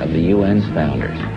[0.00, 1.29] of the UN's founders.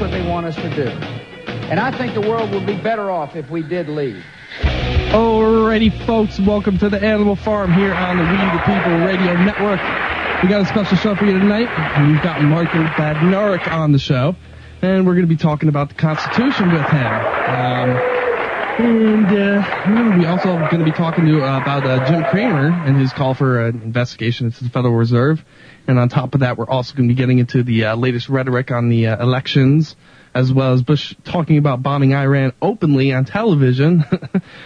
[0.00, 0.88] What they want us to do.
[1.68, 4.24] And I think the world would be better off if we did leave.
[5.12, 9.78] Alrighty, folks, welcome to the Animal Farm here on the We the People Radio Network.
[10.42, 11.68] We got a special show for you tonight.
[12.08, 14.36] We've got Michael Badnarik on the show,
[14.80, 17.06] and we're going to be talking about the Constitution with him.
[17.06, 18.09] Um,
[18.80, 19.62] and uh,
[20.16, 23.34] we also going to be talking to uh, about uh, Jim Cramer and his call
[23.34, 25.44] for an investigation into the Federal Reserve.
[25.86, 28.28] And on top of that, we're also going to be getting into the uh, latest
[28.28, 29.96] rhetoric on the uh, elections,
[30.34, 34.04] as well as Bush talking about bombing Iran openly on television.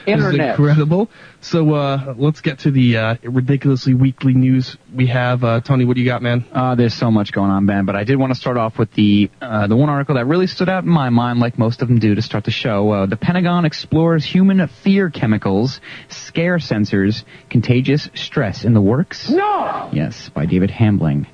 [0.07, 0.51] This is Internet.
[0.51, 1.11] incredible.
[1.41, 5.43] So uh, let's get to the uh, ridiculously weekly news we have.
[5.43, 6.45] Uh, Tony, what do you got, man?
[6.53, 8.93] Uh, there's so much going on, Ben, but I did want to start off with
[8.93, 11.89] the uh, the one article that really stood out in my mind, like most of
[11.89, 12.91] them do, to start the show.
[12.91, 19.31] Uh, the Pentagon explores human fear chemicals, scare sensors, contagious stress in the works.
[19.31, 19.89] No!
[19.93, 21.27] Yes, by David Hambling.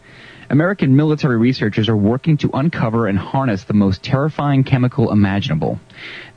[0.50, 5.78] American military researchers are working to uncover and harness the most terrifying chemical imaginable.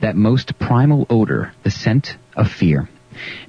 [0.02, 2.88] That most primal odor, the scent of fear.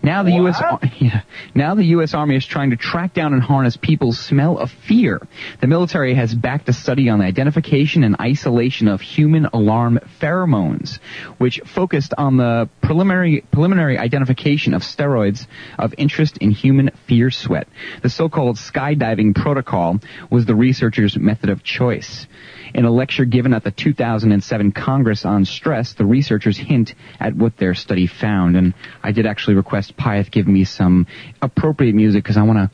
[0.02, 0.60] Now the U.S.
[1.00, 1.22] Yeah.
[1.54, 2.14] Now the U.S.
[2.14, 5.26] Army is trying to track down and harness people's smell of fear.
[5.60, 10.98] The military has backed a study on the identification and isolation of human alarm pheromones,
[11.38, 15.46] which focused on the preliminary preliminary identification of steroids
[15.78, 17.68] of interest in human fear sweat.
[18.02, 20.00] The so-called skydiving protocol
[20.30, 22.26] was the researchers' method of choice.
[22.74, 27.56] In a lecture given at the 2007 Congress on Stress, the researchers hint at what
[27.56, 28.56] their study found.
[28.56, 31.06] And I did actually request Pyeth give me some
[31.40, 32.70] appropriate music because I want to.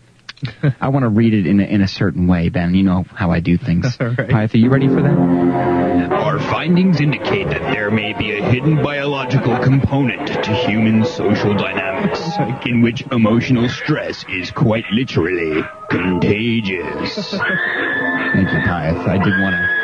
[0.80, 2.74] I want to read it in a, in a certain way, Ben.
[2.74, 3.84] You know how I do things.
[4.00, 4.16] All right.
[4.16, 6.10] Pyeth, are you ready for that?
[6.12, 12.20] Our findings indicate that there may be a hidden biological component to human social dynamics,
[12.22, 17.30] oh in which emotional stress is quite literally contagious.
[17.30, 19.06] Thank you, Pyeth.
[19.06, 19.79] I did want to.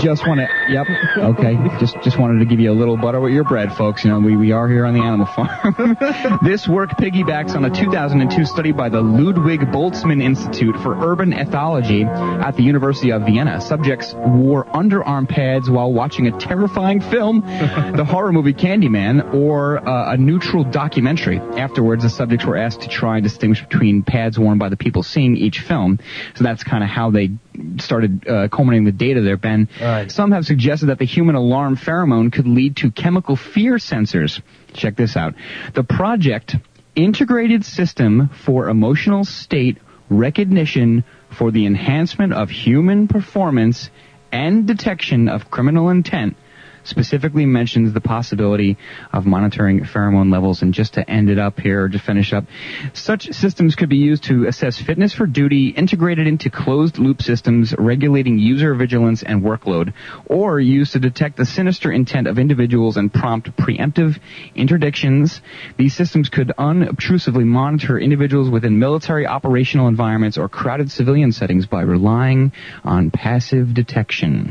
[0.00, 0.48] Just want to.
[0.68, 0.86] Yep.
[1.16, 1.56] Okay.
[1.78, 4.04] Just just wanted to give you a little butter with your bread, folks.
[4.04, 5.96] You know, we, we are here on the animal farm.
[6.44, 12.06] this work piggybacks on a 2002 study by the Ludwig Boltzmann Institute for Urban Ethology
[12.06, 13.60] at the University of Vienna.
[13.60, 17.40] Subjects wore underarm pads while watching a terrifying film,
[17.96, 21.38] the horror movie Candyman, or uh, a neutral documentary.
[21.38, 25.02] Afterwards, the subjects were asked to try and distinguish between pads worn by the people
[25.02, 25.98] seeing each film.
[26.34, 27.30] So that's kind of how they
[27.78, 29.68] started uh, culminating the data there, Ben.
[29.80, 30.10] Right.
[30.10, 34.40] Some have suggested that the human alarm pheromone could lead to chemical fear sensors.
[34.72, 35.34] Check this out.
[35.74, 36.56] The project
[36.94, 39.78] integrated system for emotional state
[40.10, 43.90] recognition for the enhancement of human performance
[44.30, 46.36] and detection of criminal intent
[46.84, 48.76] specifically mentions the possibility
[49.12, 50.62] of monitoring pheromone levels.
[50.62, 52.44] And just to end it up here, or to finish up,
[52.92, 57.74] such systems could be used to assess fitness for duty, integrated into closed loop systems,
[57.78, 59.92] regulating user vigilance and workload,
[60.26, 64.18] or used to detect the sinister intent of individuals and prompt preemptive
[64.54, 65.40] interdictions.
[65.78, 71.82] These systems could unobtrusively monitor individuals within military operational environments or crowded civilian settings by
[71.82, 72.52] relying
[72.84, 74.02] on passive detection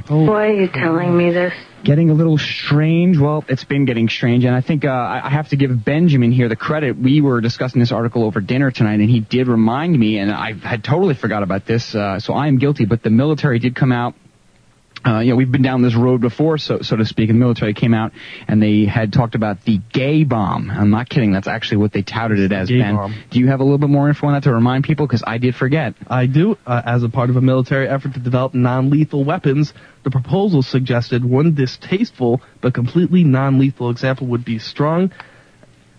[0.08, 1.54] Why are you telling me this?
[1.84, 3.18] Getting a little strange.
[3.18, 6.50] Well, it's been getting strange, and I think uh, I have to give Benjamin here
[6.50, 6.98] the credit.
[6.98, 10.54] We were discussing this article over dinner tonight, and he did remind me, and I
[10.54, 11.94] had totally forgot about this.
[11.96, 14.16] Uh, so I am guilty, but the military did come out.
[15.06, 17.30] Uh, you know, we've been down this road before, so so to speak.
[17.30, 18.12] And the military came out
[18.48, 20.70] and they had talked about the gay bomb.
[20.70, 21.32] I'm not kidding.
[21.32, 22.70] That's actually what they touted it as.
[22.70, 23.16] Gay Ben, bomb.
[23.32, 25.08] do you have a little bit more info on that to remind people?
[25.08, 25.96] Because I did forget.
[26.08, 26.58] I do.
[26.68, 31.26] Uh, as a part of a military effort to develop non-lethal weapons, the proposal suggested
[31.26, 35.12] one distasteful but completely non-lethal example would be strong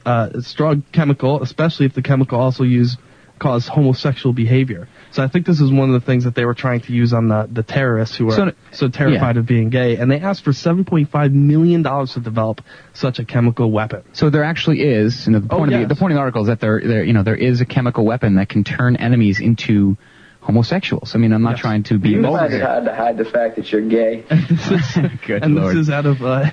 [0.05, 2.97] uh, strong chemical, especially if the chemical also use
[3.39, 4.89] cause homosexual behavior.
[5.13, 7.13] So I think this is one of the things that they were trying to use
[7.13, 9.41] on the, the terrorists who are So- so, terrified yeah.
[9.41, 9.97] of being gay.
[9.97, 12.63] And they asked for $7.5 million to develop
[12.95, 14.03] such a chemical weapon.
[14.15, 15.89] So there actually is, and the Oh, point, of yes.
[15.89, 17.67] the, the point of the article is that there, there, you know, there is a
[17.67, 19.97] chemical weapon that can turn enemies into
[20.43, 21.15] homosexuals.
[21.15, 21.61] I mean, I'm not Yes.
[21.61, 24.23] trying to be You vulgar find it to hide the fact that you're gay.
[25.27, 25.75] Good and lord.
[25.77, 26.51] this is out of uh,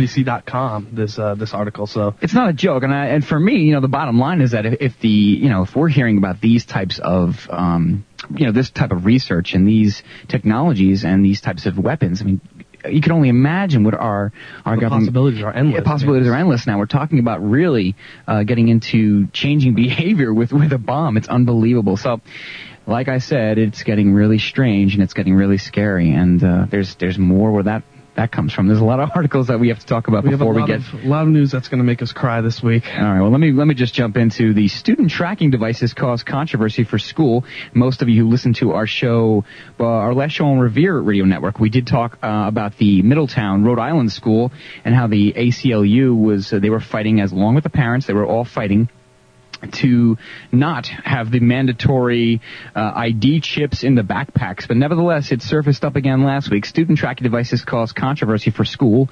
[0.00, 1.86] MSNBC.com, this, uh, this article.
[1.86, 4.40] So it's not a joke, and I, and for me, you know, the bottom line
[4.40, 8.04] is that if, if the, you know, if we're hearing about these types of, um,
[8.34, 12.24] you know, this type of research and these technologies and these types of weapons, I
[12.24, 12.40] mean,
[12.88, 14.32] you can only imagine what our
[14.64, 15.74] our the government possibilities are endless.
[15.78, 16.78] Yeah, possibilities are endless now.
[16.78, 17.96] We're talking about really
[18.28, 21.16] uh, getting into changing behavior with with a bomb.
[21.16, 21.96] It's unbelievable.
[21.96, 22.20] So,
[22.86, 26.12] like I said, it's getting really strange and it's getting really scary.
[26.12, 27.82] And uh, there's there's more where that
[28.16, 28.66] that comes from.
[28.66, 30.80] There's a lot of articles that we have to talk about We before we get.
[30.80, 32.84] of, a lot of news that's going to make us cry this week.
[32.86, 33.20] All right.
[33.20, 36.98] Well, let me let me just jump into the student tracking devices cause controversy for
[36.98, 37.44] school.
[37.74, 39.44] Most of you who listen to our show,
[39.78, 43.64] uh, our last show on Revere Radio Network, we did talk uh, about the Middletown,
[43.64, 44.50] Rhode Island school
[44.84, 46.52] and how the ACLU was.
[46.52, 48.06] Uh, they were fighting as along with the parents.
[48.06, 48.88] They were all fighting
[49.72, 50.16] to
[50.52, 52.40] not have the mandatory
[52.74, 56.64] uh, ID chips in the backpacks, but nevertheless, it surfaced up again last week.
[56.64, 59.08] Student tracking devices cause controversy for school.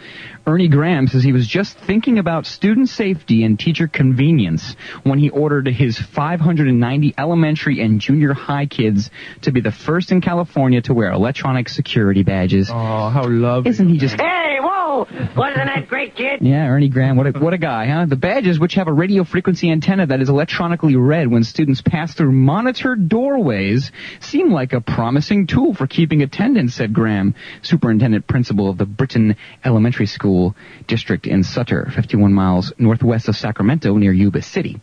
[0.46, 5.30] Ernie Graham says he was just thinking about student safety and teacher convenience when he
[5.30, 9.10] ordered his 590 elementary and junior high kids
[9.42, 12.70] to be the first in California to wear electronic security badges.
[12.70, 13.70] Oh, how lovely.
[13.70, 15.06] Isn't he just Hey, whoa!
[15.36, 16.40] Wasn't that great, kid?
[16.42, 18.06] yeah, Ernie Graham, what a, what a guy, huh?
[18.06, 22.12] The badges, which have a radio frequency antenna that is electronically read when students pass
[22.12, 28.68] through monitored doorways, seem like a promising tool for keeping attendance, said Graham, superintendent principal
[28.68, 30.56] of the Brittan Elementary School
[30.88, 34.80] District in Sutter, 51 miles northwest of Sacramento near Yuba City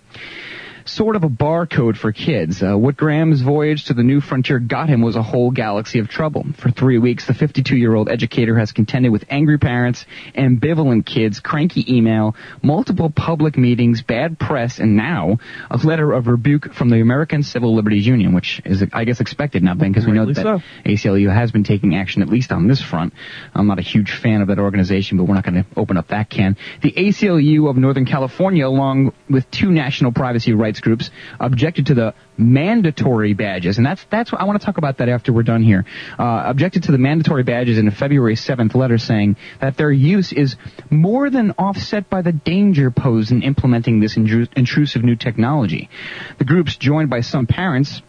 [0.86, 2.62] sort of a barcode for kids.
[2.62, 6.07] Uh, what Graham's voyage to the new frontier got him was a whole galaxy of
[6.07, 6.45] trouble.
[6.57, 10.06] For three weeks, the 52-year-old educator has contended with angry parents,
[10.36, 15.38] ambivalent kids, cranky email, multiple public meetings, bad press, and now
[15.69, 19.63] a letter of rebuke from the American Civil Liberties Union, which is, I guess, expected
[19.63, 22.81] now, Ben, because we know that ACLU has been taking action, at least on this
[22.81, 23.13] front.
[23.54, 26.10] I'm not a huge fan of that organization, but we're not going to open up
[26.10, 26.57] that can.
[26.81, 32.13] The ACLU of Northern California, along with two national privacy rights groups, objected to the
[32.38, 35.63] mandatory badges, and that's that's what I want to talk about that after we're done
[35.63, 35.85] here.
[36.18, 40.31] Uh, objected to the mandatory badges in a February 7th letter saying that their use
[40.31, 40.56] is
[40.89, 45.89] more than offset by the danger posed in implementing this intru- intrusive new technology.
[46.38, 48.01] The groups, joined by some parents,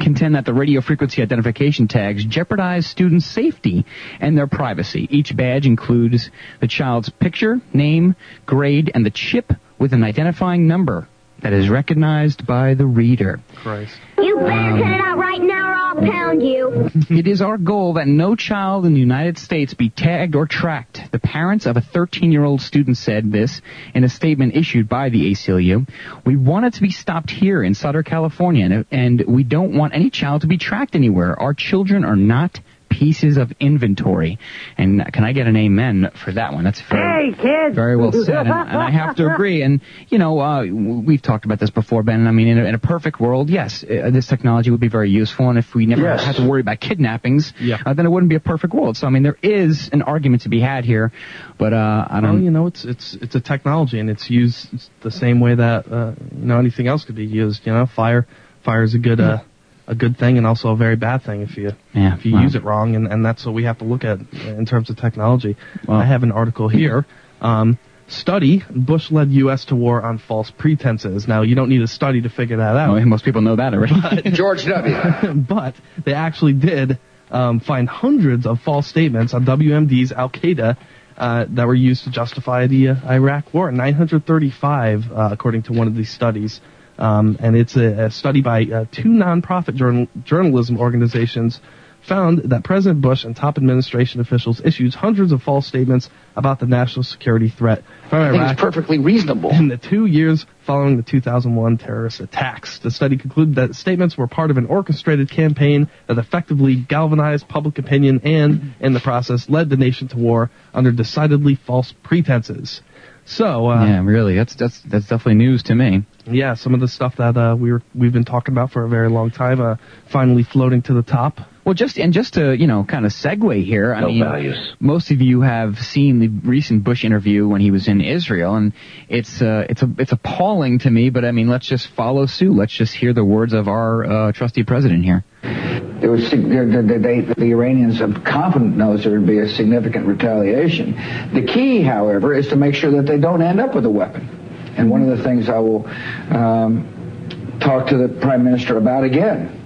[0.00, 3.84] contend that the radio frequency identification tags jeopardize students' safety
[4.20, 5.06] and their privacy.
[5.10, 6.30] Each badge includes
[6.60, 8.16] the child's picture, name,
[8.46, 11.08] grade, and the chip with an identifying number
[11.42, 13.40] that is recognized by the reader.
[13.56, 13.94] Christ.
[14.18, 16.90] You better um, cut it out right now or I'll pound you.
[17.22, 21.00] It is our goal that no child in the United States be tagged or tracked.
[21.12, 23.60] The parents of a 13-year-old student said this
[23.94, 25.88] in a statement issued by the ACLU.
[26.24, 29.94] We want it to be stopped here in Sutter, California, and, and we don't want
[29.94, 31.38] any child to be tracked anywhere.
[31.40, 32.60] Our children are not
[32.98, 34.38] pieces of inventory.
[34.78, 36.64] And can I get an amen for that one?
[36.64, 37.74] That's very, Hey, kid!
[37.74, 39.62] very well said, and, and I have to agree.
[39.62, 42.26] And you know, uh, we've talked about this before, Ben.
[42.26, 45.10] I mean, in a, in a perfect world, yes, uh, this technology would be very
[45.10, 46.24] useful, and if we never Yes.
[46.24, 47.78] had to worry about kidnappings, Yeah.
[47.86, 48.96] uh, then it wouldn't be a perfect world.
[48.96, 51.12] So I mean, there is an argument to be had here,
[51.58, 52.38] but uh, I don't.
[52.38, 54.68] Know you know, it's it's it's a technology, and it's used
[55.02, 57.66] the same way that uh, you know anything else could be used.
[57.66, 58.26] You know, fire
[58.64, 59.38] fire is a good uh,
[59.86, 62.42] a good thing, and also a very bad thing if you Yeah, if you well.
[62.42, 64.96] use it wrong, and and that's what we have to look at in terms of
[64.96, 65.56] technology.
[65.86, 65.98] Well.
[65.98, 67.04] I have an article here.
[67.40, 69.64] Um, study: Bush led U.S.
[69.66, 71.26] to war on false pretenses.
[71.26, 72.96] Now, you don't need a study to figure that out.
[72.96, 74.30] Oh, most people know that already.
[74.32, 75.34] George W.
[75.48, 75.74] but
[76.04, 76.98] they actually did
[77.30, 80.76] um, find hundreds of false statements on WMD's Al Qaeda
[81.16, 83.70] uh, that were used to justify the uh, Iraq War.
[83.72, 86.60] 935, uh, according to one of these studies.
[86.98, 91.60] Um, and it's a, a study by uh, two nonprofit journal- journalism organizations
[92.06, 96.66] found that President Bush and top administration officials issued hundreds of false statements about the
[96.66, 99.50] national security threat from I think it's perfectly reasonable.
[99.50, 102.78] in the two years following the 2001 terrorist attacks.
[102.80, 107.78] The study concluded that statements were part of an orchestrated campaign that effectively galvanized public
[107.78, 112.80] opinion and, in the process, led the nation to war under decidedly false pretenses.
[113.24, 116.04] So, uh, yeah, really, that's that's that's definitely news to me.
[116.26, 118.88] yeah, some of the stuff that uh, we were we've been talking about for a
[118.88, 119.76] very long time, uh,
[120.10, 121.40] finally floating to the top.
[121.64, 124.74] Well, just and just to you know kind of segue here, I No mean, values.
[124.80, 128.72] most of you have seen the recent Bush interview when he was in Israel, and
[129.08, 131.10] it's uh, it's a it's appalling to me.
[131.10, 132.52] But I mean, let's just follow suit.
[132.56, 135.24] Let's just hear the words of our uh, trusty president here.
[135.42, 139.48] There was sig- there- there- they, the Iranians are confident knows there would be a
[139.48, 140.94] significant retaliation.
[141.32, 144.28] The key, however, is to make sure that they don't end up with a weapon.
[144.76, 145.86] And one of the things I will
[146.30, 149.60] um, talk to the prime minister about again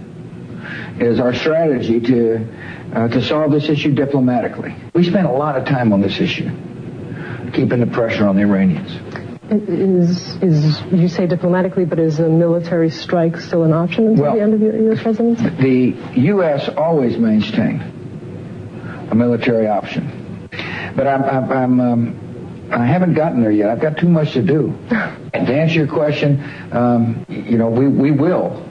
[1.01, 2.47] is our strategy to
[2.95, 4.75] uh, to solve this issue diplomatically.
[4.95, 6.49] We spent a lot of time on this issue,
[7.53, 8.91] keeping the pressure on the Iranians.
[9.49, 14.35] Is, is, you say diplomatically, but is a military strike still an option until Well-
[14.35, 15.49] the end of your, your presidency?
[15.49, 16.69] The U.S.
[16.71, 17.81] always maintained
[19.11, 20.49] a military option,
[20.97, 22.27] but I'm, I'm, I'm um,
[22.73, 23.71] I haven't gotten there yet.
[23.71, 24.77] I've got too much to do.
[24.91, 28.66] And to answer your question, um, you know, we we will.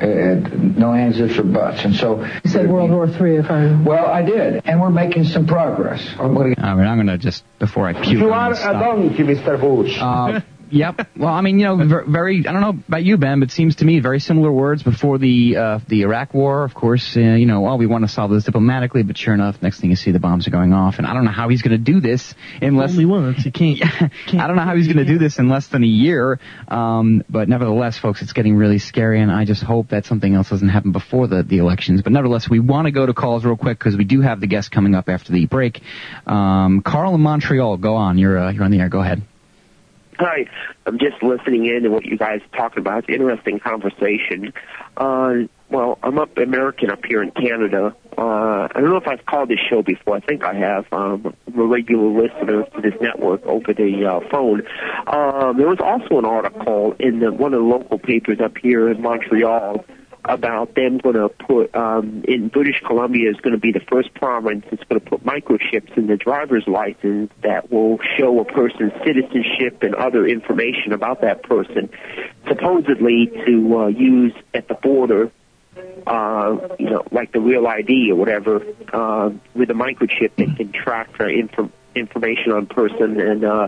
[0.00, 0.48] Uh,
[0.78, 1.84] no ands, ifs, or buts.
[1.84, 2.24] And so.
[2.44, 3.84] You said World War III, if I'm.
[3.84, 6.04] Well, I did, and we're making some progress.
[6.18, 8.06] I'm gonna- All right, I'm gonna just before I puke.
[8.20, 9.60] You are a donkey, Mr.
[9.60, 9.98] Bush.
[10.00, 10.40] Uh,
[10.74, 11.08] yep.
[11.16, 12.46] Well, I mean, you know, ver- very.
[12.46, 15.18] I don't know about you, Ben, but it seems to me very similar words before
[15.18, 16.64] the uh, the Iraq War.
[16.64, 19.62] Of course, uh, you know, well, we want to solve this diplomatically, but sure enough,
[19.62, 21.62] next thing you see, the bombs are going off, and I don't know how he's
[21.62, 22.90] going to do this unless.
[22.90, 23.44] Only once.
[23.44, 23.80] You can't.
[23.82, 26.40] I don't know how he's going to do this in less than a year.
[26.68, 30.50] Um, but nevertheless, folks, it's getting really scary, and I just hope that something else
[30.50, 32.02] doesn't happen before the, the elections.
[32.02, 34.46] But nevertheless, we want to go to calls real quick because we do have the
[34.46, 35.80] guest coming up after the break.
[36.26, 38.18] Um, Carl in Montreal, go on.
[38.18, 38.88] You're uh, you're on the air.
[38.88, 39.22] Go ahead.
[40.18, 40.46] Hi,
[40.86, 42.98] I'm just listening in to what you guys talking about.
[43.00, 44.52] It's an interesting conversation.
[44.96, 45.34] Uh,
[45.70, 47.96] well, I'm up American up here in Canada.
[48.16, 50.16] Uh, I don't know if I've called this show before.
[50.16, 50.86] I think I have.
[50.92, 54.62] Um, I'm a regular listener to this network over the uh, phone.
[55.08, 58.88] Um, there was also an article in the, one of the local papers up here
[58.90, 59.84] in Montreal
[60.24, 64.14] about them going to put um, in British Columbia is going to be the first
[64.14, 68.92] province that's going to put microchips in the driver's license that will show a person's
[69.04, 71.90] citizenship and other information about that person,
[72.48, 75.30] supposedly to uh, use at the border.
[76.06, 80.70] Uh, you know, like the real ID or whatever, uh, with a microchip that can
[80.70, 83.66] track their inf- information on person and uh,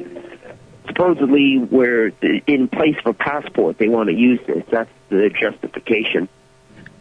[0.87, 2.09] supposedly where
[2.47, 4.63] in place of a passport they want to use this.
[4.71, 6.29] That's the justification.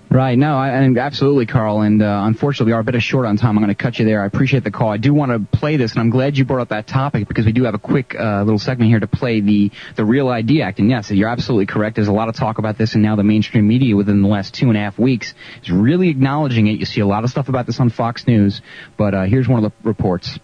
[0.10, 0.38] Right.
[0.38, 1.82] No, I, and absolutely, Carl.
[1.82, 3.58] And uh, unfortunately, we are a bit short on time.
[3.58, 4.22] I'm going to cut you there.
[4.22, 4.90] I appreciate the call.
[4.90, 7.46] I do want to play this, and I'm glad you brought up that topic because
[7.46, 10.62] we do have a quick uh, little segment here to play the the Real ID
[10.62, 10.80] Act.
[10.80, 11.96] And yes, you're absolutely correct.
[11.96, 14.54] There's a lot of talk about this, and now the mainstream media within the last
[14.54, 15.34] two and a half weeks
[15.64, 16.80] is really acknowledging it.
[16.80, 18.62] You see a lot of stuff about this on Fox News,
[18.98, 20.40] but uh, here's one of the reports.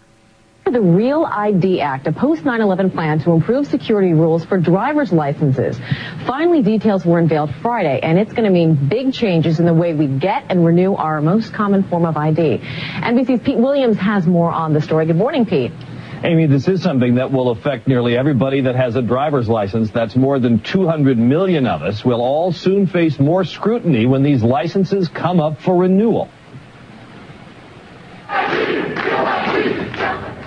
[0.64, 5.78] The Real ID Act, a post 9-11 plan to improve security rules for driver's licenses.
[6.24, 9.92] Finally, details were unveiled Friday, and it's going to mean big changes in the way
[9.92, 12.58] we get and renew our most common form of ID.
[12.58, 15.04] NBC's Pete Williams has more on the story.
[15.04, 15.72] Good morning, Pete.
[16.24, 19.90] Amy, this is something that will affect nearly everybody that has a driver's license.
[19.90, 22.04] That's more than 200 million of us.
[22.04, 26.30] We'll all soon face more scrutiny when these licenses come up for renewal.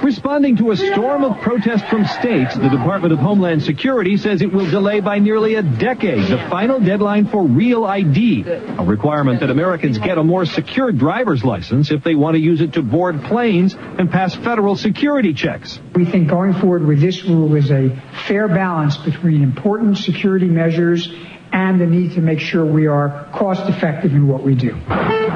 [0.06, 4.54] Responding to a storm of protest from states, the Department of Homeland Security says it
[4.54, 9.50] will delay by nearly a decade the final deadline for Real ID, a requirement that
[9.50, 13.24] Americans get a more secure driver's license if they want to use it to board
[13.24, 15.80] planes and pass federal security checks.
[15.96, 21.12] We think going forward with this rule is a fair balance between important security measures
[21.56, 24.72] and the need to make sure we are cost effective in what we do.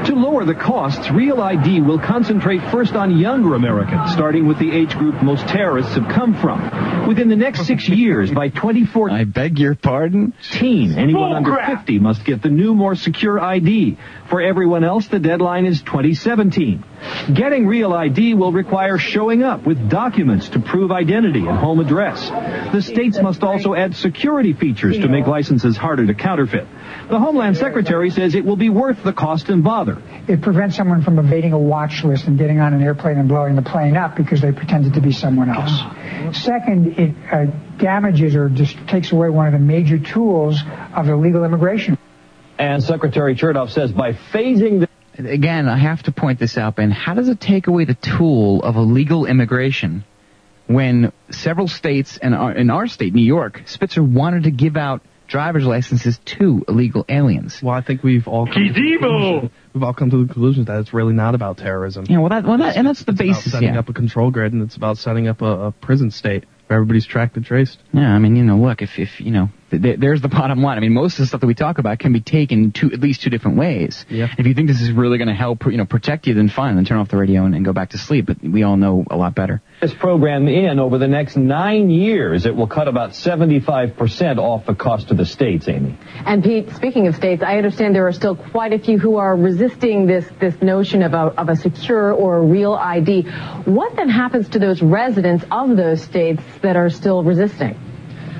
[0.05, 4.69] To lower the costs, Real ID will concentrate first on younger Americans, starting with the
[4.69, 7.07] age group most terrorists have come from.
[7.07, 10.33] Within the next six years, by 2014, I beg your pardon?
[10.51, 13.97] Teen, anyone under 50 must get the new, more secure ID.
[14.29, 16.83] For everyone else, the deadline is 2017.
[17.33, 22.29] Getting Real ID will require showing up with documents to prove identity and home address.
[22.71, 26.67] The states must also add security features to make licenses harder to counterfeit.
[27.09, 30.01] The Homeland Secretary says it will be worth the cost and bother.
[30.27, 33.55] It prevents someone from evading a watch list and getting on an airplane and blowing
[33.55, 35.71] the plane up because they pretended to be someone else.
[36.37, 37.45] Second, it uh,
[37.77, 40.59] damages or just takes away one of the major tools
[40.95, 41.97] of illegal immigration.
[42.57, 44.88] And Secretary Chertoff says by phasing the
[45.19, 46.91] Again, I have to point this out, Ben.
[46.91, 50.05] How does it take away the tool of illegal immigration
[50.67, 55.01] when several states and our, in our state, New York, Spitzer wanted to give out
[55.27, 57.61] driver's licenses to illegal aliens?
[57.61, 60.63] Well, I think we've all come to the conclusion- we've all come to the conclusion
[60.65, 62.05] that it's really not about terrorism.
[62.07, 63.79] Yeah, well, that, well, that, and that's the It's about setting Yeah.
[63.79, 67.05] up a control grid, and it's about setting up a, a prison state where everybody's
[67.05, 67.77] tracked and traced.
[67.91, 70.61] Yeah, I mean, you know, look, if, if, you know, th- th- there's the bottom
[70.61, 70.77] line.
[70.77, 72.99] I mean, most of the stuff that we talk about can be taken two, at
[72.99, 74.05] least two different ways.
[74.09, 74.33] Yeah.
[74.38, 76.75] If you think this is really going to help, you know, protect you, then fine,
[76.75, 78.25] then turn off the radio and, and go back to sleep.
[78.25, 79.61] But we all know a lot better.
[79.81, 84.75] This program in over the next nine years, it will cut about 75% off the
[84.75, 85.97] cost to the states, Amy.
[86.25, 89.35] And Pete, speaking of states, I understand there are still quite a few who are
[89.35, 93.23] resisting this this notion of a of a secure or a real ID.
[93.65, 97.88] What then happens to those residents of those states that are still resisting?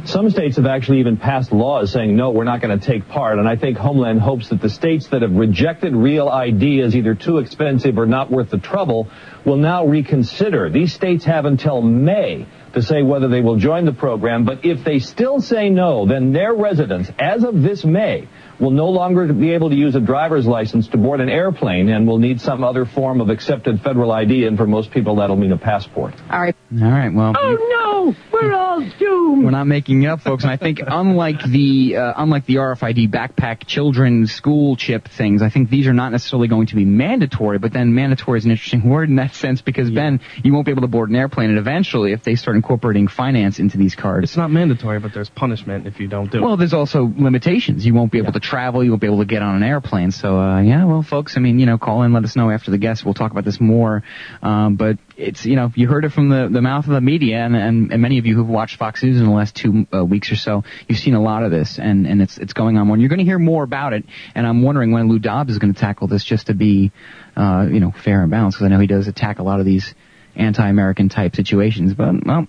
[0.06, 3.40] Some states have actually even passed laws saying, no, we're not going to take part.
[3.40, 7.16] And I think Homeland hopes that the states that have rejected real ID as either
[7.16, 9.10] too expensive or not worth the trouble
[9.46, 10.70] will now reconsider.
[10.70, 14.46] These states have until May to say whether they will join the program.
[14.46, 18.28] But if they still say no, then their residents, as of this May,
[18.60, 22.08] will no longer be able to use a driver's license to board an airplane and
[22.08, 24.46] will need some other form of accepted federal ID.
[24.46, 26.14] And for most people, that'll mean a passport.
[26.30, 26.56] All right.
[26.74, 27.14] All right.
[27.14, 27.34] Well.
[27.38, 27.89] Oh no,
[28.32, 29.44] we're all doomed.
[29.46, 30.44] We're not making it up, folks.
[30.44, 35.50] And I think unlike the uh, unlike the RFID backpack children's school chip things, I
[35.50, 37.60] think these are not necessarily going to be mandatory.
[37.60, 40.72] But then mandatory is an interesting word in that sense because Ben, you won't be
[40.72, 44.24] able to board an airplane, and eventually, if they start incorporating finance into these cards,
[44.26, 46.42] It's not mandatory, but there's punishment if you don't do it.
[46.42, 47.86] well, there's also limitations.
[47.86, 48.84] You won't be able to travel.
[48.84, 50.12] You won't be able to get on an airplane.
[50.12, 52.72] So, uh, yeah, well, folks, I mean, you know, call in, let us know after
[52.72, 53.04] the guest.
[53.06, 54.04] We'll talk about this more.
[54.42, 57.38] Um, but it's, you know, you heard it from the, the mouth of the media,
[57.38, 60.04] and, and, and many of you who've watched Fox News in the last two uh,
[60.04, 62.88] weeks or so, you've seen a lot of this, and, and it's, it's going on
[62.88, 62.96] more.
[62.96, 65.60] And you're going to hear more about it, and I'm wondering when Lou Dobbs is
[65.60, 66.92] going to tackle this just to be,
[67.36, 69.66] uh, you know, fair and balanced, because I know he does attack a lot of
[69.66, 69.94] these
[70.36, 71.94] anti-American type situations.
[71.94, 72.48] But, well,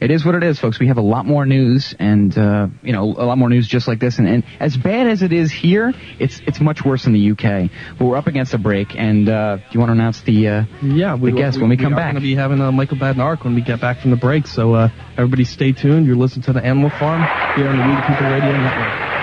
[0.00, 0.78] it is what it is, folks.
[0.78, 3.88] We have a lot more news, and uh, you know, a lot more news just
[3.88, 4.18] like this.
[4.18, 7.70] And, and as bad as it is here, it's it's much worse in the UK.
[7.98, 10.64] But we're up against a break, and uh, do you want to announce the uh,
[10.82, 12.14] yeah, the guest when we come back.
[12.14, 14.46] We're going to be having uh, Michael Badnarik when we get back from the break.
[14.46, 16.06] So uh, everybody, stay tuned.
[16.06, 17.22] You're listening to the Animal Farm
[17.56, 19.19] here on the We the People Radio Network.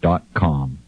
[0.00, 0.78] dot com.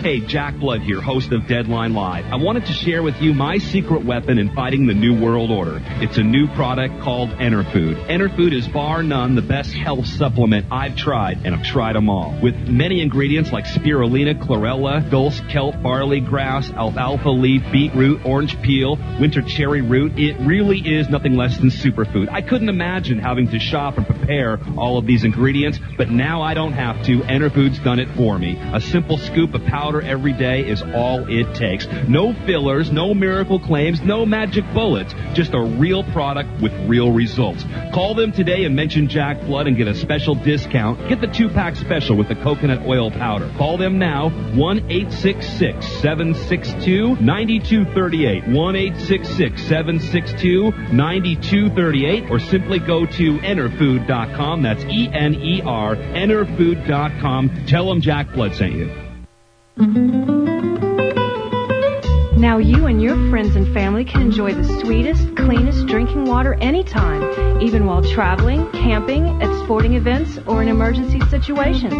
[0.00, 2.24] Hey, Jack Blood here, host of Deadline Live.
[2.26, 5.82] I wanted to share with you my secret weapon in fighting the New World Order.
[6.00, 8.06] It's a new product called Enerfood.
[8.06, 12.38] Enerfood is bar none the best health supplement I've tried, and I've tried them all.
[12.40, 19.00] With many ingredients like spirulina, chlorella, dulse, kelp, barley grass, alfalfa leaf, beetroot, orange peel,
[19.18, 22.28] winter cherry root, it really is nothing less than superfood.
[22.30, 26.54] I couldn't imagine having to shop and prepare all of these ingredients, but now I
[26.54, 27.18] don't have to.
[27.22, 28.56] Enerfood's done it for me.
[28.72, 31.86] A simple scoop of powder every day is all it takes.
[32.06, 35.14] No fillers, no miracle claims, no magic bullets.
[35.32, 37.64] Just a real product with real results.
[37.92, 41.08] Call them today and mention Jack Blood and get a special discount.
[41.08, 43.50] Get the two pack special with the coconut oil powder.
[43.56, 48.48] Call them now 1 866 762 9238.
[48.48, 54.62] 1 866 762 9238 or simply go to enerfood.com.
[54.62, 57.66] That's E N E R, enerfood.com.
[57.66, 59.07] Tell them Jack Blood sent you.
[59.78, 60.28] Mm-hmm.
[62.40, 67.60] Now you and your friends and family can enjoy the sweetest, cleanest drinking water anytime,
[67.62, 71.92] even while traveling, camping, at sporting events, or in emergency situations.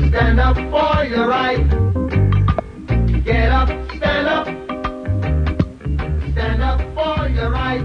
[0.09, 1.63] Stand up for your right.
[3.23, 4.47] Get up, stand up.
[6.31, 7.81] Stand up for your right.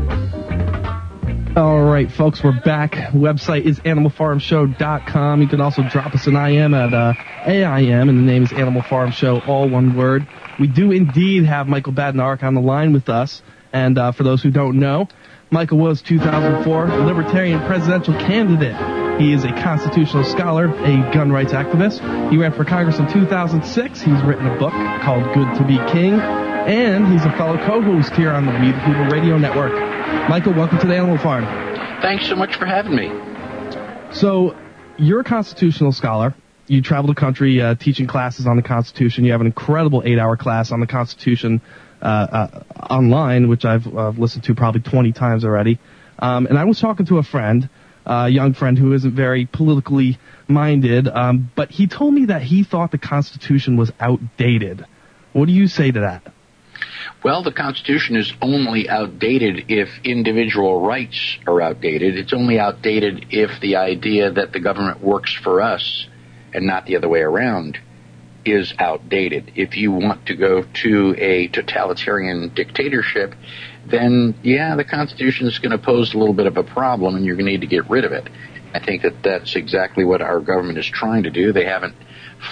[1.57, 2.93] All right, folks, we're back.
[3.13, 5.43] Website is animalfarmshow.com.
[5.43, 7.15] You can also drop us an IM at uh,
[7.47, 10.29] AIM, and the name is Animal Farm Show, all one word.
[10.61, 13.43] We do indeed have Michael Badnarik on the line with us.
[13.73, 15.09] And uh, for those who don't know,
[15.51, 19.21] Michael was 2004 Libertarian presidential candidate.
[19.21, 22.31] He is a constitutional scholar, a gun rights activist.
[22.31, 24.01] He ran for Congress in 2006.
[24.01, 28.31] He's written a book called Good to Be King, and he's a fellow co-host here
[28.31, 29.73] on the We the People Radio Network.
[30.29, 31.45] Michael, welcome to the Animal Farm.
[32.03, 33.11] Thanks so much for having me.
[34.13, 34.57] So,
[34.99, 36.35] you're a constitutional scholar.
[36.67, 39.25] You travel the country uh, teaching classes on the Constitution.
[39.25, 41.63] You have an incredible eight-hour class on the Constitution
[42.03, 45.79] online, which I've uh, listened to probably 20 times already.
[46.19, 47.69] Um, and I was talking to a friend,
[48.07, 52.65] a young friend who isn't very politically minded, um, but he told me that he
[52.65, 54.85] thought the Constitution was outdated.
[55.33, 56.33] What do you say to that?
[57.25, 62.17] Well, the Constitution is only outdated if individual rights are outdated.
[62.17, 66.07] It's only outdated if the idea that the government works for us
[66.55, 67.79] and not the other way around
[68.53, 69.53] is outdated.
[69.55, 73.35] If you want to go to a totalitarian dictatorship,
[73.87, 77.25] then yeah, the Constitution is going to pose a little bit of a problem and
[77.25, 78.29] you're going to need to get rid of it.
[78.75, 81.53] I think that that's exactly what our government is trying to do.
[81.53, 81.95] They haven't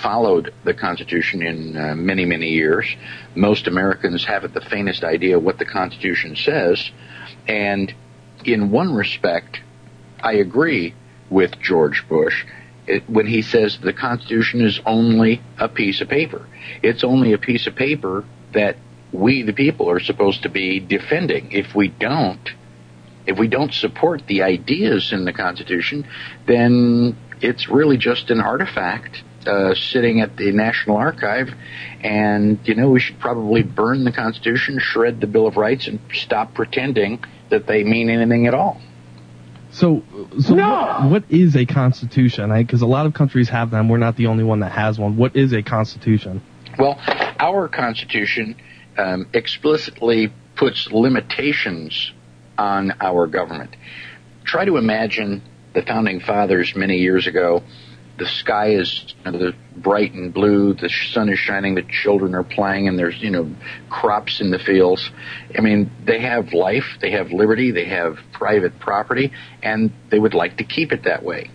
[0.02, 2.86] followed the Constitution in uh, many, many years.
[3.34, 6.90] Most Americans haven't the faintest idea what the Constitution says.
[7.46, 7.94] And
[8.44, 9.60] in one respect,
[10.20, 10.94] I agree
[11.28, 12.44] with George Bush
[13.06, 16.46] when he says the Constitution is only a piece of paper.
[16.82, 18.76] It's only a piece of paper that
[19.12, 21.52] we, the people, are supposed to be defending.
[21.52, 22.50] If we don't,
[23.26, 26.06] if we don't support the ideas in the Constitution,
[26.46, 31.48] then it's really just an artifact uh, sitting at the National Archive.
[32.02, 36.00] And, you know, we should probably burn the Constitution, shred the Bill of Rights, and
[36.14, 38.80] stop pretending that they mean anything at all.
[39.76, 40.02] So,
[40.40, 42.50] so what, what is a constitution?
[42.50, 43.90] Because a lot of countries have them.
[43.90, 45.18] We're not the only one that has one.
[45.18, 46.40] What is a constitution?
[46.78, 46.98] Well,
[47.38, 48.56] our Constitution
[48.96, 52.12] um, explicitly puts limitations
[52.56, 53.76] on our government.
[54.44, 55.42] Try to imagine
[55.74, 57.62] the founding fathers many years ago.
[58.18, 60.74] The sky is you know, bright and blue.
[60.74, 61.74] The sun is shining.
[61.74, 63.50] The children are playing, and there's you know
[63.90, 65.10] crops in the fields.
[65.56, 66.96] I mean, they have life.
[67.00, 67.70] They have liberty.
[67.72, 71.50] They have private property, and they would like to keep it that way.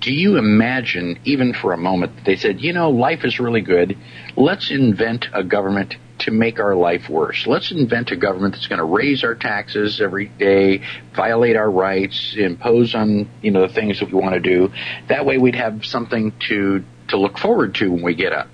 [0.00, 3.62] Do you imagine, even for a moment, that they said, you know, life is really
[3.62, 3.96] good.
[4.36, 7.46] Let's invent a government to make our life worse.
[7.46, 10.82] Let's invent a government that's going to raise our taxes every day,
[11.14, 14.70] violate our rights, impose on, you know, the things that we want to do.
[15.08, 18.48] That way we'd have something to, to look forward to when we get up.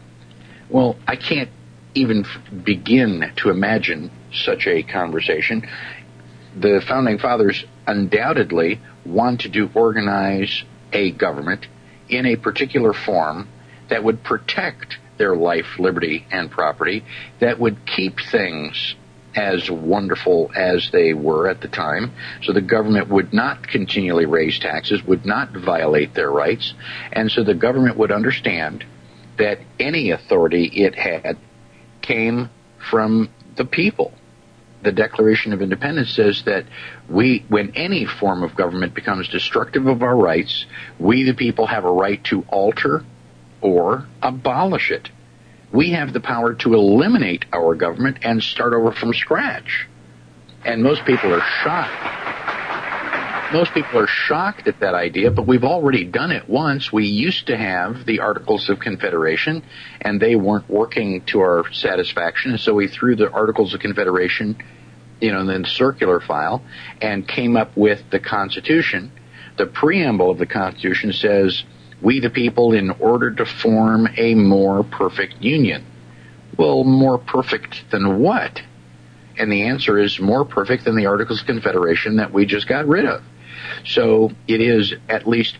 [0.69, 1.51] Well, I can't
[1.95, 2.25] even
[2.65, 5.69] begin to imagine such a conversation.
[6.57, 11.67] The founding fathers undoubtedly wanted to organize a government
[12.09, 13.49] in a particular form
[13.89, 17.05] that would protect their life, liberty, and property
[17.41, 18.97] that would keep things
[19.37, 22.13] as wonderful as they were at the time.
[22.43, 26.73] So the government would not continually raise taxes, would not violate their rights,
[27.13, 28.85] and so the government would understand
[29.39, 31.37] that any authority it had
[32.01, 32.49] came
[32.91, 34.13] from the people.
[34.83, 36.65] The Declaration of Independence says that
[37.09, 40.65] we, when any form of government becomes destructive of our rights,
[40.99, 43.05] we the people have a right to alter
[43.61, 45.09] or abolish it.
[45.73, 49.87] We have the power to eliminate our government and start over from scratch.
[50.65, 52.21] And most people are shocked.
[53.53, 56.93] Most people are shocked at that idea, but we've already done it once.
[56.93, 59.65] We used to have the Articles of Confederation,
[60.01, 64.57] and they weren't working to our satisfaction, And so we threw the Articles of Confederation,
[65.21, 66.63] you know, in the circular file,
[67.03, 69.11] and came up with the Constitution.
[69.57, 71.65] The preamble of the Constitution says,
[72.03, 75.85] we the people in order to form a more perfect union.
[76.57, 78.61] Well, more perfect than what?
[79.39, 82.87] And the answer is more perfect than the Articles of Confederation that we just got
[82.87, 83.23] rid of.
[83.87, 85.57] So it is at least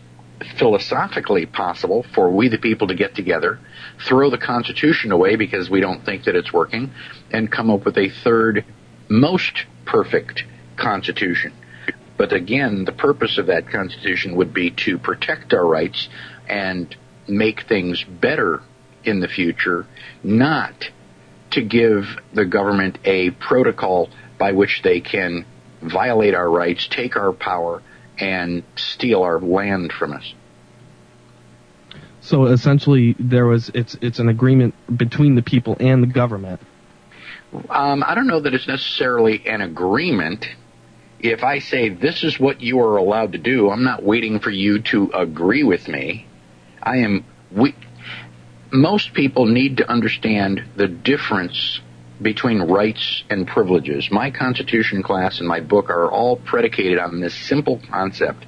[0.57, 3.59] philosophically possible for we the people to get together,
[4.07, 6.91] throw the Constitution away because we don't think that it's working,
[7.31, 8.65] and come up with a third
[9.09, 10.43] most perfect
[10.77, 11.53] Constitution.
[12.17, 16.07] But again, the purpose of that Constitution would be to protect our rights
[16.51, 16.93] and
[17.27, 18.61] make things better
[19.05, 19.87] in the future,
[20.21, 20.91] not
[21.51, 25.45] to give the government a protocol by which they can
[25.81, 27.81] violate our rights, take our power,
[28.19, 30.33] and steal our land from us.
[32.19, 36.61] So essentially, there was it's it's an agreement between the people and the government.
[37.69, 40.45] Um, I don't know that it's necessarily an agreement.
[41.19, 44.51] If I say this is what you are allowed to do, I'm not waiting for
[44.51, 46.27] you to agree with me.
[46.83, 47.25] I am.
[47.51, 47.75] We,
[48.71, 51.81] most people need to understand the difference
[52.21, 54.09] between rights and privileges.
[54.11, 58.45] My Constitution class and my book are all predicated on this simple concept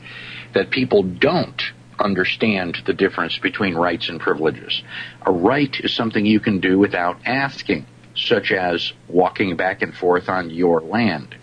[0.53, 1.61] that people don't
[1.99, 4.83] understand the difference between rights and privileges.
[5.25, 10.29] A right is something you can do without asking, such as walking back and forth
[10.29, 11.35] on your land.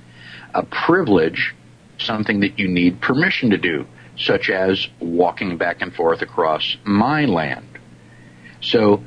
[0.55, 1.55] A privilege,
[1.99, 3.87] something that you need permission to do,
[4.21, 7.67] such as walking back and forth across my land.
[8.61, 9.03] So,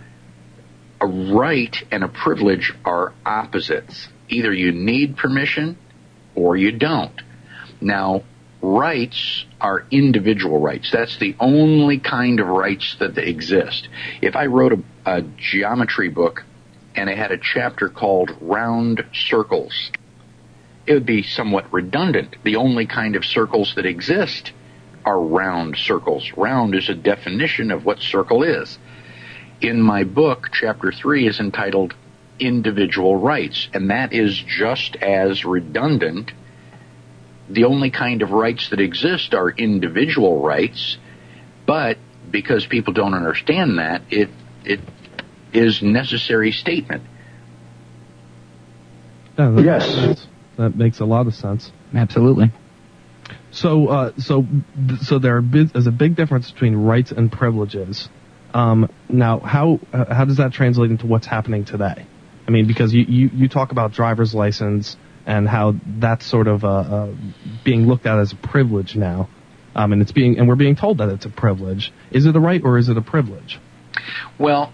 [0.99, 4.07] a right and a privilege are opposites.
[4.29, 5.77] Either you need permission
[6.33, 7.21] or you don't.
[7.79, 8.23] Now,
[8.61, 10.89] rights are individual rights.
[10.91, 13.89] That's the only kind of rights that exist.
[14.21, 16.43] If I wrote a, a geometry book
[16.95, 19.91] and it had a chapter called Round Circles,
[20.87, 22.37] it would be somewhat redundant.
[22.43, 24.53] The only kind of circles that exist
[25.05, 26.31] are round circles.
[26.35, 28.77] Round is a definition of what circle is.
[29.61, 31.93] In my book, chapter 3 is entitled
[32.39, 36.31] Individual Rights, and that is just as redundant.
[37.49, 40.97] The only kind of rights that exist are individual rights,
[41.65, 41.97] but
[42.31, 44.29] because people don't understand that, it,
[44.65, 44.79] it
[45.53, 47.03] is necessary statement.
[49.37, 50.07] Yeah, that Yes.
[50.07, 50.27] makes.
[50.57, 51.71] That makes a lot of sense.
[51.95, 52.51] Absolutely.
[53.53, 54.45] So, uh, so,
[55.03, 58.09] so there there's a big difference between rights and privileges.
[58.51, 62.07] Um, now, how uh, how does that translate into what's happening today?
[62.47, 66.63] I mean, because you, you, you talk about driver's license and how that's sort of
[66.63, 67.13] uh, uh,
[67.63, 69.29] being looked at as a privilege now,
[69.75, 71.93] um, and it's being and we're being told that it's a privilege.
[72.11, 73.59] Is it a right or is it a privilege?
[74.39, 74.73] Well,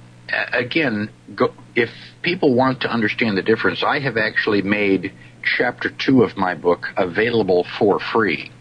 [0.54, 1.90] again, go, if
[2.22, 5.14] people want to understand the difference, I have actually made
[5.44, 8.52] chapter two of my book available for free.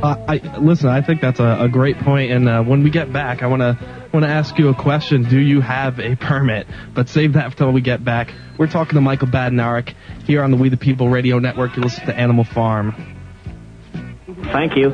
[0.01, 0.89] Uh, I listen.
[0.89, 2.31] I think that's a, a great point.
[2.31, 5.23] And uh, when we get back, I want to want to ask you a question.
[5.23, 6.67] Do you have a permit?
[6.93, 8.31] But save that until we get back.
[8.57, 9.93] We're talking to Michael Badnarik
[10.25, 11.75] here on the We the People Radio Network.
[11.75, 13.15] You listen to Animal Farm.
[14.51, 14.91] Thank you.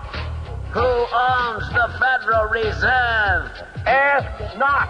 [0.74, 3.52] who owns the Federal Reserve.
[3.86, 4.88] Ask not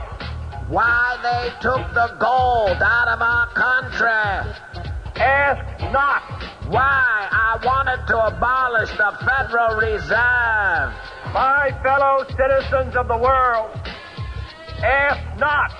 [0.70, 4.54] why they took the gold out of our country.
[5.15, 6.22] Ask not
[6.67, 10.94] why I wanted to abolish the Federal Reserve.
[11.34, 13.72] My fellow citizens of the world,
[14.84, 15.72] ask not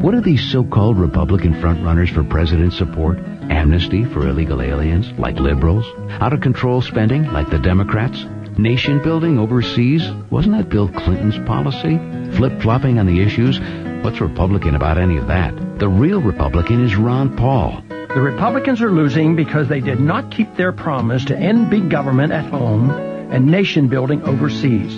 [0.01, 3.19] What do these so-called Republican frontrunners for president support?
[3.49, 5.85] Amnesty for illegal aliens, like liberals?
[6.21, 8.25] Out of control spending, like the Democrats?
[8.57, 10.09] Nation building overseas?
[10.29, 11.97] Wasn't that Bill Clinton's policy?
[12.37, 13.59] Flip-flopping on the issues?
[14.01, 15.53] What's Republican about any of that?
[15.79, 17.83] The real Republican is Ron Paul.
[17.89, 22.31] The Republicans are losing because they did not keep their promise to end big government
[22.31, 24.97] at home and nation building overseas.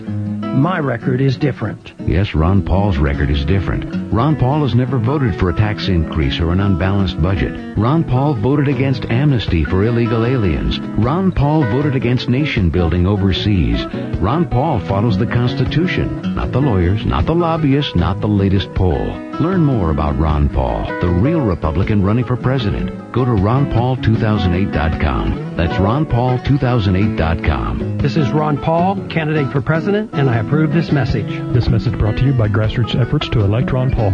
[0.54, 1.94] My record is different.
[2.06, 4.14] Yes, Ron Paul's record is different.
[4.14, 7.78] Ron Paul has never voted for a tax increase or an unbalanced budget.
[7.78, 10.78] Ron Paul voted against amnesty for illegal aliens.
[10.80, 13.86] Ron Paul voted against nation building overseas.
[14.20, 19.31] Ron Paul follows the Constitution, not the lawyers, not the lobbyists, not the latest poll.
[19.41, 23.12] Learn more about Ron Paul, the real Republican running for president.
[23.12, 25.56] Go to ronpaul2008.com.
[25.58, 27.97] That's ronpaul2008.com.
[27.97, 31.25] This is Ron Paul, candidate for president, and I approve this message.
[31.56, 34.13] This message brought to you by grassroots efforts to elect Ron Paul.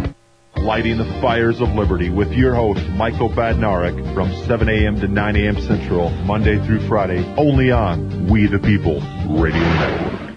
[0.64, 4.98] Lighting the fires of liberty with your host, Michael Badnarik, from 7 a.m.
[4.98, 5.60] to 9 a.m.
[5.60, 10.27] Central, Monday through Friday, only on We the People Radio Network.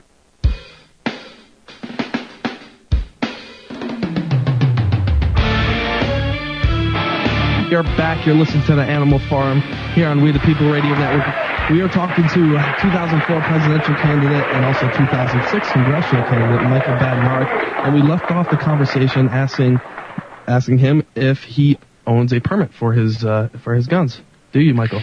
[7.72, 8.26] You're back.
[8.26, 9.62] You're listening to the Animal Farm
[9.94, 11.70] here on We the People Radio Network.
[11.70, 17.48] We are talking to uh, 2004 presidential candidate and also 2006 congressional candidate Michael Badnarik,
[17.86, 19.80] and we left off the conversation asking
[20.48, 24.20] asking him if he owns a permit for his uh, for his guns.
[24.52, 25.02] Do you, Michael?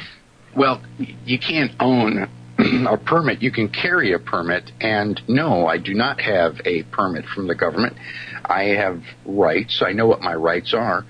[0.54, 0.82] Well,
[1.24, 2.28] you can't own
[2.58, 3.40] a permit.
[3.40, 7.54] You can carry a permit, and no, I do not have a permit from the
[7.54, 7.96] government.
[8.44, 9.80] I have rights.
[9.80, 11.06] I know what my rights are,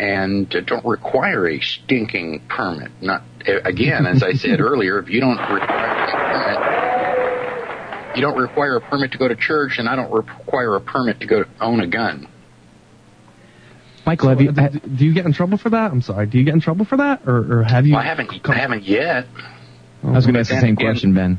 [0.00, 2.90] and uh, don't require a stinking permit.
[3.02, 6.06] Not again, as I said earlier, if you don't require a
[7.62, 10.80] permit, you don't require a permit to go to church, and I don't require a
[10.80, 12.26] permit to go to own a gun.
[14.06, 14.50] Michael, have you?
[14.50, 15.92] Do, do you get in trouble for that?
[15.92, 16.26] I'm sorry.
[16.26, 17.92] Do you get in trouble for that, or, or have you?
[17.92, 18.48] Well, I haven't.
[18.48, 19.26] I haven't yet.
[20.02, 21.38] I was going to ask the same then question, Ben.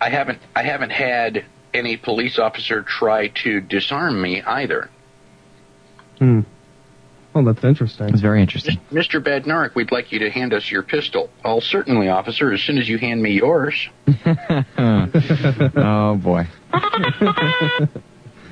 [0.00, 4.88] I haven't I haven't had any police officer try to disarm me either.
[6.18, 6.40] Hmm.
[7.34, 8.08] Well, that's interesting.
[8.08, 8.80] It's very interesting.
[8.90, 9.22] Mr.
[9.22, 11.30] Badnarik, we'd like you to hand us your pistol.
[11.44, 13.88] Oh, certainly, officer, as soon as you hand me yours.
[14.26, 16.48] oh boy.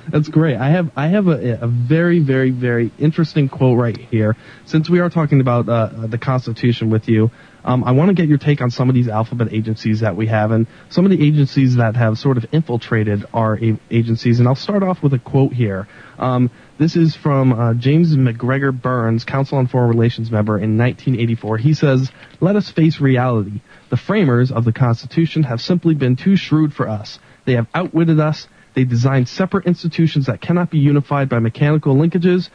[0.09, 0.57] That's great.
[0.57, 4.37] I have I have a, a very very very interesting quote right here.
[4.64, 7.31] Since we are talking about uh, the Constitution with you,
[7.67, 10.29] um, I want to get your take on some of these alphabet agencies that we
[10.29, 14.39] have and some of the agencies that have sort of infiltrated our a- agencies.
[14.39, 15.89] And I'll start off with a quote here.
[16.19, 21.59] Um, this is from uh, James MacGregor Burns, Council on Foreign Relations member in 1984.
[21.59, 22.11] He says,
[22.41, 23.61] "Let us face reality.
[23.91, 27.19] The framers of the Constitution have simply been too shrewd for us.
[27.45, 32.51] They have outwitted us." They designed separate institutions that cannot be unified by mechanical linkages,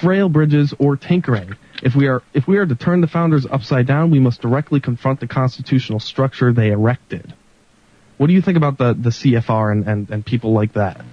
[0.00, 1.56] frail bridges, or tinkering.
[1.82, 4.80] If we are if we are to turn the founders upside down, we must directly
[4.80, 7.34] confront the constitutional structure they erected.
[8.16, 11.04] What do you think about the, the CFR and, and, and people like that?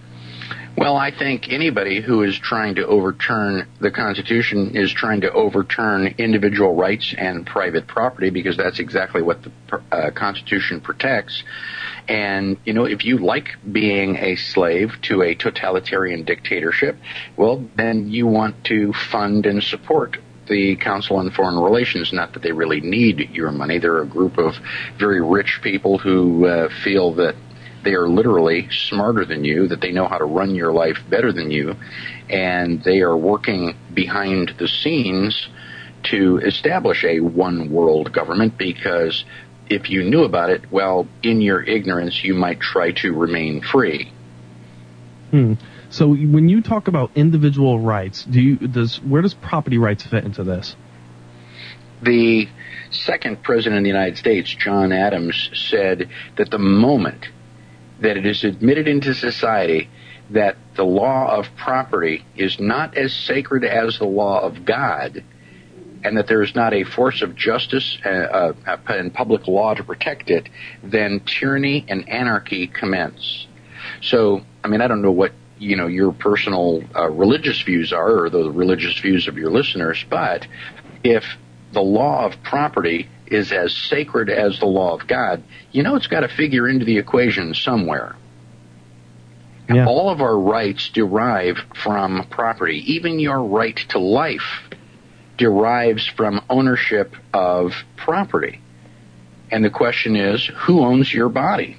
[0.78, 6.16] Well, I think anybody who is trying to overturn the Constitution is trying to overturn
[6.18, 9.52] individual rights and private property because that's exactly what the
[9.92, 11.44] uh, Constitution protects.
[12.08, 16.98] And, you know, if you like being a slave to a totalitarian dictatorship,
[17.38, 22.12] well, then you want to fund and support the Council on Foreign Relations.
[22.12, 23.80] Not that they really need your money.
[23.80, 24.56] They're a group of
[24.98, 27.36] very rich people who uh, feel that
[27.84, 31.32] they are literally smarter than you, that they know how to run your life better
[31.32, 31.76] than you,
[32.30, 35.50] and they are working behind the scenes
[36.04, 39.24] to establish a one world government because
[39.72, 44.12] if you knew about it, well, in your ignorance, you might try to remain free.
[45.32, 45.54] Hmm.
[45.90, 50.24] So when you talk about individual rights, do you does where does property rights fit
[50.24, 50.76] into this?
[52.02, 52.48] The
[52.92, 57.28] second president of the United States, John Adams, said that the moment
[58.00, 59.90] that it is admitted into society
[60.32, 65.24] that the law of property is not as sacred as the law of God,
[66.04, 69.84] and that there is not a force of justice uh, uh, and public law to
[69.84, 70.50] protect it,
[70.84, 73.48] then tyranny and anarchy commence.
[74.02, 78.24] So, I mean, I don't know what you know your personal uh, religious views are,
[78.24, 80.48] or the religious views of your listeners, but
[81.04, 81.24] if
[81.72, 86.08] the law of property is as sacred as the law of God, you know it's
[86.08, 88.16] got to figure into the equation somewhere.
[89.70, 89.86] Yeah.
[89.88, 92.84] All of our rights derive from property.
[92.94, 94.70] Even your right to life
[95.42, 98.62] derives from ownership of property.
[99.50, 101.78] And the question is, who owns your body?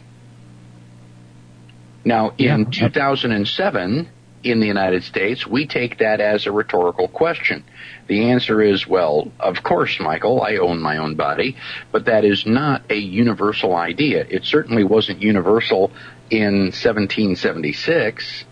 [2.04, 4.08] Now, in 2007,
[4.42, 7.62] in the United States, we take that as a rhetorical question.
[8.08, 11.56] The answer is, well, of course, Michael, I own my own body,
[11.92, 14.26] but that is not a universal idea.
[14.28, 15.92] It certainly wasn't universal
[16.30, 18.44] in 1776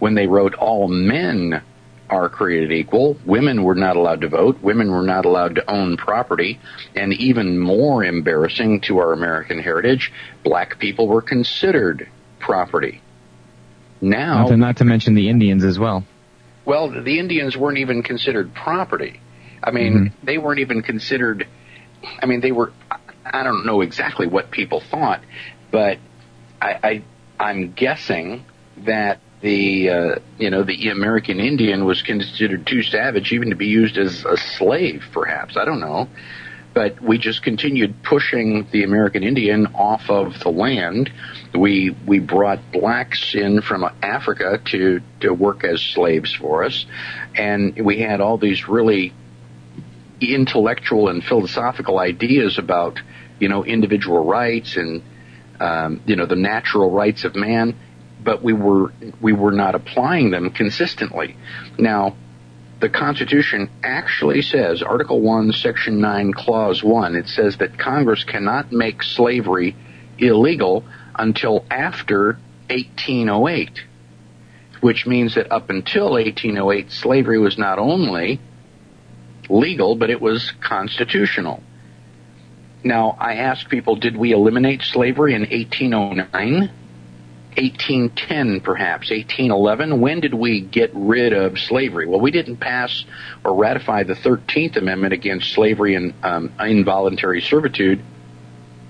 [0.00, 1.62] when they wrote all men
[2.08, 3.16] are created equal.
[3.24, 4.60] Women were not allowed to vote.
[4.62, 6.60] Women were not allowed to own property.
[6.94, 10.12] And even more embarrassing to our American heritage,
[10.44, 13.02] black people were considered property.
[14.00, 16.04] Now, Not to, not to mention the Indians as well.
[16.64, 19.20] well, the Indians weren't even considered property.
[19.62, 20.26] I mean, mm-hmm.
[20.26, 21.46] they weren't even considered.
[22.22, 22.72] I mean, they were.
[23.24, 25.22] I don't know exactly what people thought,
[25.70, 25.98] but
[26.60, 27.02] I, I
[27.40, 28.44] I'm guessing
[28.84, 33.68] that the uh, you know the American Indian was considered too savage even to be
[33.68, 35.04] used as a slave.
[35.12, 36.08] Perhaps I don't know,
[36.74, 41.12] but we just continued pushing the American Indian off of the land.
[41.54, 46.84] We we brought blacks in from Africa to to work as slaves for us,
[47.36, 49.14] and we had all these really
[50.20, 52.98] intellectual and philosophical ideas about
[53.38, 55.04] you know individual rights and
[55.60, 57.76] um, you know the natural rights of man,
[58.26, 61.36] but we were we were not applying them consistently.
[61.78, 62.16] Now,
[62.80, 68.70] the Constitution actually says, Article 1, Section 9, Clause 1, it says that Congress cannot
[68.70, 69.74] make slavery
[70.18, 73.80] illegal until after 1808,
[74.82, 78.40] which means that up until 1808, slavery was not only
[79.48, 81.62] legal, but it was constitutional.
[82.84, 86.70] Now, I ask people, did we eliminate slavery in 1809?
[87.56, 90.00] 1810, perhaps, 1811.
[90.00, 92.06] When did we get rid of slavery?
[92.06, 93.04] Well, we didn't pass
[93.44, 98.02] or ratify the 13th Amendment against slavery and um, involuntary servitude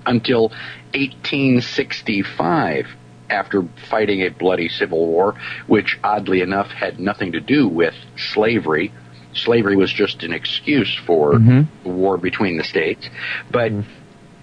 [0.05, 0.49] until
[0.93, 2.87] 1865,
[3.29, 5.35] after fighting a bloody civil war,
[5.67, 7.93] which oddly enough had nothing to do with
[8.33, 8.93] slavery.
[9.33, 11.37] Slavery was just an excuse for
[11.83, 13.09] the war between the states.
[13.51, 13.71] But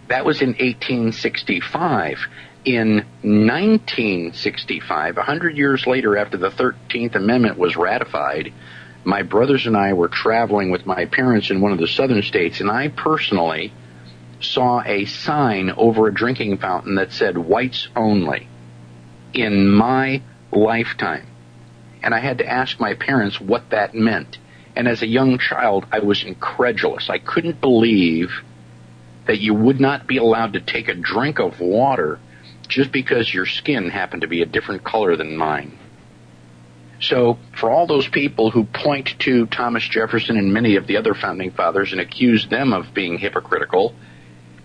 [0.08, 2.18] that was in 1865.
[2.64, 8.54] In 1965, hundred years later after the 13th Amendment was ratified,
[9.04, 12.60] my brothers and I were traveling with my parents in one of the southern states,
[12.60, 13.70] and I personally
[14.40, 18.48] saw a sign over a drinking fountain that said whites only
[19.34, 21.26] in my lifetime.
[22.02, 24.38] And I had to ask my parents what that meant.
[24.74, 27.10] And as a young child, I was incredulous.
[27.10, 28.42] I couldn't believe
[29.26, 32.20] that you would not be allowed to take a drink of water
[32.66, 35.78] just because your skin happened to be a different color than mine.
[37.00, 41.12] So, for all those people who point to Thomas Jefferson and many of the other
[41.14, 43.94] founding fathers and accuse them of being hypocritical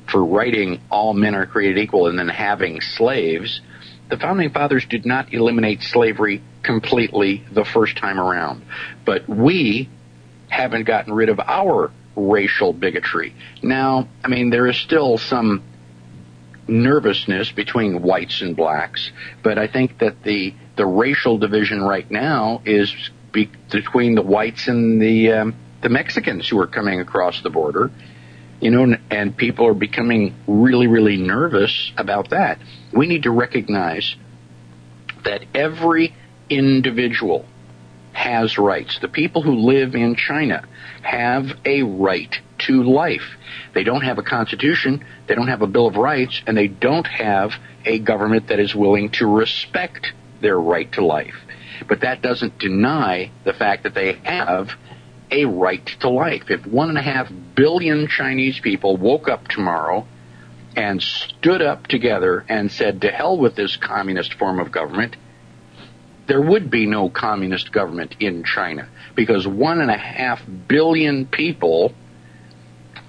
[0.09, 3.61] for writing all men are created equal and then having slaves,
[4.09, 8.63] the founding fathers did not eliminate slavery completely the first time around.
[9.05, 9.89] But we
[10.49, 13.35] haven't gotten rid of our racial bigotry.
[13.61, 15.63] Now, I mean, there is still some
[16.69, 19.11] nervousness between whites and blacks,
[19.43, 22.93] but I think that the the racial division right now is
[23.31, 27.91] be, between the whites and the um, the Mexicans who are coming across the border.
[28.61, 32.59] You know, and, and people are becoming really, really nervous about that.
[32.93, 34.17] We need to recognize
[35.23, 36.13] that every
[36.49, 37.45] individual
[38.11, 38.99] has rights.
[38.99, 40.67] The people who live in China
[41.03, 43.37] have a right to life.
[43.73, 47.07] They don't have a constitution, they don't have a Bill of Rights, and they don't
[47.07, 47.53] have
[47.85, 51.35] a government that is willing to respect their right to life.
[51.87, 54.71] But that doesn't deny the fact that they have
[55.31, 56.49] a right to life.
[56.49, 60.05] If one and a half billion Chinese people woke up tomorrow
[60.75, 65.15] and stood up together and said, to hell with this communist form of government,
[66.27, 71.93] there would be no communist government in China because one and a half billion people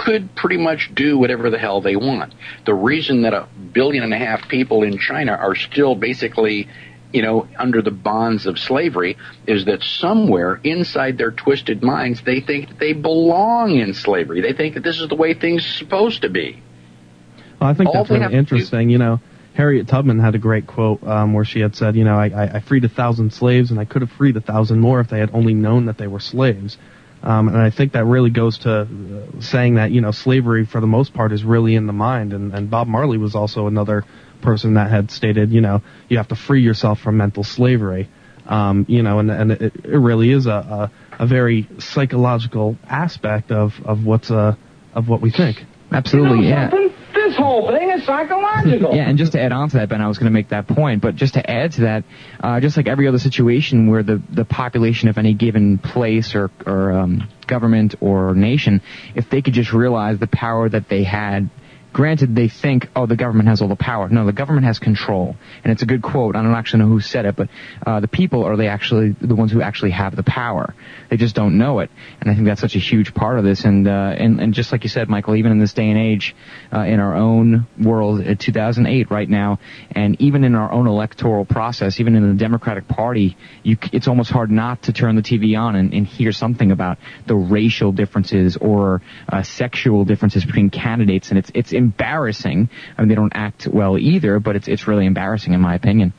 [0.05, 2.33] could pretty much do whatever the hell they want.
[2.65, 6.69] The reason that a billion and a half people in China are still basically
[7.13, 12.41] you know, under the bonds of slavery is that somewhere inside their twisted minds they
[12.41, 14.41] think that they belong in slavery.
[14.41, 16.63] They think that this is the way things are supposed to be.
[17.61, 18.91] Well, I think All that's really interesting.
[18.91, 19.21] You know,
[19.55, 22.61] Harriet Tubman had a great quote um, where she had said, you know, I, I
[22.61, 25.35] freed a thousand slaves and I could have freed a thousand more if they had
[25.35, 26.79] only known that they were slaves.
[27.23, 30.81] Um, and I think that really goes to uh, saying that, you know, slavery for
[30.81, 32.33] the most part is really in the mind.
[32.33, 34.05] And, and Bob Marley was also another
[34.41, 38.09] person that had stated, you know, you have to free yourself from mental slavery.
[38.47, 43.53] Um, you know, and, and it, it really is a, a, a very psychological aspect
[43.53, 44.57] of, of what's, uh,
[44.95, 45.65] of what we think.
[45.93, 46.71] Absolutely, yeah.
[47.31, 48.91] This whole thing is psychological.
[49.01, 50.67] Yeah, and just to add on to that, Ben, I was going to make that
[50.67, 52.05] point, but just to add to that,
[52.41, 56.51] uh, just like every other situation where the, the population of any given place or,
[56.67, 58.83] or um, government or nation,
[59.15, 61.51] if they could just realize the power that they had
[61.93, 64.09] Granted, they think, oh, the government has all the power.
[64.09, 65.35] No, the government has control.
[65.65, 66.37] And it's a good quote.
[66.37, 67.49] I don't actually know who said it, but
[67.85, 70.75] uh, the people are they actually the ones who actually have the power.
[71.09, 71.91] They just don't know it.
[72.21, 73.65] And I think that's such a huge part of this.
[73.65, 76.37] And uh, and, and just like you said, Michael, even in this day and age,
[76.73, 79.59] uh, in our own world, at 2008 right now,
[79.91, 84.31] and even in our own electoral process, even in the Democratic Party, you, it's almost
[84.31, 88.57] hard not to turn the TV on and, and hear something about the racial differences
[88.57, 91.31] or uh, sexual differences between candidates.
[91.31, 92.71] And it's it's embarrassing.
[92.97, 96.13] I mean, they don't act well either, but it's it's really embarrassing in my opinion.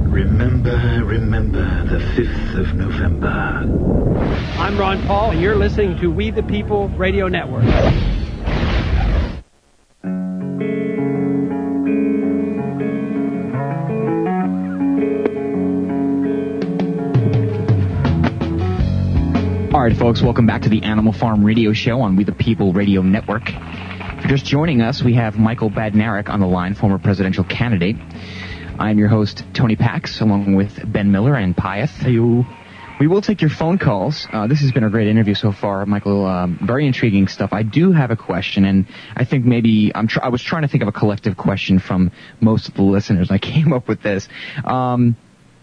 [0.11, 3.29] Remember, remember the 5th of November.
[4.59, 7.63] I'm Ron Paul, and you're listening to We the People Radio Network.
[19.73, 22.73] All right, folks, welcome back to the Animal Farm Radio Show on We the People
[22.73, 23.43] Radio Network.
[23.47, 27.95] If you're just joining us, we have Michael Badnarik on the line, former presidential candidate.
[28.81, 31.91] I'm your host, Tony Pax, along with Ben Miller and Pius.
[31.91, 34.27] Hey, We will take your phone calls.
[34.33, 36.25] Uh, this has been a great interview so far, Michael.
[36.25, 37.53] Um, very intriguing stuff.
[37.53, 40.67] I do have a question, and I think maybe I'm tr- I was trying to
[40.67, 43.29] think of a collective question from most of the listeners.
[43.29, 44.27] I came up with this.
[44.65, 45.15] Um,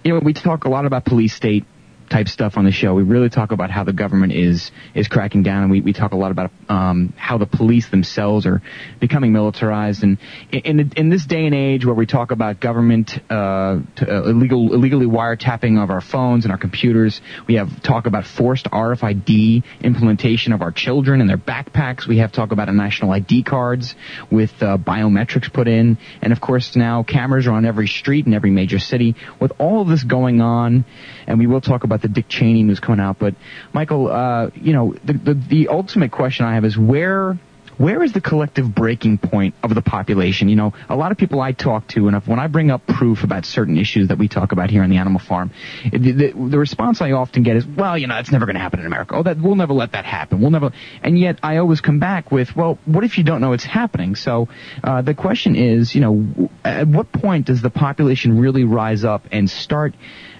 [0.05, 1.65] you know, we talk a lot about police state
[2.09, 2.95] type stuff on the show.
[2.95, 6.13] We really talk about how the government is is cracking down, and we, we talk
[6.13, 8.63] a lot about um, how the police themselves are
[9.01, 10.03] becoming militarized.
[10.03, 10.19] And
[10.53, 15.07] in in this day and age where we talk about government uh, uh, illegal illegally
[15.07, 20.63] wiretapping of our phones and our computers, we have talk about forced RFID implementation of
[20.63, 22.07] our children and their backpacks.
[22.07, 23.95] We have talk about national ID cards
[24.31, 28.35] with uh, biometrics put in, and of course now cameras are on every street in
[28.35, 29.17] every major city.
[29.41, 30.85] With all of this going on,
[31.27, 33.19] and we will talk about the Dick Cheney news coming out.
[33.19, 33.35] But
[33.73, 37.39] Michael, uh, you know, the, the the ultimate question I have is where
[37.79, 40.49] where is the collective breaking point of the population?
[40.49, 42.87] You know, a lot of people I talk to, and if, when I bring up
[42.87, 45.53] proof about certain issues that we talk about here on the Animal Farm,
[45.91, 48.61] the, the, the response I often get is, "Well, you know, it's never going to
[48.61, 49.15] happen in America.
[49.15, 50.41] Oh, that we'll never let that happen.
[50.41, 50.73] We'll never."
[51.03, 54.17] And yet, I always come back with, "Well, what if you don't know it's happening?"
[54.17, 54.49] So,
[54.83, 59.27] uh, the question is, you know, at what point does the population really rise up
[59.31, 59.95] and start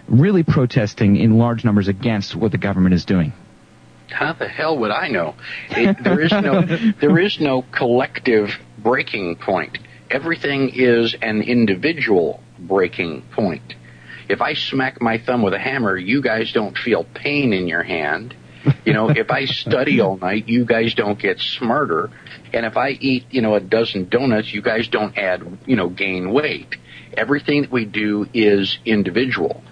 [0.09, 3.33] really protesting in large numbers against what the government is doing?
[4.11, 5.35] How the hell would I know?
[5.71, 6.63] It, there is no
[7.01, 9.79] there is no collective breaking point.
[10.11, 13.75] Everything is an individual breaking point.
[14.29, 17.83] If I smack my thumb with a hammer, you guys don't feel pain in your
[17.83, 18.35] hand.
[18.85, 22.11] You know, if I study all night, you guys don't get smarter.
[22.53, 25.89] And if I eat, you know, a dozen donuts, you guys don't add, you know,
[25.89, 26.77] gain weight.
[27.17, 29.63] Everything that we do is individual.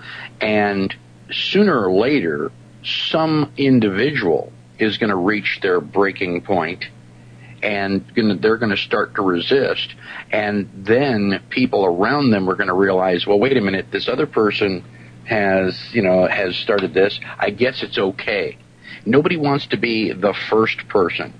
[0.40, 0.94] And
[1.30, 2.52] sooner or later,
[2.84, 6.84] some individual is going to reach their breaking point
[7.62, 9.94] and they're going to start to resist.
[10.30, 14.26] And then people around them are going to realize, well, wait a minute, this other
[14.26, 14.84] person
[15.24, 17.18] has, you know, has started this.
[17.38, 18.58] I guess it's okay.
[19.04, 21.32] Nobody wants to be the first person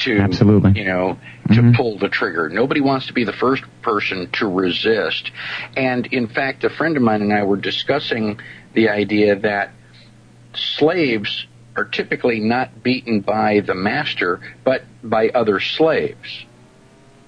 [0.00, 0.72] to, Absolutely.
[0.76, 1.18] you know,
[1.52, 2.48] to pull the trigger.
[2.48, 5.30] Nobody wants to be the first person to resist.
[5.76, 8.40] And in fact, a friend of mine and I were discussing
[8.74, 9.70] the idea that
[10.54, 16.44] slaves are typically not beaten by the master, but by other slaves.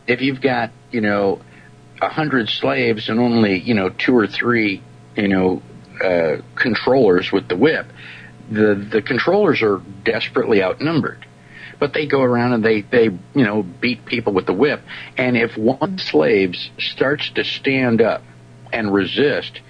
[0.07, 1.41] If you've got, you know,
[2.01, 4.83] a hundred slaves and only, you know, two or three,
[5.17, 5.63] you know,
[6.03, 7.87] uh, controllers with the whip,
[8.51, 11.27] the, the controllers are desperately outnumbered.
[11.79, 14.81] But they go around and they, they, you know, beat people with the whip.
[15.17, 18.23] And if one slave starts to stand up
[18.73, 19.61] and resist,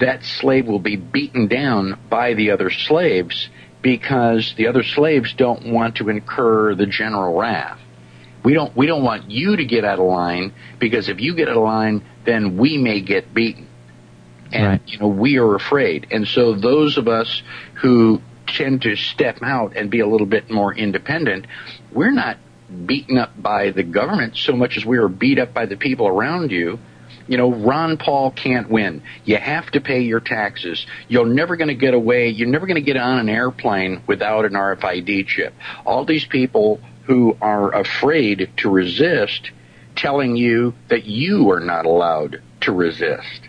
[0.00, 3.48] that slave will be beaten down by the other slaves
[3.82, 7.80] because the other slaves don't want to incur the general wrath.
[8.44, 11.48] We don't we don't want you to get out of line because if you get
[11.48, 13.68] out of line, then we may get beaten.
[14.50, 16.08] And you know, we are afraid.
[16.10, 17.42] And so those of us
[17.74, 18.20] who
[18.56, 21.46] tend to step out and be a little bit more independent,
[21.92, 22.38] we're not
[22.86, 26.06] beaten up by the government so much as we are beat up by the people
[26.06, 26.78] around you.
[27.28, 29.02] You know, Ron Paul can't win.
[29.24, 30.86] You have to pay your taxes.
[31.08, 32.28] You're never going to get away.
[32.28, 35.54] You're never going to get on an airplane without an RFID chip.
[35.84, 39.50] All these people who are afraid to resist
[39.94, 43.40] telling you that you are not allowed to resist.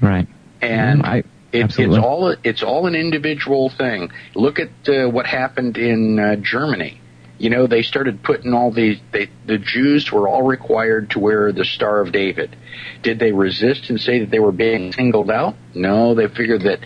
[0.00, 0.28] Right.
[0.60, 4.10] And I, it, it's all it's all an individual thing.
[4.34, 7.00] Look at uh, what happened in uh, Germany.
[7.38, 8.98] You know, they started putting all these.
[9.12, 12.56] They, the Jews were all required to wear the Star of David.
[13.02, 15.54] Did they resist and say that they were being singled out?
[15.74, 16.80] No, they figured that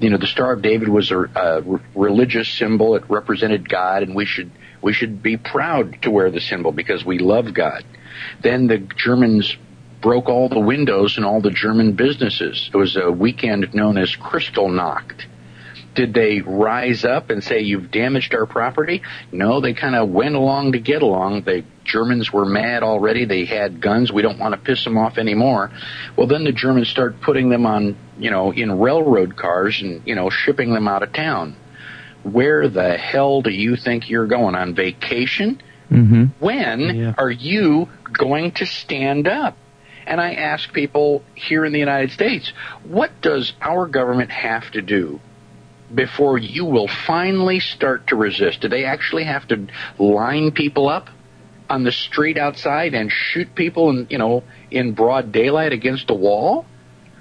[0.00, 2.94] you know the Star of David was a, a re- religious symbol.
[2.94, 7.04] It represented God, and we should we should be proud to wear the symbol because
[7.04, 7.84] we love God.
[8.40, 9.56] Then the Germans
[10.00, 12.70] broke all the windows in all the German businesses.
[12.72, 15.26] It was a weekend known as Kristallnacht.
[15.94, 19.02] Did they rise up and say you've damaged our property?
[19.32, 21.42] No, they kind of went along to get along.
[21.42, 23.24] The Germans were mad already.
[23.24, 24.12] They had guns.
[24.12, 25.72] We don't want to piss them off anymore.
[26.14, 30.14] Well, then the Germans start putting them on, you know, in railroad cars and, you
[30.14, 31.56] know, shipping them out of town.
[32.22, 35.60] Where the hell do you think you're going on vacation?
[35.90, 36.24] Mm-hmm.
[36.38, 39.56] When are you going to stand up?
[40.08, 42.50] And I ask people here in the United States,
[42.82, 45.20] what does our government have to do
[45.94, 48.62] before you will finally start to resist?
[48.62, 49.66] Do they actually have to
[49.98, 51.10] line people up
[51.68, 56.14] on the street outside and shoot people in, you know, in broad daylight against a
[56.14, 56.64] wall?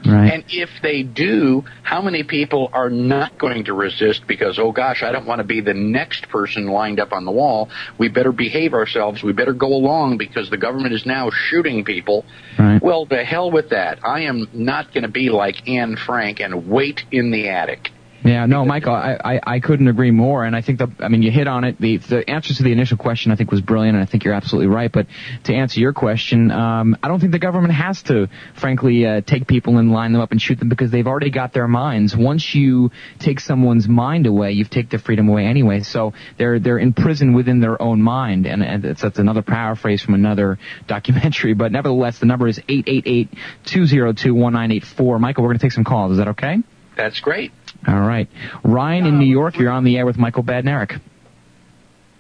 [0.06, 0.32] Right.
[0.32, 5.04] And if they do, how many people are not going to resist because, oh gosh,
[5.04, 7.70] I don't want to be the next person lined up on the wall.
[7.98, 9.24] We better behave ourselves.
[9.24, 12.26] We better go along because the government is now shooting people.
[12.58, 12.82] Right.
[12.82, 14.00] Well, to hell with that.
[14.06, 17.90] I am not going to be like Anne Frank and wait in the attic.
[18.24, 20.44] Yeah, no, Michael, I, I, I couldn't agree more.
[20.44, 21.80] And I think the, I mean, you hit on it.
[21.80, 24.34] The, the answer to the initial question I think was brilliant, and I think you're
[24.34, 24.92] absolutely right.
[24.92, 25.08] But
[25.46, 29.48] to answer your question, um, I don't think the government has to, frankly, uh, take
[29.48, 32.18] people and line them up and shoot them because they've already got their minds.
[32.18, 35.82] Once you take someone's mind away, you've taken their freedom away anyway.
[35.82, 38.48] So they're, they're imprisoned within their own mind.
[38.48, 40.58] And, and that's, that's another paraphrase from another
[40.88, 41.54] documentary.
[41.54, 45.20] But nevertheless, the number is 888-202-1984.
[45.20, 46.14] Michael, we're going to take some calls.
[46.14, 46.58] Is that okay?
[46.98, 47.52] That's great.
[47.86, 48.28] All right.
[48.64, 51.00] Ryan in New York, you're on the air with Michael Badnarik.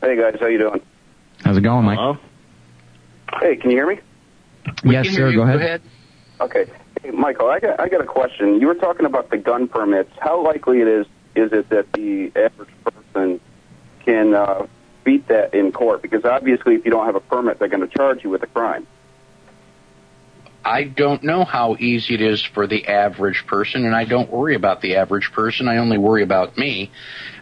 [0.01, 0.81] Hey guys, how you doing?
[1.43, 2.17] How's it going, Mike?
[3.41, 3.99] Hey, can you hear me?
[4.83, 5.31] yes, sir.
[5.33, 5.81] Go ahead.
[6.39, 6.65] Okay,
[7.01, 8.59] hey, Michael, I got I got a question.
[8.61, 10.11] You were talking about the gun permits.
[10.19, 13.39] How likely it is is it that the average person
[14.05, 14.67] can uh,
[15.03, 16.01] beat that in court?
[16.01, 18.47] Because obviously, if you don't have a permit, they're going to charge you with a
[18.47, 18.85] crime.
[20.67, 24.53] I don't know how easy it is for the average person, and I don't worry
[24.53, 25.69] about the average person.
[25.69, 26.91] I only worry about me.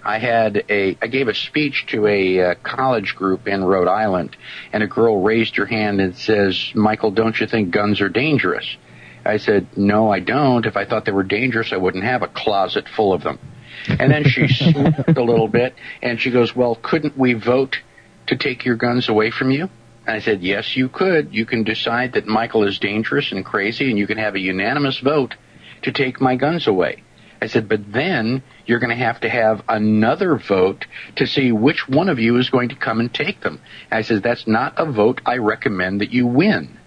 [0.04, 4.38] I had a, I gave a speech to a uh, college group in Rhode Island,
[4.72, 8.78] and a girl raised her hand and says, "Michael, don't you think guns are dangerous?"
[9.26, 10.68] I said, "No, I don't.
[10.68, 13.40] If I thought they were dangerous, I wouldn't have a closet full of them."
[13.88, 15.74] And then she smirked a little bit,
[16.04, 17.80] and she goes, "Well, couldn't we vote
[18.28, 19.72] to take your guns away from you?"
[20.08, 21.34] I said, yes, you could.
[21.34, 25.00] You can decide that Michael is dangerous and crazy, and you can have a unanimous
[25.00, 25.36] vote
[25.82, 27.04] to take my guns away.
[27.42, 30.86] I said, but then you're going to have to have another vote
[31.18, 33.60] to see which one of you is going to come and take them.
[33.92, 36.78] I said, that's not a vote I recommend that you win.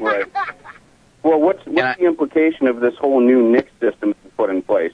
[0.00, 0.26] Right.
[1.22, 4.92] Well, what's what's the implication of this whole new NIC system put in place?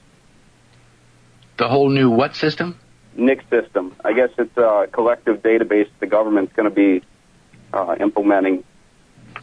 [1.57, 2.79] The whole new what system?
[3.15, 3.95] NIC system.
[4.03, 7.05] I guess it's a collective database the government's going to be
[7.73, 8.63] uh, implementing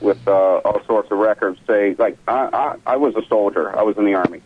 [0.00, 1.58] with uh, all sorts of records.
[1.66, 3.76] Say, like, I, I, I was a soldier.
[3.76, 4.42] I was in the army.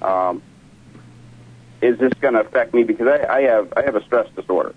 [0.00, 0.42] Um,
[1.82, 4.74] is this going to affect me because I, I have I have a stress disorder?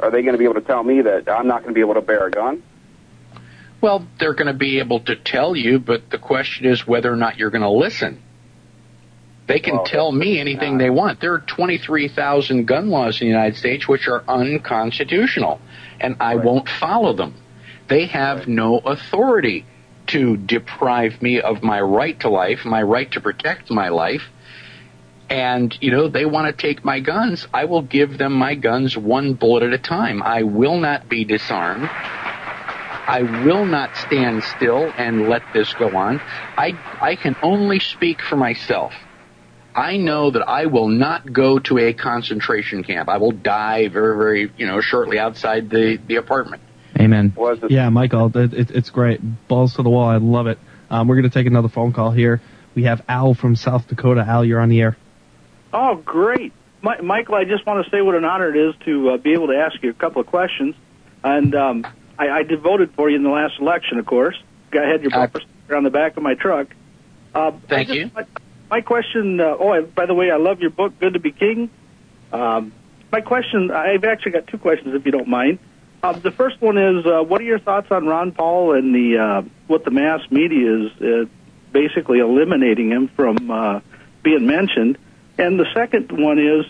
[0.00, 1.80] Are they going to be able to tell me that I'm not going to be
[1.80, 2.62] able to bear a gun?
[3.80, 7.16] Well, they're going to be able to tell you, but the question is whether or
[7.16, 8.22] not you're going to listen.
[9.52, 11.20] They can Well, tell me anything they want.
[11.20, 15.60] There are 23,000 gun laws in the United States which are unconstitutional,
[16.00, 17.34] and I won't follow them.
[17.86, 19.66] They have no authority
[20.06, 24.22] to deprive me of my right to life, my right to protect my life.
[25.28, 27.46] And, you know, they want to take my guns.
[27.52, 30.22] I will give them my guns one bullet at a time.
[30.22, 31.90] I will not be disarmed.
[31.90, 36.20] I will not stand still and let this go on.
[36.56, 36.72] I,
[37.02, 38.94] I can only speak for myself.
[39.74, 43.08] I know that I will not go to a concentration camp.
[43.08, 46.62] I will die very, very, you know, shortly outside the, the apartment.
[47.00, 47.32] Amen.
[47.70, 49.20] Yeah, Michael, it, it, it's great.
[49.48, 50.08] Balls to the wall.
[50.08, 50.58] I love it.
[50.90, 52.42] Um, we're going to take another phone call here.
[52.74, 54.24] We have Al from South Dakota.
[54.26, 54.96] Al, you're on the air.
[55.72, 56.52] Oh, great.
[56.82, 59.32] Mi- Michael, I just want to say what an honor it is to uh, be
[59.32, 60.74] able to ask you a couple of questions.
[61.24, 61.86] And um,
[62.18, 64.36] I, I did voted for you in the last election, of course.
[64.74, 66.68] I had your bumper sticker on the back of my truck.
[67.34, 68.10] Uh, Thank I just- you.
[68.14, 68.26] My,
[68.72, 71.30] my question, uh, oh, I, by the way, I love your book, Good to Be
[71.30, 71.68] King.
[72.32, 72.72] Um,
[73.12, 75.58] my question, I've actually got two questions, if you don't mind.
[76.02, 79.18] Uh, the first one is, uh, what are your thoughts on Ron Paul and the
[79.18, 81.26] uh, what the mass media is uh,
[81.70, 83.80] basically eliminating him from uh,
[84.22, 84.96] being mentioned?
[85.36, 86.64] And the second one is,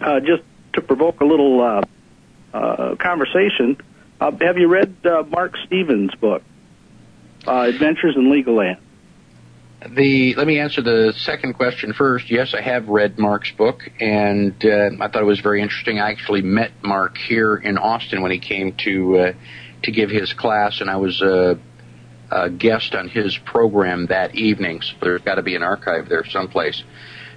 [0.00, 0.44] uh, just
[0.74, 1.82] to provoke a little uh,
[2.54, 3.76] uh, conversation,
[4.20, 6.44] uh, have you read uh, Marc Stevens' book,
[7.44, 8.78] uh, Adventures in Legal Land?
[9.86, 12.30] The let me answer the second question first.
[12.30, 16.00] Yes, I have read Marc's book, and uh, I thought it was very interesting.
[16.00, 19.32] I actually met Mark here in Austin when he came to uh,
[19.84, 21.60] to give his class, and I was a,
[22.28, 24.82] a guest on his program that evening.
[24.82, 26.82] So there's got to be an archive there someplace.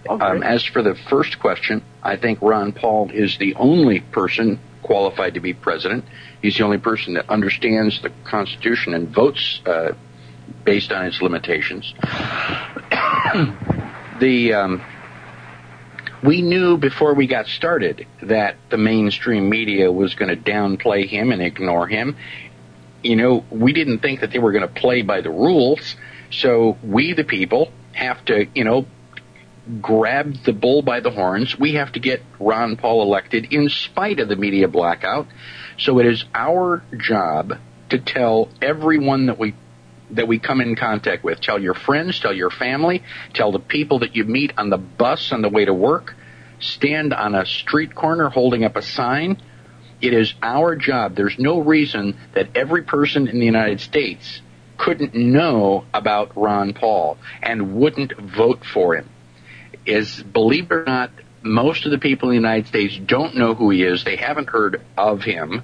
[0.10, 5.36] Um, as for the first question, I think Ron Paul is the only person qualified
[5.36, 6.06] to be president.
[6.42, 9.92] He's the only person that understands the Constitution and votes uh,
[10.64, 11.94] based on its limitations.
[14.20, 14.82] the um,
[16.24, 21.32] we knew before we got started that the mainstream media was going to downplay him
[21.32, 22.16] and ignore him.
[23.04, 25.96] You know, we didn't think that they were going to play by the rules,
[26.30, 28.86] so we, the people, have to, you know,
[29.82, 31.58] grab the bull by the horns.
[31.58, 35.28] We have to get Ron Paul elected in spite of the media blackout.
[35.78, 37.54] So it is our job
[37.90, 39.56] to tell everyone that we
[40.12, 41.42] that we come in contact with.
[41.42, 43.04] Tell your friends, tell your family,
[43.34, 46.16] tell the people that you meet on the bus on the way to work.
[46.60, 49.42] Stand on a street corner holding up a sign.
[50.02, 51.16] It is our job.
[51.16, 54.42] There's no reason that every person in the United States
[54.78, 59.10] couldn't know about Ron Paul and wouldn't vote for him.
[59.86, 61.12] Is believe it or not,
[61.44, 64.04] most of the people in the United States don't know who he is.
[64.04, 65.64] They haven't heard of him.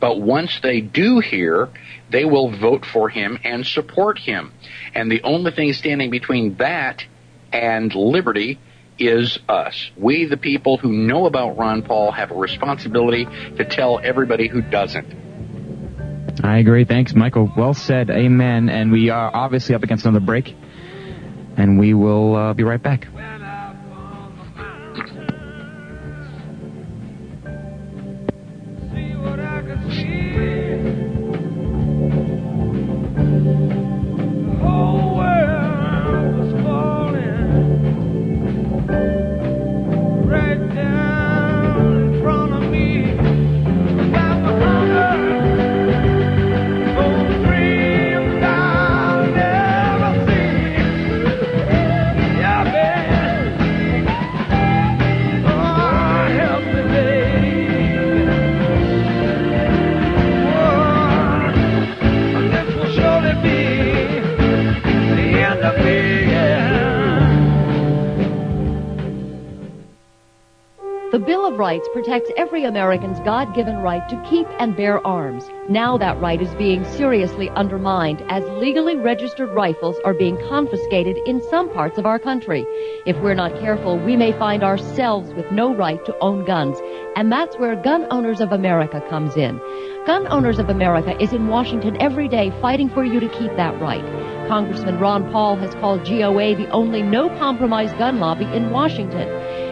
[0.00, 1.68] But once they do hear,
[2.10, 4.52] they will vote for him and support him.
[4.94, 7.04] And the only thing standing between that
[7.52, 8.58] and liberty
[8.98, 9.90] is us.
[9.96, 13.24] We, the people who know about Ron Paul, have a responsibility
[13.56, 15.30] to tell everybody who doesn't.
[16.44, 16.84] I agree.
[16.84, 17.52] Thanks, Michael.
[17.56, 18.10] Well said.
[18.10, 18.68] Amen.
[18.68, 20.54] And we are obviously up against another break,
[21.56, 23.08] and we will uh, be right back.
[71.60, 75.46] Rights protects every American's God given right to keep and bear arms.
[75.68, 81.42] Now that right is being seriously undermined as legally registered rifles are being confiscated in
[81.50, 82.64] some parts of our country.
[83.04, 86.78] If we're not careful, we may find ourselves with no right to own guns.
[87.14, 89.60] And that's where Gun Owners of America comes in.
[90.06, 93.78] Gun Owners of America is in Washington every day fighting for you to keep that
[93.82, 94.04] right.
[94.48, 99.28] Congressman Ron Paul has called GOA the only no compromise gun lobby in Washington.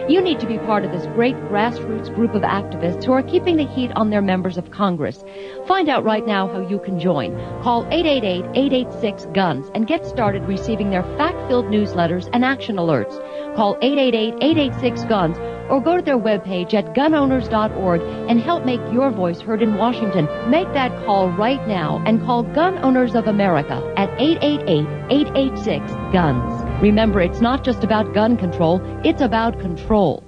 [0.09, 3.57] You need to be part of this great grassroots group of activists who are keeping
[3.57, 5.23] the heat on their members of Congress.
[5.67, 7.35] Find out right now how you can join.
[7.61, 13.15] Call 888-886-GUNS and get started receiving their fact-filled newsletters and action alerts.
[13.55, 15.37] Call 888-886-GUNS
[15.69, 20.27] or go to their webpage at gunowners.org and help make your voice heard in Washington.
[20.49, 26.58] Make that call right now and call Gun Owners of America at 888-886-GUNS.
[26.81, 30.23] Remember, it's not just about gun control, it's about control.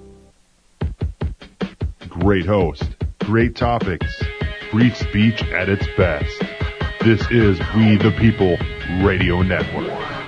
[2.10, 2.84] Great host,
[3.20, 4.22] great topics,
[4.70, 6.44] free speech at its best.
[7.00, 8.58] This is We the People
[9.02, 10.28] Radio Network.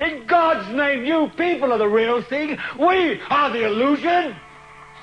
[0.00, 2.56] In God's name, you people are the real thing.
[2.80, 4.34] We are the illusion.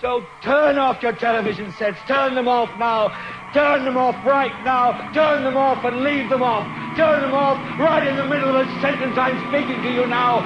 [0.01, 1.97] So turn off your television sets.
[2.05, 3.07] Turn them off now.
[3.53, 5.13] Turn them off right now.
[5.13, 6.65] Turn them off and leave them off.
[6.97, 10.41] Turn them off right in the middle of the sentence I'm speaking to you now.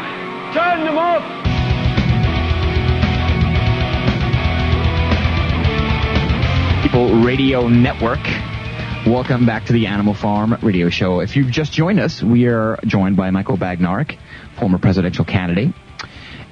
[0.53, 1.23] Turn them off.
[6.83, 8.23] People Radio Network.
[9.07, 11.21] Welcome back to the Animal Farm Radio Show.
[11.21, 14.17] If you've just joined us, we are joined by Michael Badnarik,
[14.59, 15.73] former presidential candidate.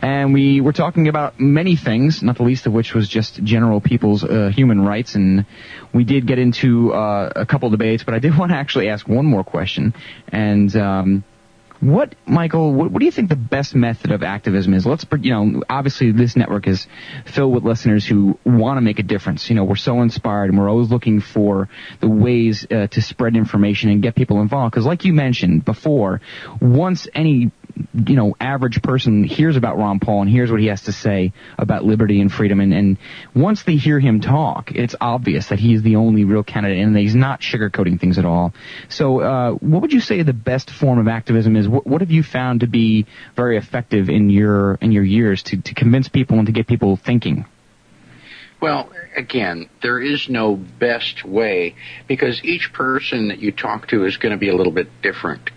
[0.01, 3.81] And we were talking about many things, not the least of which was just general
[3.81, 5.15] people's uh, human rights.
[5.15, 5.45] And
[5.93, 9.07] we did get into uh, a couple debates, but I did want to actually ask
[9.07, 9.93] one more question.
[10.27, 11.23] And um,
[11.79, 14.85] what, Michael, what, what, do you think the best method of activism is?
[14.85, 16.87] Let's, you know, obviously this network is
[17.25, 19.49] filled with listeners who want to make a difference.
[19.49, 21.69] You know, we're so inspired and we're always looking for
[21.99, 24.71] the ways uh, to spread information and get people involved.
[24.73, 26.21] Because like you mentioned before,
[26.59, 27.51] once any
[27.93, 31.33] you know, average person hears about Ron Paul and hears what he has to say
[31.57, 32.97] about liberty and freedom, and, and
[33.35, 37.01] once they hear him talk, it's obvious that he's the only real candidate and that
[37.01, 38.53] he's not sugarcoating things at all.
[38.89, 41.67] So, uh, what would you say the best form of activism is?
[41.67, 43.05] What, what have you found to be
[43.35, 46.95] very effective in your in your years to, to convince people and to get people
[46.95, 47.45] thinking?
[48.59, 51.75] Well, again, there is no best way
[52.07, 55.51] because each person that you talk to is going to be a little bit different.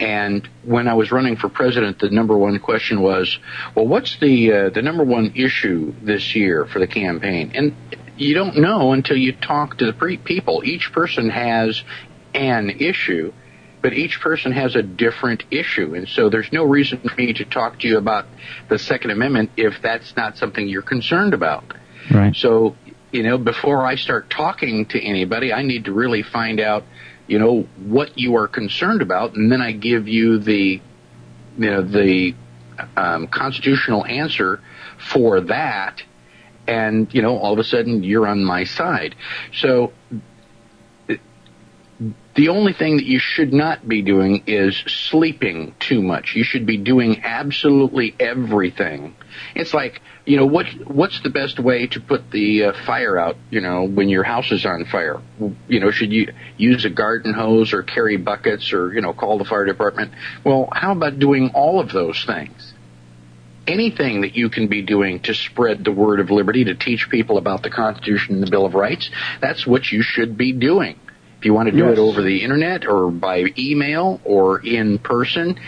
[0.00, 3.38] And when I was running for president, the number one question was,
[3.74, 7.52] well, what's the uh, the number one issue this year for the campaign?
[7.54, 7.76] And
[8.16, 10.62] you don't know until you talk to the pre- people.
[10.64, 11.82] Each person has
[12.34, 13.32] an issue,
[13.82, 15.94] but each person has a different issue.
[15.94, 18.26] And so there's no reason for me to talk to you about
[18.70, 21.64] the Second Amendment if that's not something you're concerned about.
[22.10, 22.34] Right.
[22.34, 22.74] So,
[23.12, 26.84] you know, before I start talking to anybody, I need to really find out
[27.30, 30.80] you know, what you are concerned about, and then I give you the,
[31.56, 32.34] you know, the
[32.96, 34.60] um, constitutional answer
[34.98, 36.02] for that,
[36.66, 39.14] and you know, all of a sudden you're on my side.
[39.54, 39.92] So
[42.36, 46.34] the only thing that you should not be doing is sleeping too much.
[46.36, 49.16] You should be doing absolutely everything.
[49.56, 53.36] It's like, you know, what what's the best way to put the uh, fire out,
[53.50, 55.20] you know, when your house is on fire?
[55.66, 59.38] You know, should you use a garden hose or carry buckets or, you know, call
[59.38, 60.12] the fire department?
[60.44, 62.74] Well, how about doing all of those things?
[63.66, 67.38] Anything that you can be doing to spread the word of liberty, to teach people
[67.38, 69.10] about the Constitution and the Bill of Rights,
[69.40, 70.98] that's what you should be doing.
[71.40, 71.96] If you want to do Yes.
[71.96, 75.58] it over the internet or by email or in person,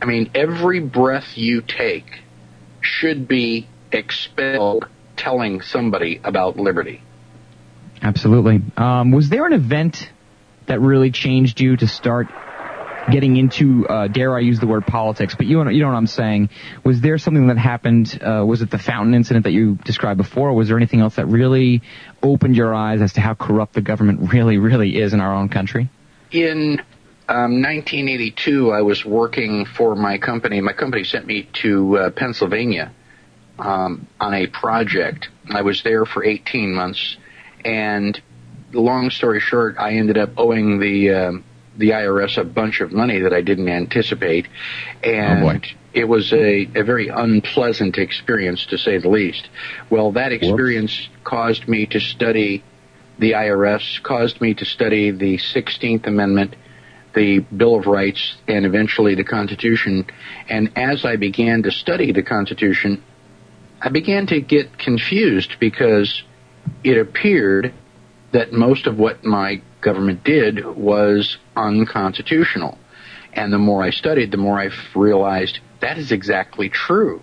[0.00, 2.20] I mean, every breath you take
[2.80, 4.86] should be expelled
[5.16, 7.02] telling somebody about liberty.
[8.00, 8.62] Absolutely.
[8.76, 10.08] Um, was there an event
[10.66, 12.28] that really changed you to start
[13.10, 15.96] getting into, uh, dare I use the word politics, but you know, you know what
[15.96, 16.50] I'm saying?
[16.84, 20.50] Was there something that happened, uh, was it the fountain incident that you described before,
[20.50, 21.82] or was there anything else that really
[22.22, 25.48] opened your eyes as to how corrupt the government really, really is in our own
[25.48, 25.88] country?
[26.30, 26.80] In
[27.28, 30.60] um, 1982, I was working for my company.
[30.60, 32.92] My company sent me to uh, Pennsylvania
[33.58, 35.28] um, on a project.
[35.48, 37.16] I was there for 18 months,
[37.64, 38.20] and
[38.72, 41.44] long story short, I ended up owing the um,
[41.76, 44.46] the IRS a bunch of money that I didn't anticipate,
[45.02, 45.60] and oh,
[45.92, 49.48] it was a, a very unpleasant experience to say the least.
[49.88, 52.64] Well, that experience caused me to study
[53.18, 56.56] the IRS, caused me to study the 16th Amendment,
[57.14, 60.06] the Bill of Rights, and eventually the Constitution.
[60.48, 63.02] And as I began to study the Constitution,
[63.80, 66.22] I began to get confused because
[66.84, 67.74] it appeared
[68.32, 72.78] that most of what my government did was unconstitutional.
[73.32, 77.22] And the more I studied, the more I realized that is exactly true.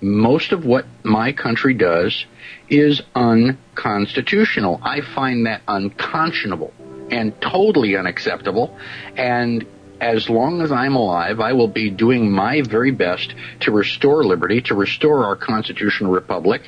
[0.00, 2.24] Most of what my country does
[2.68, 4.80] is unconstitutional.
[4.82, 6.72] I find that unconscionable
[7.10, 8.76] and totally unacceptable.
[9.16, 9.66] And
[10.00, 14.60] as long as I'm alive, I will be doing my very best to restore liberty,
[14.62, 16.62] to restore our constitutional republic.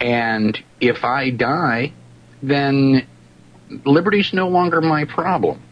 [0.00, 1.92] And if I die,
[2.42, 3.06] then
[3.84, 5.62] liberty's no longer my problem.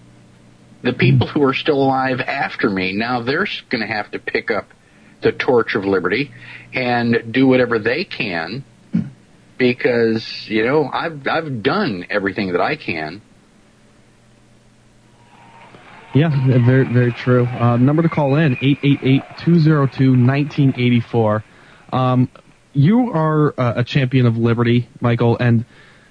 [0.83, 4.51] The people who are still alive after me, now they're going to have to pick
[4.51, 4.69] up
[5.23, 6.31] the torch of liberty
[6.73, 8.65] and do whatever they can
[9.59, 13.23] because, you know, I've, I've done everything that I can.
[16.15, 16.31] Yeah,
[16.65, 17.45] very very true.
[17.45, 21.43] Uh, number to call in 888-202-1984.
[21.93, 22.31] Um,
[22.73, 25.65] you are uh, a champion of liberty, Michael, and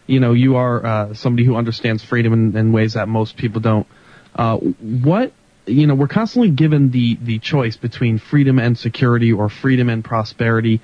[0.08, 3.62] you know you are uh, somebody who understands freedom in, in ways that most people
[3.62, 3.88] don't.
[4.36, 5.34] Uh, what
[5.68, 10.04] you know, we're constantly given the the choice between freedom and security or freedom and
[10.04, 10.82] prosperity.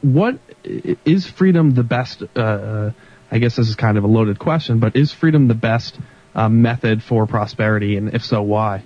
[0.00, 2.22] What is freedom the best?
[2.36, 2.90] Uh,
[3.30, 5.98] I guess this is kind of a loaded question, but is freedom the best
[6.34, 8.84] uh, method for prosperity, and if so, why?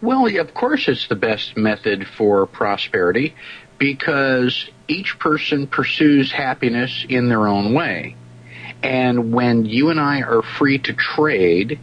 [0.00, 3.34] Well, of course, it's the best method for prosperity
[3.78, 8.16] because each person pursues happiness in their own way.
[8.82, 11.80] And when you and I are free to trade,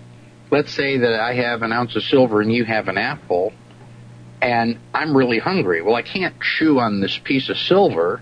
[0.52, 3.54] let's say that I have an ounce of silver and you have an apple,
[4.42, 5.82] and I'm really hungry.
[5.82, 8.22] Well, I can't chew on this piece of silver.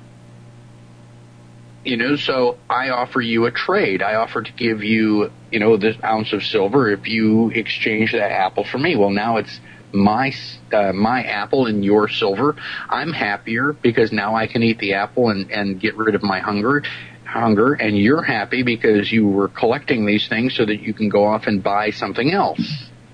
[1.85, 4.01] You know, so I offer you a trade.
[4.01, 8.31] I offer to give you, you know, this ounce of silver if you exchange that
[8.31, 8.95] apple for me.
[8.95, 9.59] Well, now it's
[9.91, 10.33] my
[10.71, 12.55] uh, my apple and your silver.
[12.89, 16.39] I'm happier because now I can eat the apple and and get rid of my
[16.39, 16.83] hunger
[17.33, 21.25] hunger and you're happy because you were collecting these things so that you can go
[21.25, 22.61] off and buy something else.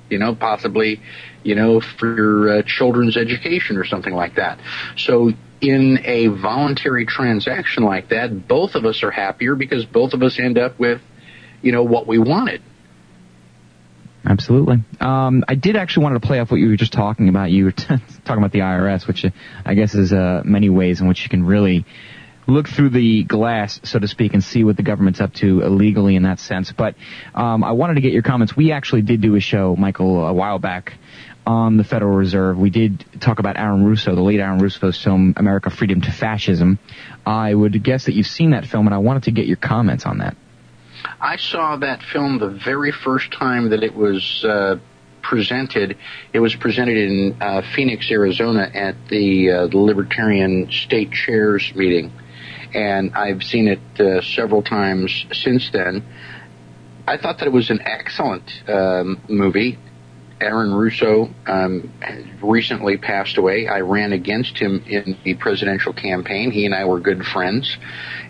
[0.09, 1.01] You know, possibly,
[1.43, 4.59] you know, for your uh, children's education or something like that.
[4.97, 10.23] So in a voluntary transaction like that, both of us are happier because both of
[10.23, 11.01] us end up with,
[11.61, 12.61] you know, what we wanted.
[14.25, 14.77] Absolutely.
[14.99, 17.51] Um, I did actually want to play off what you were just talking about.
[17.51, 17.85] You were t-
[18.25, 19.25] talking about the IRS, which
[19.65, 21.85] I guess is uh, many ways in which you can really
[22.49, 26.15] look through the glass, so to speak, and see what the government's up to illegally
[26.15, 26.71] in that sense.
[26.71, 26.95] But
[27.33, 28.55] um, I wanted to get your comments.
[28.55, 30.93] We actually did do a show, Michael, a while back
[31.45, 32.57] on the Federal Reserve.
[32.57, 36.77] We did talk about Aaron Russo, the late Aaron Russo's film, America Freedom to Fascism.
[37.25, 40.05] I would guess that you've seen that film, and I wanted to get your comments
[40.05, 40.35] on that.
[41.21, 44.75] I saw that film the very first time that it was uh,
[45.21, 45.97] presented.
[46.33, 52.11] It was presented in uh, Phoenix, Arizona, at the, uh, the Libertarian State Chairs meeting
[52.73, 56.03] and I've seen it uh, several times since then.
[57.07, 59.77] I thought that it was an excellent um, movie.
[60.41, 61.91] Aaron Russo um,
[62.41, 63.67] recently passed away.
[63.67, 66.51] I ran against him in the presidential campaign.
[66.51, 67.77] He and I were good friends,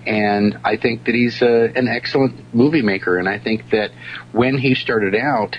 [0.08, 3.18] and I think that he's uh, an excellent movie maker.
[3.18, 3.92] And I think that
[4.32, 5.58] when he started out,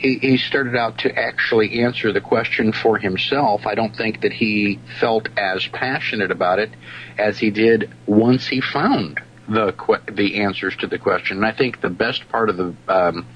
[0.00, 3.66] he, he started out to actually answer the question for himself.
[3.66, 6.70] I don't think that he felt as passionate about it
[7.18, 9.74] as he did once he found the
[10.10, 11.36] the answers to the question.
[11.38, 13.26] And I think the best part of the um,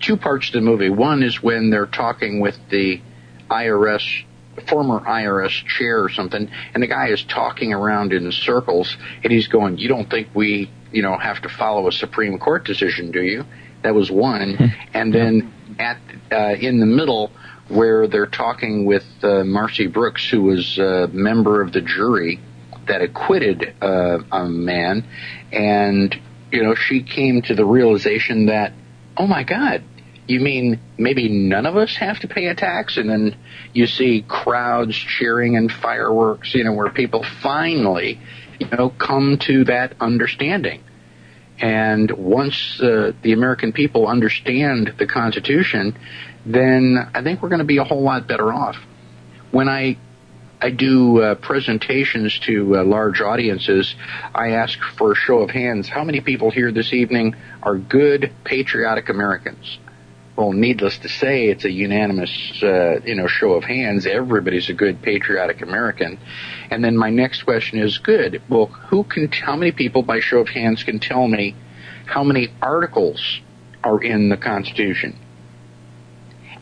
[0.00, 0.88] two parts to the movie.
[0.88, 3.02] One is when they're talking with the
[3.50, 4.24] IRS
[4.68, 9.48] former IRS chair or something, and the guy is talking around in circles, and he's
[9.48, 13.22] going, "You don't think we, you know, have to follow a Supreme Court decision, do
[13.22, 13.44] you?"
[13.86, 16.00] That was one, and then at
[16.32, 17.30] uh, in the middle
[17.68, 22.40] where they're talking with uh, Marcy Brooks, who was a member of the jury
[22.88, 25.04] that acquitted uh, a man,
[25.52, 26.12] and
[26.50, 28.72] you know she came to the realization that,
[29.16, 29.84] oh my God,
[30.26, 32.96] you mean maybe none of us have to pay a tax?
[32.96, 33.36] And then
[33.72, 38.18] you see crowds cheering and fireworks, you know, where people finally,
[38.58, 40.82] you know, come to that understanding.
[41.58, 45.96] And once uh, the American people understand the Constitution,
[46.44, 48.76] then I think we're going to be a whole lot better off.
[49.50, 49.96] When I
[50.60, 53.94] I do uh, presentations to uh, large audiences,
[54.34, 55.88] I ask for a show of hands.
[55.88, 59.78] How many people here this evening are good, patriotic Americans?
[60.36, 62.30] Well, needless to say, it's a unanimous,
[62.62, 64.06] uh, you know, show of hands.
[64.06, 66.18] Everybody's a good, patriotic American.
[66.70, 68.42] And then my next question is, good.
[68.50, 69.32] Well, who can?
[69.32, 71.56] How many people, by show of hands, can tell me
[72.04, 73.40] how many articles
[73.82, 75.18] are in the Constitution?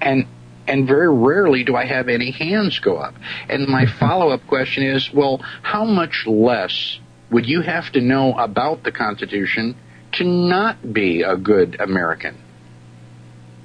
[0.01, 0.27] And
[0.69, 3.15] And very rarely do I have any hands go up.
[3.49, 8.35] And my follow up question is, well, how much less would you have to know
[8.39, 9.75] about the Constitution
[10.13, 12.39] to not be a good American?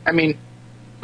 [0.10, 0.40] I mean,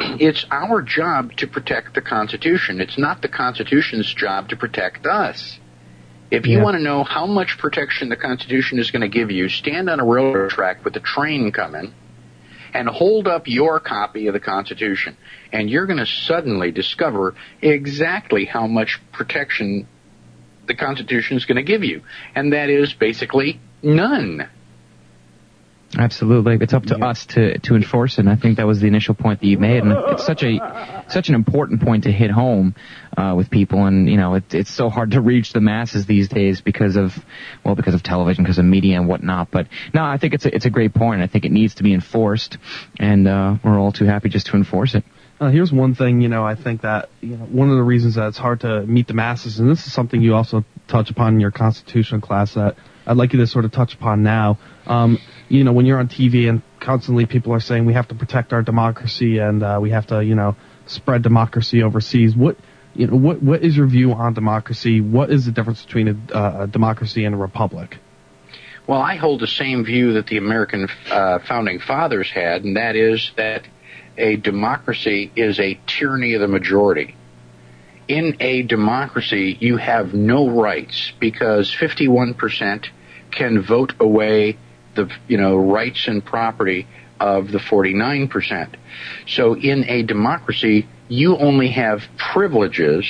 [0.00, 2.80] it's our job to protect the Constitution.
[2.80, 5.60] It's not the Constitution's job to protect us.
[6.28, 6.64] If you Yeah.
[6.64, 10.00] want to know how much protection the Constitution is going to give you, stand on
[10.00, 11.94] a railroad track with a train coming
[12.74, 15.16] and hold up your copy of the Constitution.
[15.52, 19.86] And you're going to suddenly discover exactly how much protection
[20.66, 22.02] the Constitution is going to give you.
[22.34, 24.48] And that is basically none.
[25.96, 28.20] Absolutely, it's up to us to to enforce it.
[28.20, 31.04] And I think that was the initial point that you made, and it's such a
[31.08, 32.74] such an important point to hit home
[33.16, 33.84] uh, with people.
[33.86, 37.12] And you know, it, it's so hard to reach the masses these days because of
[37.64, 39.50] well, because of television, because of media and whatnot.
[39.52, 41.22] But no, I think it's a, it's a great point.
[41.22, 42.58] I think it needs to be enforced,
[42.98, 45.04] and uh, we're all too happy just to enforce it.
[45.38, 48.14] Uh, here's one thing, you know, I think that you know one of the reasons
[48.14, 51.34] that it's hard to meet the masses, and this is something you also touch upon
[51.34, 52.76] in your constitution class that
[53.06, 54.58] I'd like you to sort of touch upon now.
[54.86, 55.18] Um,
[55.48, 58.52] you know, when you're on TV and constantly people are saying we have to protect
[58.52, 60.56] our democracy and uh, we have to, you know,
[60.86, 62.34] spread democracy overseas.
[62.34, 62.56] What
[62.94, 65.00] you know, what what is your view on democracy?
[65.00, 67.98] What is the difference between a, uh, a democracy and a republic?
[68.86, 72.94] Well, I hold the same view that the American uh, founding fathers had, and that
[72.94, 73.66] is that
[74.16, 77.16] a democracy is a tyranny of the majority.
[78.08, 82.86] In a democracy, you have no rights because 51%
[83.32, 84.56] can vote away
[84.96, 86.86] the you know rights and property
[87.20, 88.74] of the 49%.
[89.26, 93.06] So in a democracy, you only have privileges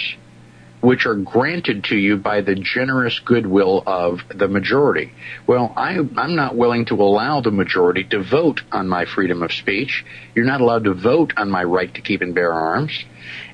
[0.81, 5.13] which are granted to you by the generous goodwill of the majority.
[5.47, 9.53] Well, I, I'm not willing to allow the majority to vote on my freedom of
[9.53, 10.05] speech.
[10.35, 13.05] You're not allowed to vote on my right to keep and bear arms.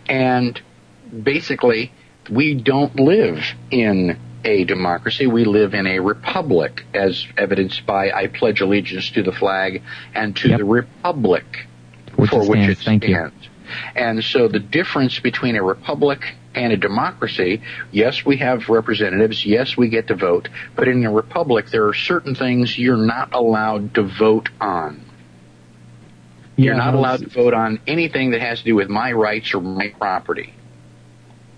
[0.06, 0.60] And
[1.22, 1.92] basically,
[2.30, 5.26] we don't live in a democracy.
[5.26, 9.82] We live in a republic, as evidenced by I pledge allegiance to the flag
[10.14, 11.66] and to the republic
[12.16, 13.48] Which for it which it stands.
[13.94, 19.76] And so the difference between a republic and a democracy, yes, we have representatives, yes,
[19.76, 23.94] we get to vote, but in a republic, there are certain things you're not allowed
[23.94, 25.04] to vote on.
[26.56, 29.60] You're not allowed to vote on anything that has to do with my rights or
[29.60, 30.52] my property.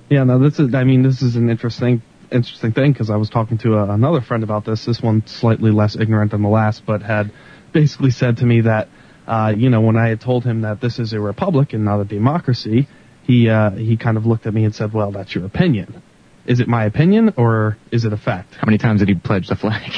[0.08, 0.74] Yeah, no, this is.
[0.74, 4.20] I mean, this is an interesting, interesting thing because I was talking to a, another
[4.20, 4.84] friend about this.
[4.84, 7.32] This one slightly less ignorant than the last, but had
[7.72, 8.88] basically said to me that,
[9.26, 12.00] uh, you know, when I had told him that this is a republic and not
[12.00, 12.88] a democracy,
[13.22, 16.02] he uh, he kind of looked at me and said, "Well, that's your opinion.
[16.46, 19.48] Is it my opinion or is it a fact?" How many times did he pledge
[19.48, 19.90] the flag?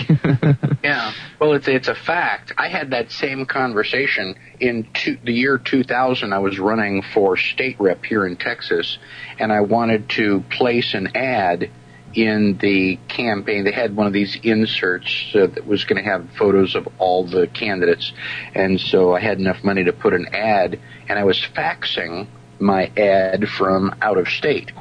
[0.86, 2.52] Yeah, well, it's it's a fact.
[2.56, 6.32] I had that same conversation in two, the year 2000.
[6.32, 8.96] I was running for state rep here in Texas,
[9.40, 11.72] and I wanted to place an ad
[12.16, 13.64] in the campaign.
[13.64, 17.26] They had one of these inserts uh, that was going to have photos of all
[17.26, 18.12] the candidates,
[18.54, 22.26] and so I had enough money to put an ad, and I was faxing
[22.58, 24.72] my ad from out of state.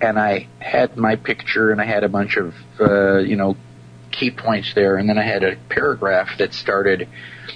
[0.00, 3.56] And I had my picture, and I had a bunch of, uh, you know,
[4.10, 7.08] key points there, and then I had a paragraph that started,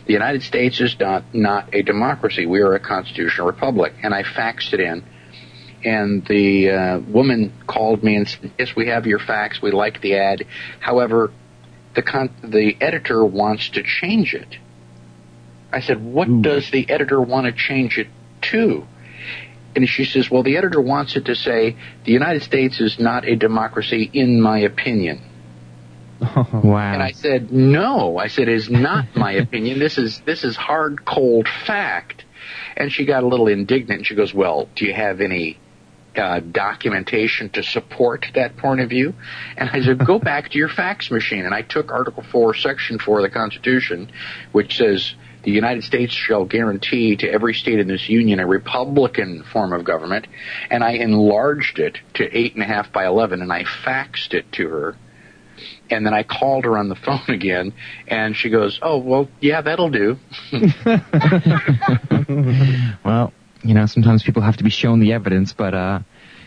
[0.06, 2.44] "The United States is not not a democracy.
[2.44, 5.04] We are a constitutional republic." And I faxed it in,
[5.84, 9.60] and the uh, woman called me and said, "Yes, we have your fax.
[9.60, 10.46] We like the ad.
[10.80, 11.32] However,
[11.94, 14.56] the con- the editor wants to change it."
[15.72, 18.09] I said, "What does the editor want to change it
[18.52, 18.86] to?"
[19.74, 23.26] And she says, "Well, the editor wants it to say the United States is not
[23.26, 25.22] a democracy, in my opinion."
[26.62, 26.92] wow.
[26.92, 28.16] And I said, no.
[28.16, 29.78] I said, it's not my opinion.
[29.78, 32.24] This is, this is hard, cold fact.
[32.76, 34.06] And she got a little indignant.
[34.06, 35.59] She goes, well, do you have any,
[36.16, 39.14] uh, documentation to support that point of view?
[39.56, 41.44] And I said, go back to your fax machine.
[41.44, 44.10] And I took Article 4, Section 4 of the Constitution,
[44.52, 49.43] which says, the United States shall guarantee to every state in this union a Republican
[49.52, 50.28] form of government,
[50.70, 54.52] and I enlarged it to eight and a half by eleven, and I faxed it
[54.52, 54.97] to her,
[55.90, 57.72] and then I called her on the phone again,
[58.06, 60.16] and she goes, "Oh, well, yeah, that'll do."
[63.05, 63.32] well,
[63.62, 66.01] you know, sometimes people have to be shown the evidence, but uh,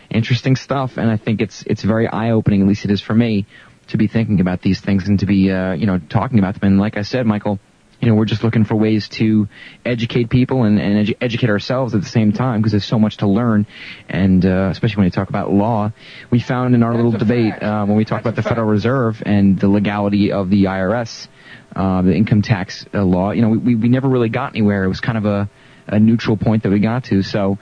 [0.10, 2.62] interesting stuff, and I think it's it's very eye opening.
[2.62, 3.46] At least it is for me
[3.88, 6.74] to be thinking about these things and to be uh, you know talking about them.
[6.74, 7.60] And like I said, Michael,
[8.02, 9.48] you know, we're just looking for ways to
[9.86, 13.18] educate people and, and edu- educate ourselves at the same time because there's so much
[13.18, 13.66] to learn,
[14.10, 15.92] and uh, especially when you talk about law,
[16.30, 19.60] we found in our little debate uh, when we talked about the Federal Reserve and
[19.60, 21.28] the legality of the IRS,
[21.76, 23.32] uh, the income tax uh, law.
[23.32, 24.84] You know, we, we we never really got anywhere.
[24.84, 25.50] It was kind of a
[25.88, 27.22] a neutral point that we got to.
[27.24, 27.58] So,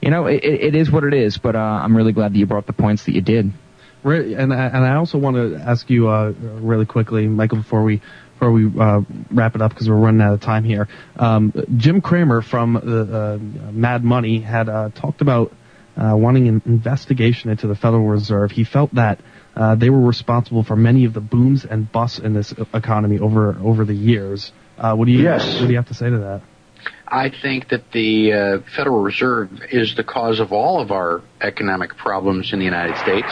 [0.00, 1.38] you know, it, it is what it is.
[1.38, 3.52] But uh, I'm really glad that you brought up the points that you did.
[4.02, 7.82] Re- And I, and I also want to ask you uh, really quickly, Michael, before
[7.84, 8.00] we
[8.34, 10.88] before we uh, wrap it up because we're running out of time here.
[11.16, 13.38] Um, Jim Cramer from the uh,
[13.70, 15.52] Mad Money had uh, talked about
[15.96, 18.50] uh, wanting an investigation into the Federal Reserve.
[18.50, 19.20] He felt that
[19.54, 23.56] uh, they were responsible for many of the booms and busts in this economy over
[23.62, 24.50] over the years.
[24.76, 25.60] Uh, what do you Yes.
[25.60, 26.42] what do you have to say to that?
[27.06, 31.96] I think that the uh, Federal Reserve is the cause of all of our economic
[31.96, 33.28] problems in the United States.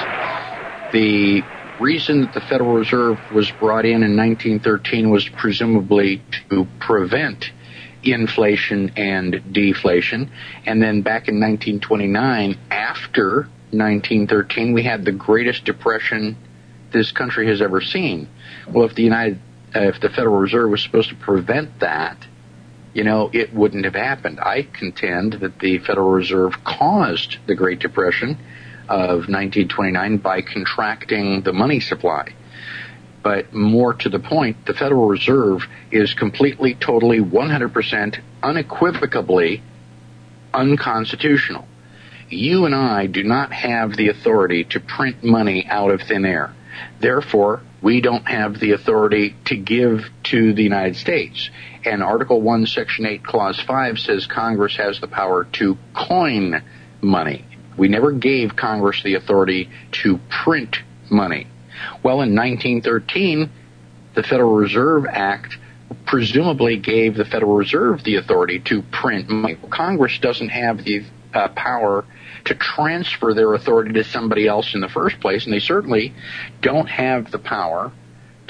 [0.93, 1.43] The
[1.81, 7.51] reason that the Federal Reserve was brought in in 1913 was presumably to prevent
[8.03, 10.31] inflation and deflation.
[10.67, 16.37] And then back in 1929, after 1913, we had the greatest depression
[16.93, 18.29] this country has ever seen.
[18.69, 19.41] Well, if the United,
[19.75, 22.27] uh, if the Federal Reserve was supposed to prevent that,
[22.93, 24.41] you know, it wouldn't have happened.
[24.41, 28.39] I contend that the Federal Reserve caused the Great Depression
[28.89, 32.35] of 1929 by contracting the money supply.
[33.23, 39.63] But more to the point, the Federal Reserve is completely, totally, 100% unequivocally
[40.53, 41.67] unconstitutional.
[42.29, 46.55] You and I do not have the authority to print money out of thin air.
[46.99, 51.51] Therefore, we don't have the authority to give to the United States.
[51.85, 56.63] And Article 1, Section 8, Clause 5 says Congress has the power to coin
[57.01, 57.47] money.
[57.77, 59.71] We never gave Congress the authority
[60.03, 60.77] to print
[61.11, 61.47] money.
[62.03, 63.51] Well, in 1913,
[64.15, 65.57] the Federal Reserve Act
[66.07, 69.57] presumably gave the Federal Reserve the authority to print money.
[69.71, 72.05] Congress doesn't have the uh, power
[72.45, 76.13] to transfer their authority to somebody else in the first place, and they certainly
[76.61, 77.93] don't have the power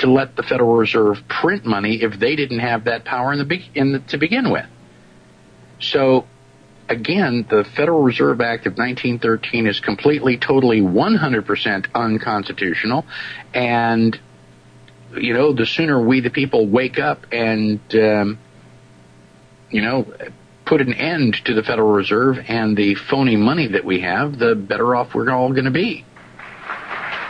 [0.00, 3.62] to let the Federal Reserve print money if they didn't have that power in the,
[3.74, 4.66] in the to begin with.
[5.80, 6.26] So
[6.88, 13.06] again, the Federal Reserve Act of 1913 is completely, totally, 100% unconstitutional.
[13.54, 14.18] And,
[15.16, 18.38] you know, the sooner we, the people, wake up and, um,
[19.70, 20.12] you know,
[20.66, 24.54] put an end to the Federal Reserve and the phony money that we have, the
[24.54, 26.04] better off we're all going to be.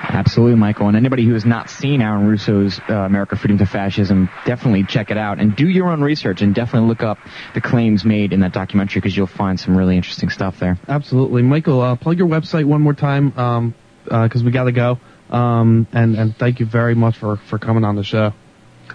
[0.03, 0.89] Absolutely, Michael.
[0.89, 5.11] And anybody who has not seen Aaron Russo's uh, America Freedom to Fascism, definitely check
[5.11, 7.19] it out and do your own research and definitely look up
[7.55, 10.79] the claims made in that documentary because you'll find some really interesting stuff there.
[10.89, 11.81] Absolutely, Michael.
[11.81, 13.75] Uh, plug your website one more time um,
[14.05, 14.99] because we got to go.
[15.31, 18.33] Um, and and thank you very much for for coming on the show.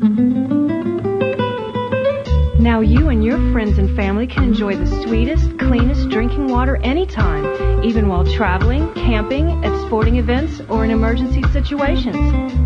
[0.00, 0.70] Now
[2.80, 8.08] you and your friends and family can enjoy the sweetest, cleanest drinking water anytime, even
[8.08, 12.16] while traveling, camping, at sporting events, or in emergency situations.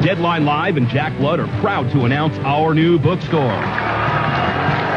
[0.00, 3.52] Deadline Live and Jack Blood are proud to announce our new bookstore.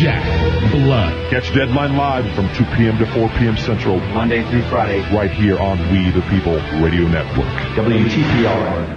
[0.00, 0.24] Jack
[0.72, 1.30] Blood.
[1.30, 2.96] Catch Deadline Live from 2 p.m.
[2.96, 3.58] to 4 p.m.
[3.58, 4.00] Central.
[4.00, 5.00] Monday through Friday.
[5.14, 7.44] Right here on We the People Radio Network.
[7.76, 8.96] WTPR.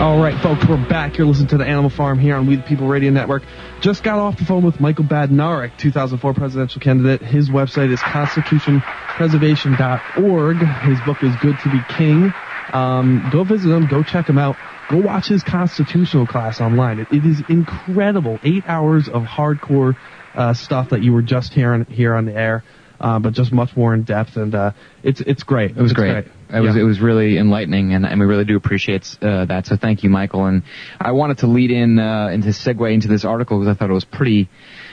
[0.00, 1.18] All right, folks, we're back.
[1.18, 3.42] You're listening to the Animal Farm here on We the People Radio Network.
[3.82, 7.20] Just got off the phone with Michael Badnarik, 2004 presidential candidate.
[7.20, 10.56] His website is constitutionpreservation.org.
[10.56, 12.32] His book is Good to be King.
[12.72, 13.86] Um, go visit him.
[13.86, 14.56] Go check him out.
[14.90, 16.98] Go watch his constitutional class online.
[17.00, 18.38] it, it is incredible.
[18.42, 19.96] Eight hours of hardcore
[20.34, 22.64] uh, stuff that you were just hearing here on the air.
[23.00, 24.70] Uh, but just much more in depth, and uh,
[25.02, 25.72] it's it's great.
[25.72, 26.24] It was It's great.
[26.54, 26.82] It was Yeah.
[26.82, 29.66] it was really enlightening, and, and we really do appreciate uh, that.
[29.66, 30.46] So thank you, Michael.
[30.46, 30.62] And
[31.00, 33.90] I wanted to lead in uh, and to segue into this article because I thought
[33.90, 34.48] it was pretty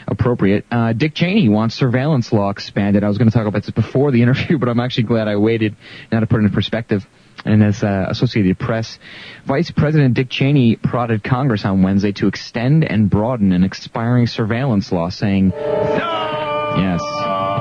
[0.08, 0.66] appropriate.
[0.72, 3.04] Uh, Dick Cheney wants surveillance law expanded.
[3.04, 5.36] I was going to talk about this before the interview, but I'm actually glad I
[5.36, 5.76] waited
[6.12, 7.06] now to put it in perspective.
[7.46, 9.00] And as uh, Associated Press,
[9.46, 14.92] Vice President Dick Cheney prodded Congress on Wednesday to extend and broaden an expiring surveillance
[14.92, 17.02] law, saying, "Yes,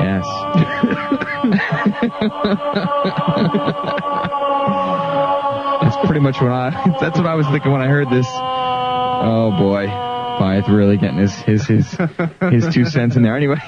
[0.01, 0.25] yes."
[5.81, 6.71] That's pretty much what I.
[7.01, 8.27] That's what I was thinking when I heard this.
[8.31, 11.97] Oh boy, Wyeth really getting his his his
[12.51, 13.37] his two cents in there.
[13.37, 13.59] Anyway,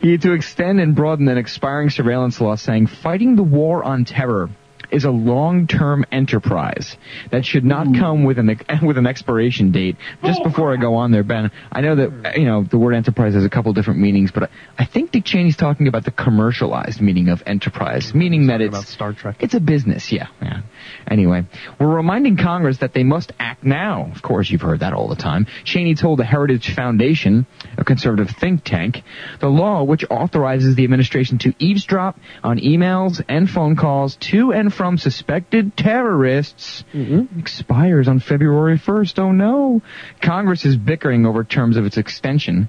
[0.00, 4.04] he had to extend and broaden an expiring surveillance law, saying fighting the war on
[4.04, 4.48] terror
[4.90, 6.96] is a long-term enterprise
[7.30, 7.98] that should not hmm.
[7.98, 8.48] come with an
[8.82, 9.96] with an expiration date.
[10.24, 13.34] Just before I go on there, Ben, I know that you know the word enterprise
[13.34, 17.28] has a couple different meanings, but I think Dick Cheney's talking about the commercialized meaning
[17.28, 19.36] of enterprise, hmm, meaning that it's about Star Trek.
[19.40, 20.28] it's a business, yeah.
[20.42, 20.62] yeah.
[21.10, 21.44] Anyway,
[21.78, 24.10] we're reminding Congress that they must act now.
[24.14, 25.46] Of course, you've heard that all the time.
[25.64, 27.46] Cheney told the Heritage Foundation,
[27.76, 29.02] a conservative think tank,
[29.40, 34.72] the law which authorizes the administration to eavesdrop on emails and phone calls to and
[34.78, 37.36] from suspected terrorists mm-hmm.
[37.40, 39.18] expires on February 1st.
[39.18, 39.82] Oh no.
[40.22, 42.68] Congress is bickering over terms of its extension.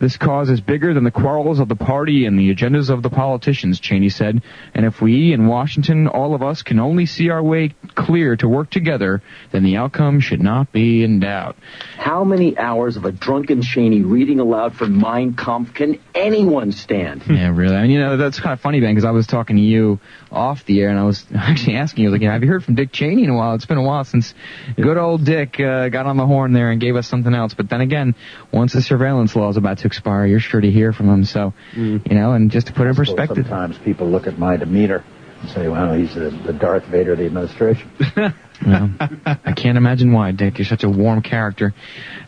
[0.00, 3.10] This cause is bigger than the quarrels of the party and the agendas of the
[3.10, 4.42] politicians, Cheney said.
[4.74, 8.48] And if we in Washington, all of us, can only see our way clear to
[8.48, 11.56] work together, then the outcome should not be in doubt.
[11.96, 17.24] How many hours of a drunken Cheney reading aloud from Mein Kampf can anyone stand?
[17.30, 17.74] yeah, really.
[17.74, 19.98] I mean, you know, that's kind of funny, Ben, because I was talking to you
[20.30, 22.92] off the air, and I was actually asking you, like, have you heard from Dick
[22.92, 23.54] Cheney in a while?
[23.54, 24.32] It's been a while since
[24.76, 27.54] good old Dick uh, got on the horn there and gave us something else.
[27.54, 28.14] But then again,
[28.52, 31.24] once the surveillance law is about to expire, you're sure to hear from him.
[31.24, 33.46] So, you know, and just to put it in perspective.
[33.48, 35.04] Sometimes people look at my demeanor
[35.40, 37.90] and say, well, he's the, the Darth Vader of the administration.
[38.66, 38.90] Well,
[39.24, 40.58] I can't imagine why, Dick.
[40.58, 41.74] You're such a warm character.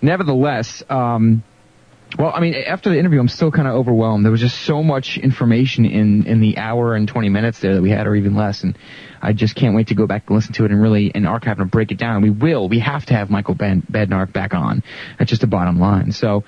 [0.01, 1.43] Nevertheless, um,
[2.19, 4.25] well, I mean, after the interview, I'm still kind of overwhelmed.
[4.25, 7.83] There was just so much information in in the hour and 20 minutes there that
[7.83, 8.77] we had, or even less, and
[9.23, 11.61] I just can't wait to go back and listen to it and really and archive
[11.61, 12.23] and break it down.
[12.23, 12.69] We will.
[12.69, 14.83] We have to have Michael ben- Badnarik back on.
[15.19, 16.13] That's just the bottom line.
[16.13, 16.45] So,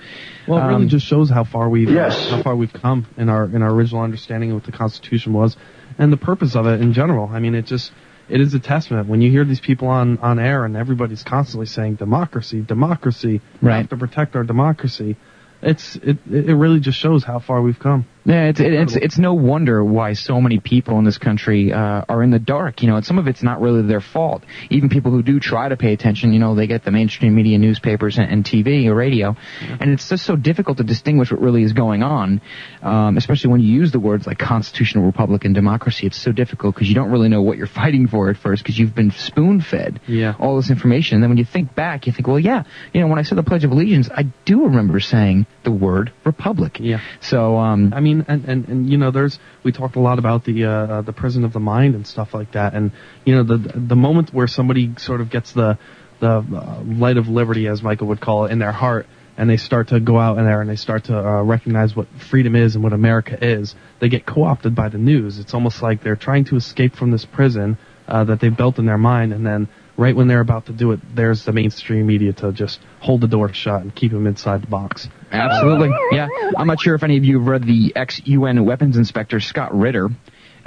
[0.49, 2.29] Well, it really um, just shows how far we've Yes.
[2.31, 5.57] how far we've come in our in our original understanding of what the Constitution was,
[5.99, 7.29] and the purpose of it in general.
[7.33, 7.93] I mean, it just
[8.29, 11.67] it is a testament when you hear these people on on air and everybody's constantly
[11.67, 13.77] saying democracy, democracy, we Right.
[13.79, 15.17] have to protect our democracy.
[15.63, 18.07] It's it it really just shows how far we've come.
[18.25, 22.05] Yeah, it's it, it's it's no wonder why so many people in this country uh,
[22.09, 22.83] are in the dark.
[22.83, 24.45] You know, and some of it's not really their fault.
[24.71, 27.59] Even people who do try to pay attention, you know, they get the mainstream media,
[27.59, 29.37] newspapers, and, and TV or radio,
[29.81, 32.41] and it's just so difficult to distinguish what really is going on.
[32.83, 36.75] Um, especially when you use the words like constitutional republic and democracy, it's so difficult
[36.75, 40.01] because you don't really know what you're fighting for at first because you've been spoon-fed
[40.07, 40.35] Yeah.
[40.39, 41.17] all this information.
[41.17, 43.37] And then when you think back, you think, well, yeah, you know, when I said
[43.39, 46.79] the Pledge of Allegiance, I do remember saying the word republic.
[46.81, 47.01] Yeah.
[47.21, 50.45] So, um, I mean, and, and, and you know, there's we talked a lot about
[50.45, 52.93] the uh, the prison of the mind and stuff like that, and
[53.25, 55.79] you know, the the moment where somebody sort of gets the
[56.21, 59.07] the uh, light of liberty, as Michael would call it, in their heart,
[59.37, 62.07] and they start to go out in there and they start to uh, recognize what
[62.31, 65.39] freedom is and what America is, they get co-opted by the news.
[65.39, 67.77] It's almost like they're trying to escape from this prison
[68.07, 70.93] uh, that they've built in their mind, and then right when they're about to do
[70.93, 74.63] it, there's the mainstream media to just hold the door shut and keep them inside
[74.63, 75.09] the box.
[75.33, 75.91] Absolutely.
[76.13, 76.29] Yeah.
[76.57, 80.11] I'm not sure if any of you have read the ex-UN weapons inspector Scott Ritter.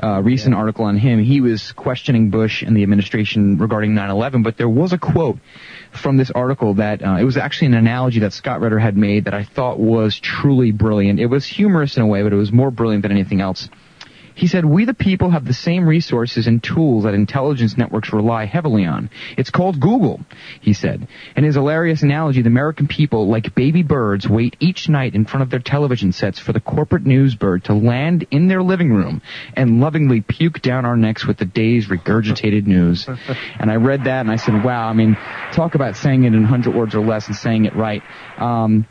[0.02, 1.24] Uh, recent article on him.
[1.24, 5.38] He was questioning Bush and the administration regarding 9/11, but there was a quote
[5.92, 9.24] from this article that uh, it was actually an analogy that Scott Ritter had made
[9.24, 11.22] that I thought was truly brilliant.
[11.22, 13.70] It was humorous in a way, but it was more brilliant than anything else.
[14.36, 18.46] He said, we the people have the same resources and tools that intelligence networks rely
[18.46, 19.10] heavily on.
[19.38, 20.20] It's called Google,
[20.60, 21.08] he said.
[21.38, 25.44] In his hilarious analogy, the American people, like baby birds, wait each night in front
[25.44, 29.22] of their television sets for the corporate news bird to land in their living room
[29.54, 33.08] and lovingly puke down our necks with the day's regurgitated news.
[33.60, 35.16] and I read that and I said, wow, I mean,
[35.54, 38.04] talk about saying it in 100 words or less and saying it right.
[38.38, 38.86] Um,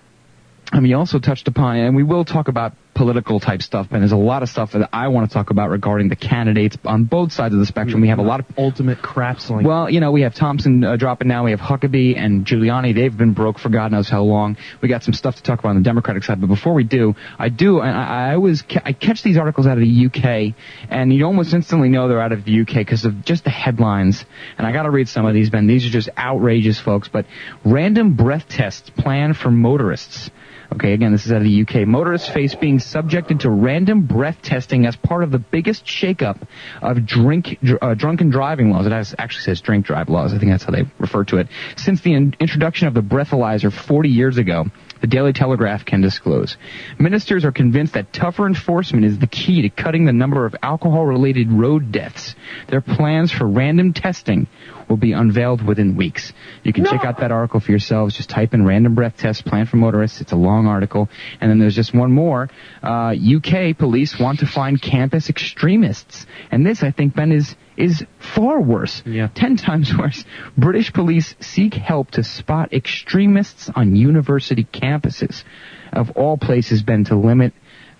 [0.73, 4.13] and we also touched upon, and we will talk about political type stuff, and there's
[4.13, 7.33] a lot of stuff that I want to talk about regarding the candidates on both
[7.33, 8.01] sides of the spectrum.
[8.01, 9.65] We have a lot of ultimate crap sling.
[9.65, 11.45] Well, you know, we have Thompson uh, dropping now.
[11.45, 12.95] We have Huckabee and Giuliani.
[12.95, 14.57] They've been broke for God knows how long.
[14.81, 16.41] We got some stuff to talk about on the Democratic side.
[16.41, 19.67] But before we do, I do, and I, I always ca- I catch these articles
[19.67, 20.55] out of the UK,
[20.89, 24.25] and you almost instantly know they're out of the UK because of just the headlines.
[24.57, 25.67] And I got to read some of these, Ben.
[25.67, 27.09] These are just outrageous, folks.
[27.09, 27.27] But
[27.65, 30.31] random breath tests planned for motorists.
[30.75, 31.87] Okay, again, this is out of the UK.
[31.87, 36.43] Motorists face being subjected to random breath testing as part of the biggest shakeup
[36.83, 38.85] of drink, dr- uh, drunken driving laws.
[38.85, 40.35] It has, actually says drink drive laws.
[40.35, 41.49] I think that's how they refer to it.
[41.77, 44.65] Since the in- introduction of the breathalyzer 40 years ago,
[45.01, 46.57] the Daily Telegraph can disclose.
[46.99, 51.53] Ministers are convinced that tougher enforcement is the key to cutting the number of alcohol-related
[51.53, 52.35] road deaths.
[52.69, 54.49] Their plans for random testing
[54.89, 56.33] will be unveiled within weeks.
[56.63, 58.17] You can check out that article for yourselves.
[58.17, 60.21] Just type in random breath test plan for motorists.
[60.21, 61.09] It's a long article.
[61.41, 62.49] And then there's just one more.
[62.83, 66.27] Uh, UK police want to find campus extremists.
[66.51, 69.03] And this, I think, Ben, is, is far worse.
[69.07, 69.29] Yeah.
[69.35, 70.25] Ten times worse.
[70.57, 75.45] British police seek help to spot extremists on university campuses.
[75.93, 77.53] Of all places, Ben, to limit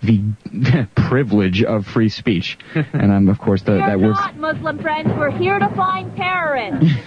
[0.05, 2.57] the privilege of free speech.
[2.75, 5.09] and I'm, of course, the, We're that word's not Muslim friends.
[5.17, 7.05] We're here to find terrorists.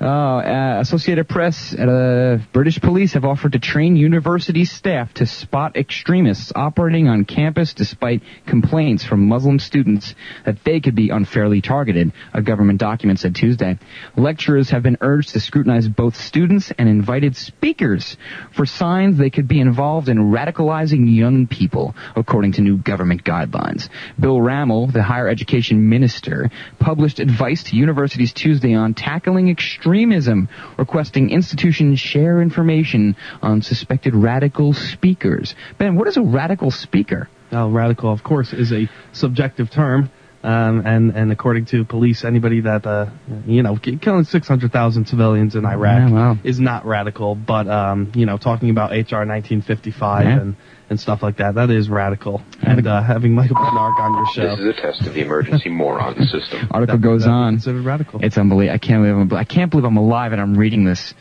[0.00, 5.76] Oh, uh, Associated Press, uh, British police have offered to train university staff to spot
[5.76, 12.12] extremists operating on campus despite complaints from Muslim students that they could be unfairly targeted,
[12.32, 13.78] a government document said Tuesday.
[14.16, 18.16] Lecturers have been urged to scrutinize both students and invited speakers
[18.54, 21.69] for signs they could be involved in radicalizing young people,
[22.16, 23.88] according to new government guidelines.
[24.18, 30.48] Bill Rammell, the higher education minister, published advice to universities Tuesday on tackling extremism,
[30.78, 35.54] requesting institutions share information on suspected radical speakers.
[35.78, 37.28] Ben, what is a radical speaker?
[37.52, 40.10] Now, radical, of course, is a subjective term.
[40.42, 43.10] Um, and, and according to police, anybody that, uh,
[43.46, 46.38] you know, killing 600,000 civilians in Iraq Yeah, wow.
[46.42, 50.40] is not radical, but, um, you know, talking about HR 1955 Yeah.
[50.40, 50.56] and,
[50.90, 52.42] and stuff like that, that is radical.
[52.62, 54.56] And, uh, having Michael Badnarik on your show.
[54.56, 56.68] This is a test of the emergency moron system.
[56.70, 57.54] Article goes on.
[57.54, 58.22] Considered radical.
[58.22, 58.74] It's unbelievable.
[58.74, 61.14] I can't believe I'm, I can't believe I'm alive and I'm reading this.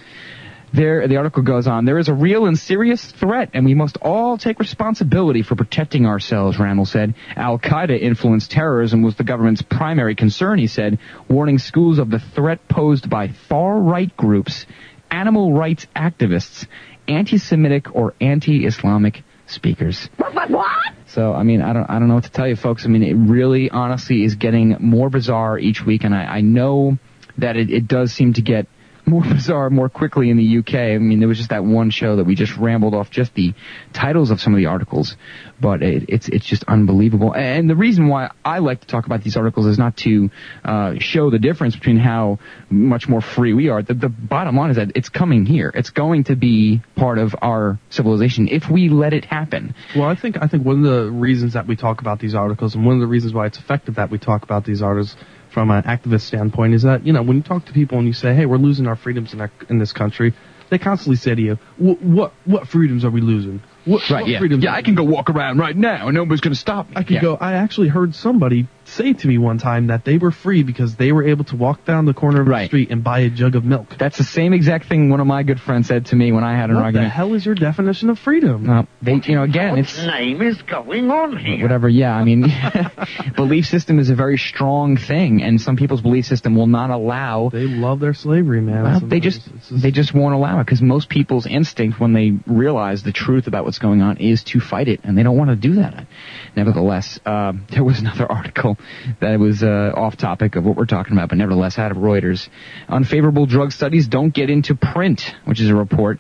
[0.73, 1.85] There, the article goes on.
[1.85, 6.05] There is a real and serious threat, and we must all take responsibility for protecting
[6.05, 6.57] ourselves.
[6.57, 7.15] Rammell said.
[7.35, 10.59] Al Qaeda influenced terrorism was the government's primary concern.
[10.59, 14.67] He said, warning schools of the threat posed by far-right groups,
[15.09, 16.67] animal rights activists,
[17.07, 20.09] anti-Semitic or anti-Islamic speakers.
[20.17, 20.49] what?
[20.49, 20.93] what?
[21.07, 22.85] So I mean, I don't, I don't know what to tell you, folks.
[22.85, 26.97] I mean, it really, honestly, is getting more bizarre each week, and I, I know
[27.37, 28.67] that it, it does seem to get
[29.09, 30.75] more bizarre more quickly in the UK.
[30.75, 33.53] I mean, there was just that one show that we just rambled off just the
[33.93, 35.15] titles of some of the articles,
[35.59, 37.33] but it, it's it's just unbelievable.
[37.33, 40.29] And the reason why I like to talk about these articles is not to
[40.63, 43.81] uh, show the difference between how much more free we are.
[43.81, 45.71] The, the bottom line is that it's coming here.
[45.73, 49.75] It's going to be part of our civilization if we let it happen.
[49.95, 52.75] Well, I think I think one of the reasons that we talk about these articles,
[52.75, 55.15] and one of the reasons why it's effective that we talk about these articles
[55.51, 58.13] from an activist standpoint, is that you know when you talk to people and you
[58.13, 60.33] say, "Hey, we're losing our freedoms in our, in this country,"
[60.69, 63.61] they constantly say to you, "What what, what freedoms are we losing?
[63.89, 64.39] What, Right, what yeah.
[64.39, 66.93] freedoms Yeah, I can go walk around right now and nobody's going to stop me.
[66.97, 67.21] I could Yeah.
[67.21, 67.37] go.
[67.39, 71.11] I actually heard somebody say to me one time that they were free because they
[71.11, 73.63] were able to walk down the corner of the street and buy a jug of
[73.63, 73.95] milk.
[73.99, 76.55] That's the same exact thing one of my good friends said to me when I
[76.55, 77.11] had an What the argument.
[77.11, 78.65] hell is your definition of freedom?
[78.65, 81.61] Well, they, you know, again, it's name is going on here?
[81.61, 81.87] whatever.
[81.87, 82.51] Yeah, I mean,
[83.35, 87.49] belief system is a very strong thing, and some people's belief system will not allow.
[87.49, 88.83] They love their slavery, man.
[88.83, 89.41] Well, they just
[89.71, 93.65] they just won't allow it because most people's instinct when they realize the truth about
[93.65, 96.07] what's going on is to fight it, and they don't want to do that.
[96.55, 98.77] Nevertheless, uh, there was another article
[99.21, 102.49] that was uh, off topic of what we're talking about, but nevertheless out of Reuters.
[102.87, 106.19] Unfavorable drug studies don't get into print, which is a report.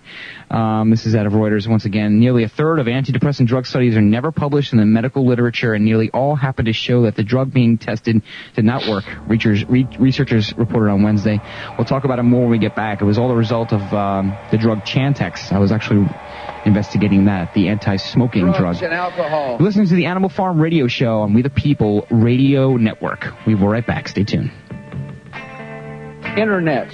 [0.49, 2.19] Um, this is out of Reuters once again.
[2.19, 5.85] Nearly a third of antidepressant drug studies are never published in the medical literature, and
[5.85, 8.21] nearly all happen to show that the drug being tested
[8.55, 9.03] did not work.
[9.27, 11.39] Researchers, re- researchers reported on Wednesday.
[11.77, 13.01] We'll talk about it more when we get back.
[13.01, 15.51] It was all the result of um, the drug Chantix.
[15.51, 16.07] I was actually
[16.65, 18.81] investigating that, the anti-smoking drug.
[18.83, 19.57] And alcohol.
[19.59, 23.25] You're listening to the Animal Farm Radio Show on We the People Radio Network.
[23.45, 24.07] We will be right back.
[24.07, 24.51] Stay tuned.
[26.37, 26.93] Internet.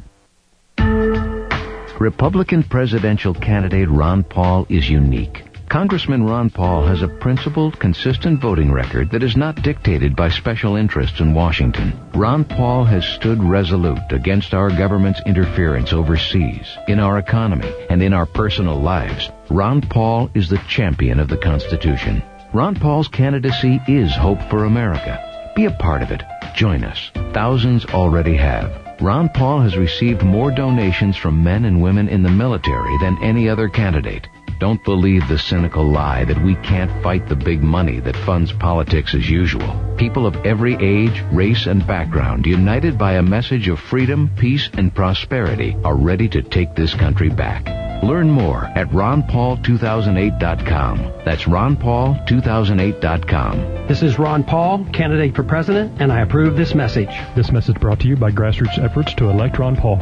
[2.00, 5.44] Republican presidential candidate Ron Paul is unique.
[5.72, 10.76] Congressman Ron Paul has a principled, consistent voting record that is not dictated by special
[10.76, 11.98] interests in Washington.
[12.14, 18.12] Ron Paul has stood resolute against our government's interference overseas, in our economy, and in
[18.12, 19.30] our personal lives.
[19.48, 22.22] Ron Paul is the champion of the Constitution.
[22.52, 25.52] Ron Paul's candidacy is hope for America.
[25.56, 26.22] Be a part of it.
[26.54, 27.10] Join us.
[27.32, 29.00] Thousands already have.
[29.00, 33.48] Ron Paul has received more donations from men and women in the military than any
[33.48, 34.28] other candidate.
[34.62, 39.12] Don't believe the cynical lie that we can't fight the big money that funds politics
[39.12, 39.74] as usual.
[39.98, 44.94] People of every age, race, and background, united by a message of freedom, peace, and
[44.94, 47.66] prosperity, are ready to take this country back.
[48.04, 51.12] Learn more at ronpaul2008.com.
[51.24, 53.86] That's ronpaul2008.com.
[53.88, 57.10] This is Ron Paul, candidate for president, and I approve this message.
[57.34, 59.98] This message brought to you by grassroots efforts to elect Ron Paul.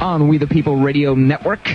[0.01, 1.69] on We the People Radio Network.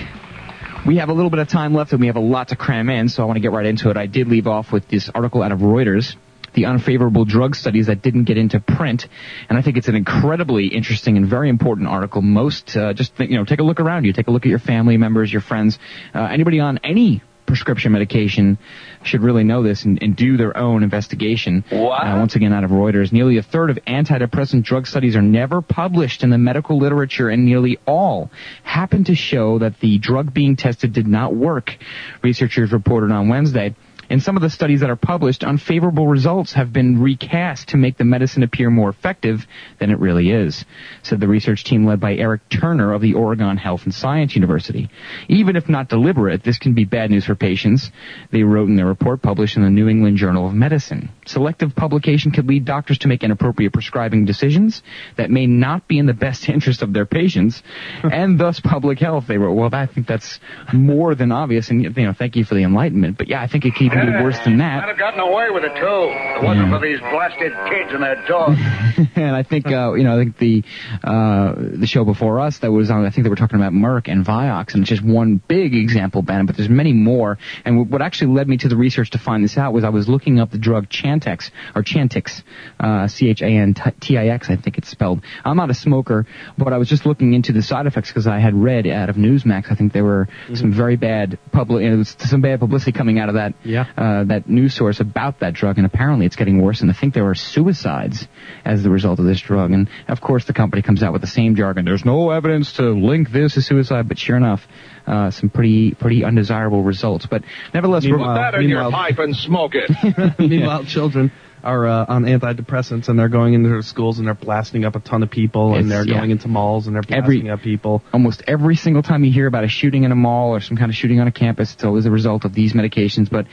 [0.85, 2.89] We have a little bit of time left and we have a lot to cram
[2.89, 3.97] in, so I want to get right into it.
[3.97, 6.15] I did leave off with this article out of Reuters,
[6.53, 9.07] the unfavorable drug studies that didn't get into print,
[9.49, 12.21] and I think it's an incredibly interesting and very important article.
[12.21, 14.59] Most, uh, just, you know, take a look around you, take a look at your
[14.59, 15.77] family members, your friends,
[16.15, 18.59] uh, anybody on any prescription medication
[19.01, 21.65] should really know this and, and do their own investigation.
[21.71, 25.61] Uh, once again, out of Reuters, nearly a third of antidepressant drug studies are never
[25.61, 28.29] published in the medical literature, and nearly all
[28.63, 31.75] happen to show that the drug being tested did not work.
[32.21, 33.75] Researchers reported on Wednesday.
[34.09, 37.97] In some of the studies that are published, unfavorable results have been recast to make
[37.97, 39.45] the medicine appear more effective
[39.79, 40.65] than it really is,
[41.03, 44.89] said the research team led by Eric Turner of the Oregon Health and Science University.
[45.27, 47.91] Even if not deliberate, this can be bad news for patients,
[48.31, 51.09] they wrote in their report published in the New England Journal of Medicine.
[51.25, 54.81] Selective publication could lead doctors to make inappropriate prescribing decisions
[55.17, 57.61] that may not be in the best interest of their patients,
[58.03, 59.53] and thus public health, they wrote.
[59.53, 60.39] Well, I think that's
[60.73, 63.65] more than obvious, and you know, thank you for the enlightenment, but yeah, I think
[63.65, 64.83] it even be worse than that.
[64.83, 66.09] I'd have gotten away with it too.
[66.11, 68.59] If it wasn't for these blasted kids and their dogs.
[69.15, 70.63] and I think uh, you know I think the
[71.03, 74.07] uh, the show before us that was on I think they were talking about Merck
[74.07, 77.37] and Vioxx and it's just one big example, Ben, but there's many more.
[77.65, 80.07] And what actually led me to the research to find this out was I was
[80.07, 82.43] looking up the drug Chantix or Chantix,
[82.79, 85.21] uh, C H A N T I X I think it's spelled.
[85.43, 86.25] I'm not a smoker,
[86.57, 89.15] but I was just looking into the side effects because I had read out of
[89.15, 93.19] Newsmax I think there were some very bad public you know, some bad publicity coming
[93.19, 93.88] out of that Yeah.
[93.97, 96.81] Uh, that news source about that drug, and apparently it's getting worse.
[96.81, 98.27] And I think there are suicides
[98.65, 99.71] as the result of this drug.
[99.71, 101.85] And of course, the company comes out with the same jargon.
[101.85, 104.67] There's no evidence to link this to suicide, but sure enough,
[105.07, 107.25] uh, some pretty pretty undesirable results.
[107.25, 107.43] But
[107.73, 110.39] nevertheless, Put that in your pipe and smoke it.
[110.39, 111.31] Meanwhile, children
[111.63, 114.99] are uh, on antidepressants and they're going into their schools and they're blasting up a
[114.99, 116.17] ton of people and It's- they're yeah.
[116.19, 118.03] going into malls and they're Every- blasting up people.
[118.13, 120.89] almost every single time you hear about a shooting in a mall or some kind
[120.89, 123.29] of shooting on a campus, it's always a result of these medications.
[123.29, 123.45] But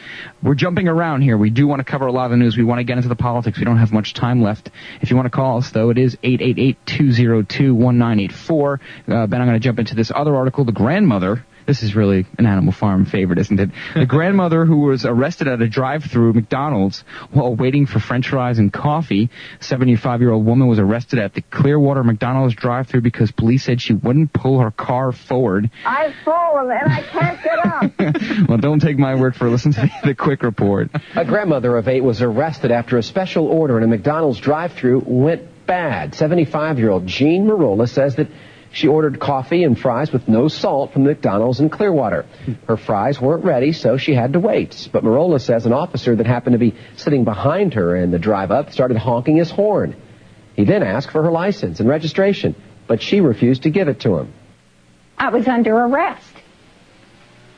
[0.43, 1.37] we're jumping around here.
[1.37, 2.57] We do want to cover a lot of the news.
[2.57, 3.59] We want to get into the politics.
[3.59, 4.71] We don't have much time left.
[5.01, 8.81] If you want to call us, though, it is 888-202-1984.
[9.09, 10.65] Uh, ben, I'm going to jump into this other article.
[10.65, 13.71] The grandmother this is really an Animal Farm favorite, isn't it?
[13.95, 18.73] The grandmother who was arrested at a drive-through McDonald's while waiting for french fries and
[18.73, 19.31] coffee.
[19.61, 24.61] 75-year-old woman was arrested at the Clearwater McDonald's drive-through because police said she wouldn't pull
[24.61, 25.71] her car forward.
[25.85, 28.49] I've fallen and I can't get up.
[28.49, 29.51] well, don't take my word for it.
[29.51, 30.91] Listen to the, the quick report.
[31.15, 35.67] A grandmother of eight was arrested after a special order in a McDonald's drive-through went
[35.67, 36.13] bad.
[36.13, 38.29] 75-year-old Jean Marola says that
[38.77, 42.27] she ordered coffee and fries with no salt from McDonald's in Clearwater.
[42.69, 44.91] Her fries weren't ready, so she had to wait.
[44.93, 48.73] But Marola says an officer that happened to be sitting behind her in the drive-up
[48.73, 49.97] started honking his horn.
[50.57, 52.55] He then asked for her license and registration,
[52.87, 54.35] but she refused to give it to him.
[55.17, 56.35] I was under arrest.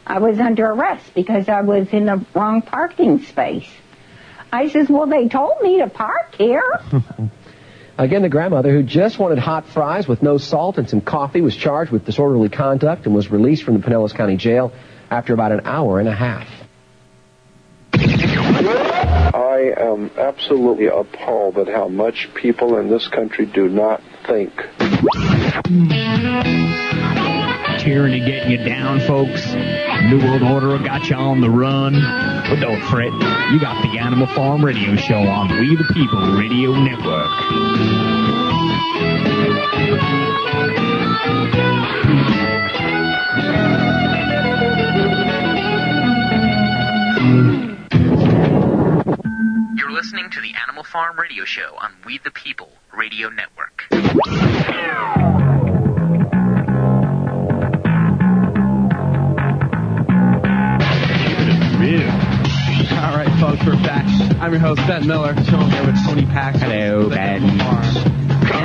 [0.07, 3.69] I was under arrest because I was in the wrong parking space.
[4.53, 6.81] I says, well, they told me to park here.
[7.99, 11.57] Again, the grandmother who just wanted hot fries with no salt and some coffee was
[11.57, 14.73] charged with disorderly conduct and was released from the Pinellas County Jail
[15.11, 16.49] after about an hour and a half.
[17.95, 24.53] I am absolutely appalled at how much people in this country do not think.
[27.89, 29.47] Tyranny getting you down, folks.
[29.55, 31.95] New World Order got you on the run.
[31.95, 33.11] But don't fret,
[33.51, 37.31] you got the Animal Farm Radio Show on We the People Radio Network.
[49.79, 53.87] You're listening to the Animal Farm Radio Show on We the People Radio Network.
[63.77, 64.41] Folks.
[64.41, 66.61] I'm your host, Ben Miller, chilling here with Tony Pax.
[66.61, 68.18] Hello, Ben.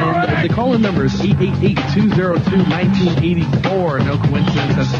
[0.03, 4.05] And uh, the call-in number is 888-202-1984.
[4.05, 4.91] No coincidence, that's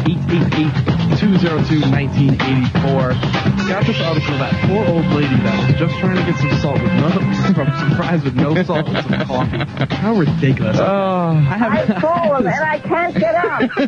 [1.20, 3.68] 888-202-1984.
[3.68, 6.80] Got this article that poor old lady that was just trying to get some salt
[6.82, 7.10] with no,
[7.54, 9.58] from some fries with no salt and some coffee.
[9.94, 10.76] How ridiculous.
[10.78, 10.84] Oh.
[10.84, 13.70] I have, I've fallen and I can't get up.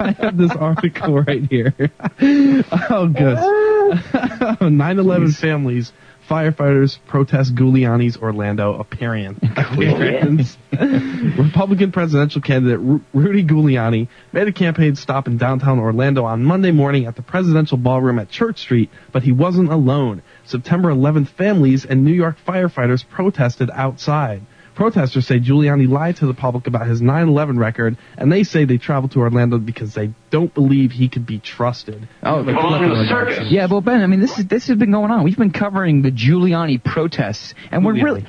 [0.00, 1.74] I have this article right here.
[1.78, 3.38] Oh, good.
[4.60, 5.92] 9/11 families.
[6.30, 9.40] Firefighters protest Giuliani's Orlando appearance.
[9.56, 10.56] appearance.
[10.70, 16.70] Republican presidential candidate Ru- Rudy Giuliani made a campaign stop in downtown Orlando on Monday
[16.70, 20.22] morning at the presidential ballroom at Church Street, but he wasn't alone.
[20.44, 24.42] September 11th families and New York firefighters protested outside.
[24.80, 28.78] Protesters say Giuliani lied to the public about his 9/11 record, and they say they
[28.78, 32.08] traveled to Orlando because they don't believe he could be trusted.
[32.22, 35.22] Oh, Like, flipping yeah, well, Ben, I mean, this is this has been going on.
[35.22, 38.24] We've been covering the Giuliani protests, and we're really.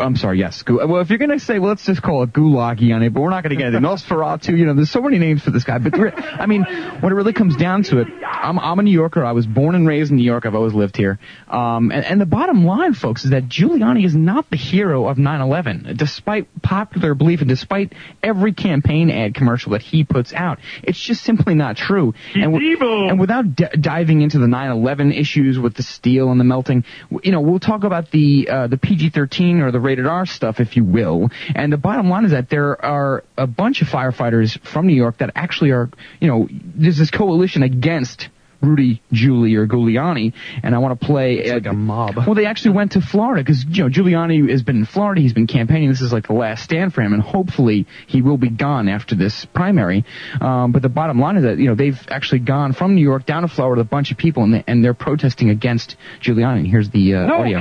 [0.00, 0.62] I'm sorry, yes.
[0.62, 3.12] Gu- Well, if you're going to say, well, let's just call it Gulagi on it,
[3.12, 5.50] but we're not going to get into Nosferatu, you know, there's so many names for
[5.50, 5.78] this guy.
[5.78, 8.90] But, re- I mean, when it really comes down to it, I'm, I'm a New
[8.92, 9.24] Yorker.
[9.24, 10.46] I was born and raised in New York.
[10.46, 11.18] I've always lived here.
[11.48, 15.16] Um, and, and the bottom line, folks, is that Giuliani is not the hero of
[15.16, 17.92] 9-11, despite popular belief and despite
[18.22, 20.58] every campaign ad commercial that he puts out.
[20.82, 22.14] It's just simply not true.
[22.34, 22.76] and, w-
[23.08, 26.84] and without d- diving into the 9/11 issues with the steel and the melting,
[27.22, 30.76] you know, we'll talk about the uh, the PG-13 or the rated R stuff, if
[30.76, 31.30] you will.
[31.54, 35.18] And the bottom line is that there are a bunch of firefighters from New York
[35.18, 35.90] that actually are,
[36.20, 38.28] you know, there's this coalition against.
[38.60, 41.34] Rudy Giuli or Giuliani, and I want to play.
[41.34, 42.16] It's like a mob.
[42.16, 45.20] Well, they actually went to Florida because you know Giuliani has been in Florida.
[45.20, 45.88] He's been campaigning.
[45.88, 49.14] This is like the last stand for him, and hopefully he will be gone after
[49.14, 50.04] this primary.
[50.40, 53.26] Um, but the bottom line is that you know they've actually gone from New York
[53.26, 56.58] down to Florida, with a bunch of people, and, they, and they're protesting against Giuliani.
[56.58, 57.58] And here's the uh, no audio.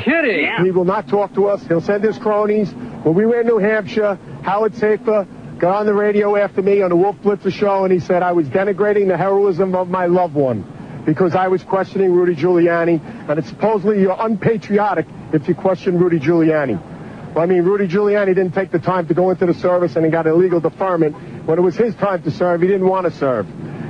[0.63, 1.65] He will not talk to us.
[1.67, 2.71] He'll send his cronies.
[2.71, 5.27] When we were in New Hampshire, Howard Safir
[5.59, 8.31] got on the radio after me on the Wolf Blitzer show, and he said I
[8.31, 10.71] was denigrating the heroism of my loved one
[11.05, 16.19] because I was questioning Rudy Giuliani, and it's supposedly you're unpatriotic if you question Rudy
[16.19, 16.81] Giuliani.
[17.33, 20.05] Well, I mean, Rudy Giuliani didn't take the time to go into the service and
[20.05, 21.15] he got illegal deferment.
[21.45, 23.47] When it was his time to serve, he didn't want to serve.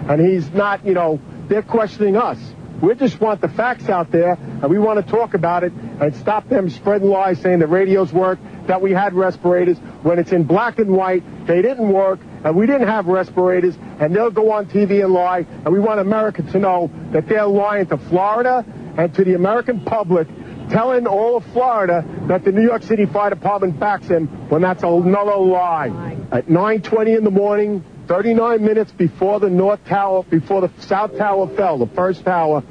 [0.09, 2.39] And he's not, you know, they're questioning us.
[2.81, 6.13] We just want the facts out there, and we want to talk about it and
[6.15, 8.37] stop them spreading lies saying the radios work,
[8.67, 9.77] that we had respirators.
[10.01, 14.15] When it's in black and white, they didn't work, and we didn't have respirators, and
[14.15, 15.39] they'll go on TV and lie.
[15.39, 18.63] And we want America to know that they're lying to Florida
[18.97, 20.27] and to the American public,
[20.69, 24.83] telling all of Florida that the New York City Fire Department backs him when that's
[24.83, 26.17] another lie.
[26.31, 31.47] At 9:20 in the morning, 39 minutes before the North Tower, before the South Tower
[31.47, 32.61] fell, the first tower,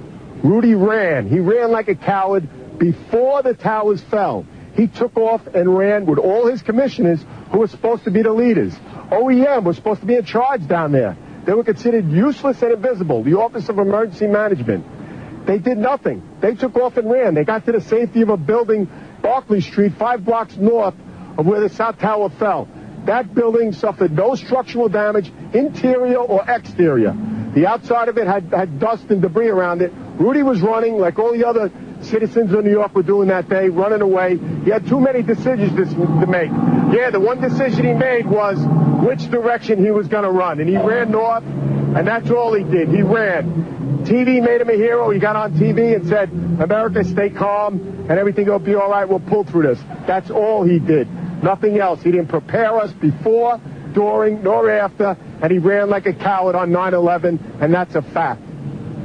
[0.45, 1.29] Rudy ran.
[1.29, 4.47] He ran like a coward before the towers fell.
[4.77, 8.33] He took off and ran with all his commissioners who were supposed to be the
[8.33, 8.75] leaders.
[9.11, 11.17] OEM was supposed to be in charge down there.
[11.45, 13.23] They were considered useless and invisible.
[13.23, 15.47] The Office of Emergency Management.
[15.47, 16.23] They did nothing.
[16.41, 17.35] They took off and ran.
[17.35, 18.89] They got to the safety of a building,
[19.21, 20.95] Barclay Street, five blocks north
[21.37, 22.67] of where the South Tower fell.
[23.05, 27.15] That building suffered no structural damage, interior or exterior.
[27.55, 29.93] The outside of it had, had dust and debris around it.
[30.19, 31.71] Rudy was running like all the other
[32.05, 34.39] citizens of New York were doing that day, running away.
[34.65, 36.51] He had too many decisions to, make.
[36.95, 38.59] Yeah, the one decision he made was
[39.05, 40.61] which direction he was going to run.
[40.61, 42.89] And he ran north, and that's all he did.
[42.89, 44.05] He ran.
[44.05, 45.11] TV made him a hero.
[45.11, 49.09] He got on TV and said, America, stay calm, and everything will be all right.
[49.09, 49.81] We'll pull through this.
[50.07, 51.09] That's all he did.
[51.43, 52.03] Nothing else.
[52.03, 53.61] He didn't prepare us before,
[53.93, 58.43] during, nor after, and he ran like a coward on 9-11, and that's a fact.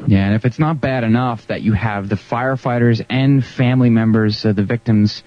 [0.10, 4.44] Yeah, and if it's not bad enough that you have the firefighters and family members,
[4.44, 5.22] uh, the victims,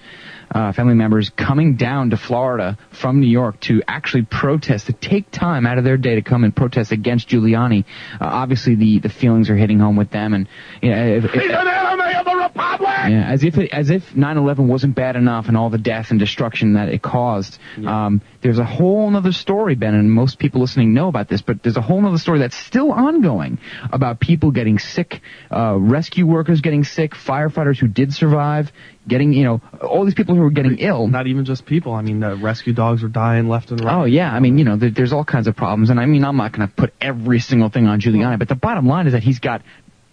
[0.53, 5.31] uh, family members coming down to Florida from New York to actually protest, to take
[5.31, 7.85] time out of their day to come and protest against Giuliani,
[8.19, 10.47] uh, obviously the, the feelings are hitting home with them, and
[10.81, 12.89] you know, if, if, He's an enemy of the Republic!
[13.09, 16.19] yeah, as if it, as if 9/11 wasn't bad enough and all the death and
[16.19, 17.57] destruction that it caused.
[17.85, 21.63] Um, there's a whole other story, Ben, and most people listening know about this, but
[21.63, 23.59] there's a whole other story that's still ongoing
[23.91, 25.21] about people getting sick,
[25.51, 28.71] uh, rescue workers getting sick, firefighters who did survive
[29.07, 31.07] getting, you know, all these people who were getting ill.
[31.07, 31.93] Not even just people.
[31.93, 34.01] I mean, uh, rescue dogs were dying left and right.
[34.01, 36.23] Oh yeah, I mean, you know, there, there's all kinds of problems, and I mean,
[36.23, 39.13] I'm not going to put every single thing on Giuliani, but the bottom line is
[39.13, 39.61] that he's got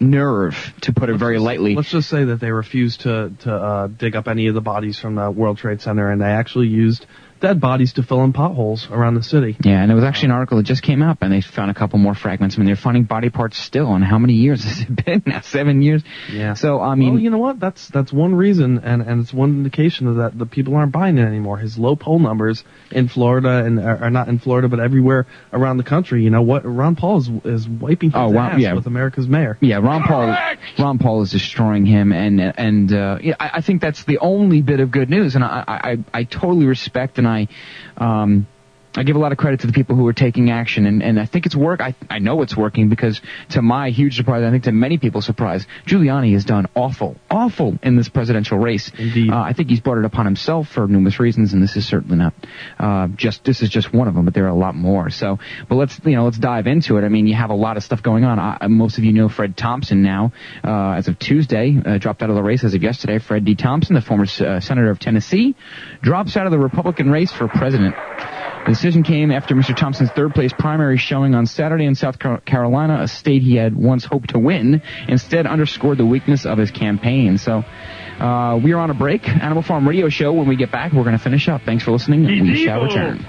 [0.00, 1.74] nerve, to put it very lightly.
[1.74, 4.98] Let's just say that they refused to to uh, dig up any of the bodies
[4.98, 7.06] from the World Trade Center, and they actually used
[7.40, 9.56] dead bodies to fill in potholes around the city.
[9.64, 11.74] Yeah, and it was actually an article that just came up, and they found a
[11.74, 12.56] couple more fragments.
[12.56, 13.94] I mean, they're finding body parts still.
[13.94, 15.40] And how many years has it been now?
[15.40, 16.02] Seven years.
[16.30, 16.54] Yeah.
[16.54, 17.58] So I mean, well, you know what?
[17.60, 21.18] That's that's one reason, and and it's one indication of that the people aren't buying
[21.18, 21.58] it anymore.
[21.58, 25.78] His low poll numbers in Florida and are are not in Florida, but everywhere around
[25.78, 26.22] the country.
[26.22, 26.64] You know what?
[26.64, 28.74] Ron Paul is is wiping his Oh, wow, ass yeah.
[28.74, 29.56] with America's mayor.
[29.60, 30.36] Yeah, Ron Paul.
[30.78, 34.62] Ron Paul is destroying him, and and uh, yeah, I, I think that's the only
[34.62, 37.48] bit of good news, and I, I I totally respect and I,
[37.96, 38.46] um,
[38.96, 41.20] I give a lot of credit to the people who are taking action, and, and
[41.20, 41.80] I think it's work.
[41.80, 45.26] I I know it's working because, to my huge surprise, I think to many people's
[45.26, 48.90] surprise, Giuliani has done awful, awful in this presidential race.
[48.98, 49.30] Indeed.
[49.30, 52.16] Uh, I think he's brought it upon himself for numerous reasons, and this is certainly
[52.16, 52.34] not
[52.80, 55.08] uh, just this is just one of them, but there are a lot more.
[55.08, 55.38] So,
[55.68, 57.04] but let's you know let's dive into it.
[57.04, 58.40] I mean, you have a lot of stuff going on.
[58.40, 60.32] I, most of you know Fred Thompson now,
[60.64, 63.20] uh, as of Tuesday, uh, dropped out of the race as of yesterday.
[63.20, 63.54] Fred D.
[63.54, 65.54] Thompson, the former uh, senator of Tennessee,
[66.02, 67.94] drops out of the Republican race for president.
[68.64, 69.74] The decision came after Mr.
[69.76, 74.04] Thompson's third place primary showing on Saturday in South Carolina, a state he had once
[74.04, 77.38] hoped to win, instead underscored the weakness of his campaign.
[77.38, 77.64] So,
[78.20, 79.26] uh, we are on a break.
[79.28, 80.32] Animal Farm Radio Show.
[80.32, 81.62] When we get back, we're going to finish up.
[81.62, 82.26] Thanks for listening.
[82.26, 83.26] And we shall return.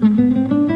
[0.00, 0.70] Mm-hmm.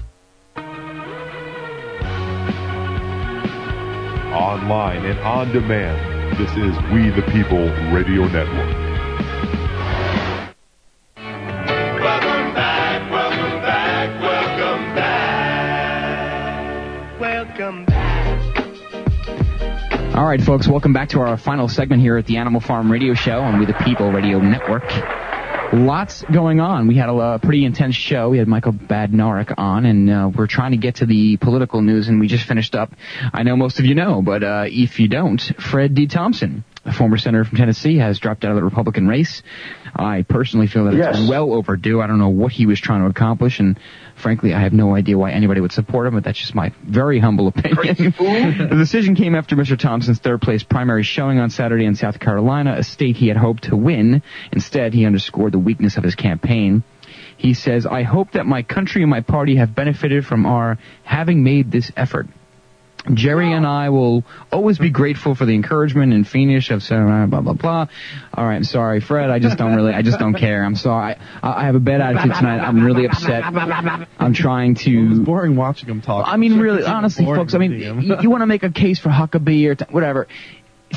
[4.33, 8.77] Online and on demand, this is We the People Radio Network.
[12.01, 17.19] Welcome back, welcome back, welcome back.
[17.19, 18.55] Welcome back.
[20.15, 23.13] All right, folks, welcome back to our final segment here at the Animal Farm Radio
[23.13, 24.89] Show on We the People Radio Network.
[25.73, 26.87] Lots going on.
[26.87, 28.29] We had a uh, pretty intense show.
[28.29, 32.09] We had Michael Badnarik on, and uh, we're trying to get to the political news,
[32.09, 32.91] and we just finished up.
[33.33, 36.07] I know most of you know, but uh, if you don't, Fred D.
[36.07, 39.43] Thompson a former senator from Tennessee, has dropped out of the Republican race.
[39.95, 42.01] I personally feel that it's well overdue.
[42.01, 43.79] I don't know what he was trying to accomplish, and
[44.15, 47.19] frankly, I have no idea why anybody would support him, but that's just my very
[47.19, 48.13] humble opinion.
[48.69, 49.77] the decision came after Mr.
[49.77, 53.63] Thompson's third place primary showing on Saturday in South Carolina, a state he had hoped
[53.65, 54.23] to win.
[54.51, 56.83] Instead, he underscored the weakness of his campaign.
[57.37, 61.43] He says, I hope that my country and my party have benefited from our having
[61.43, 62.27] made this effort.
[63.13, 67.25] Jerry and I will always be grateful for the encouragement and Phoenix of so ah,
[67.25, 67.87] blah blah blah.
[68.33, 69.29] All right, I'm sorry, Fred.
[69.29, 70.63] I just don't really, I just don't care.
[70.63, 71.15] I'm sorry.
[71.41, 72.59] I, I have a bad attitude tonight.
[72.59, 73.43] I'm really upset.
[73.43, 75.23] I'm trying to.
[75.23, 76.27] boring watching him talk.
[76.27, 77.55] I mean, really, honestly, folks.
[77.55, 80.27] I mean, you, you want to make a case for Huckabee or t- whatever.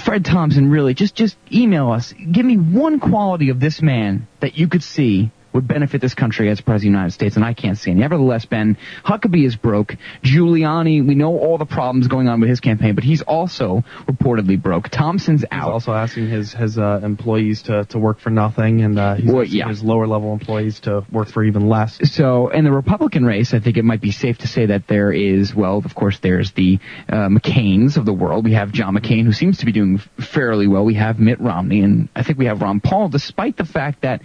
[0.05, 2.13] Fred Thompson, really, just just email us.
[2.13, 6.51] Give me one quality of this man that you could see would benefit this country
[6.51, 8.01] as president of the United States, and I can't see any.
[8.01, 9.97] Nevertheless, Ben, Huckabee is broke.
[10.23, 14.61] Giuliani, we know all the problems going on with his campaign, but he's also reportedly
[14.61, 14.89] broke.
[14.91, 15.71] Thompson's He's out.
[15.73, 19.43] also asking his his uh, employees to, to work for nothing, and uh, he's Well,
[19.43, 19.69] asking yeah.
[19.69, 21.99] his lower level employees to work for even less.
[22.13, 25.13] So, in the Republican race, I think it might be safe to say that there
[25.13, 26.79] is, well, of course, there's the
[27.09, 28.45] uh, McCains of the world.
[28.45, 30.85] We have John McCain, who seems to be doing fairly well.
[30.85, 34.21] We have Mitt Romney, and I think we have Ron Paul, despite the fact that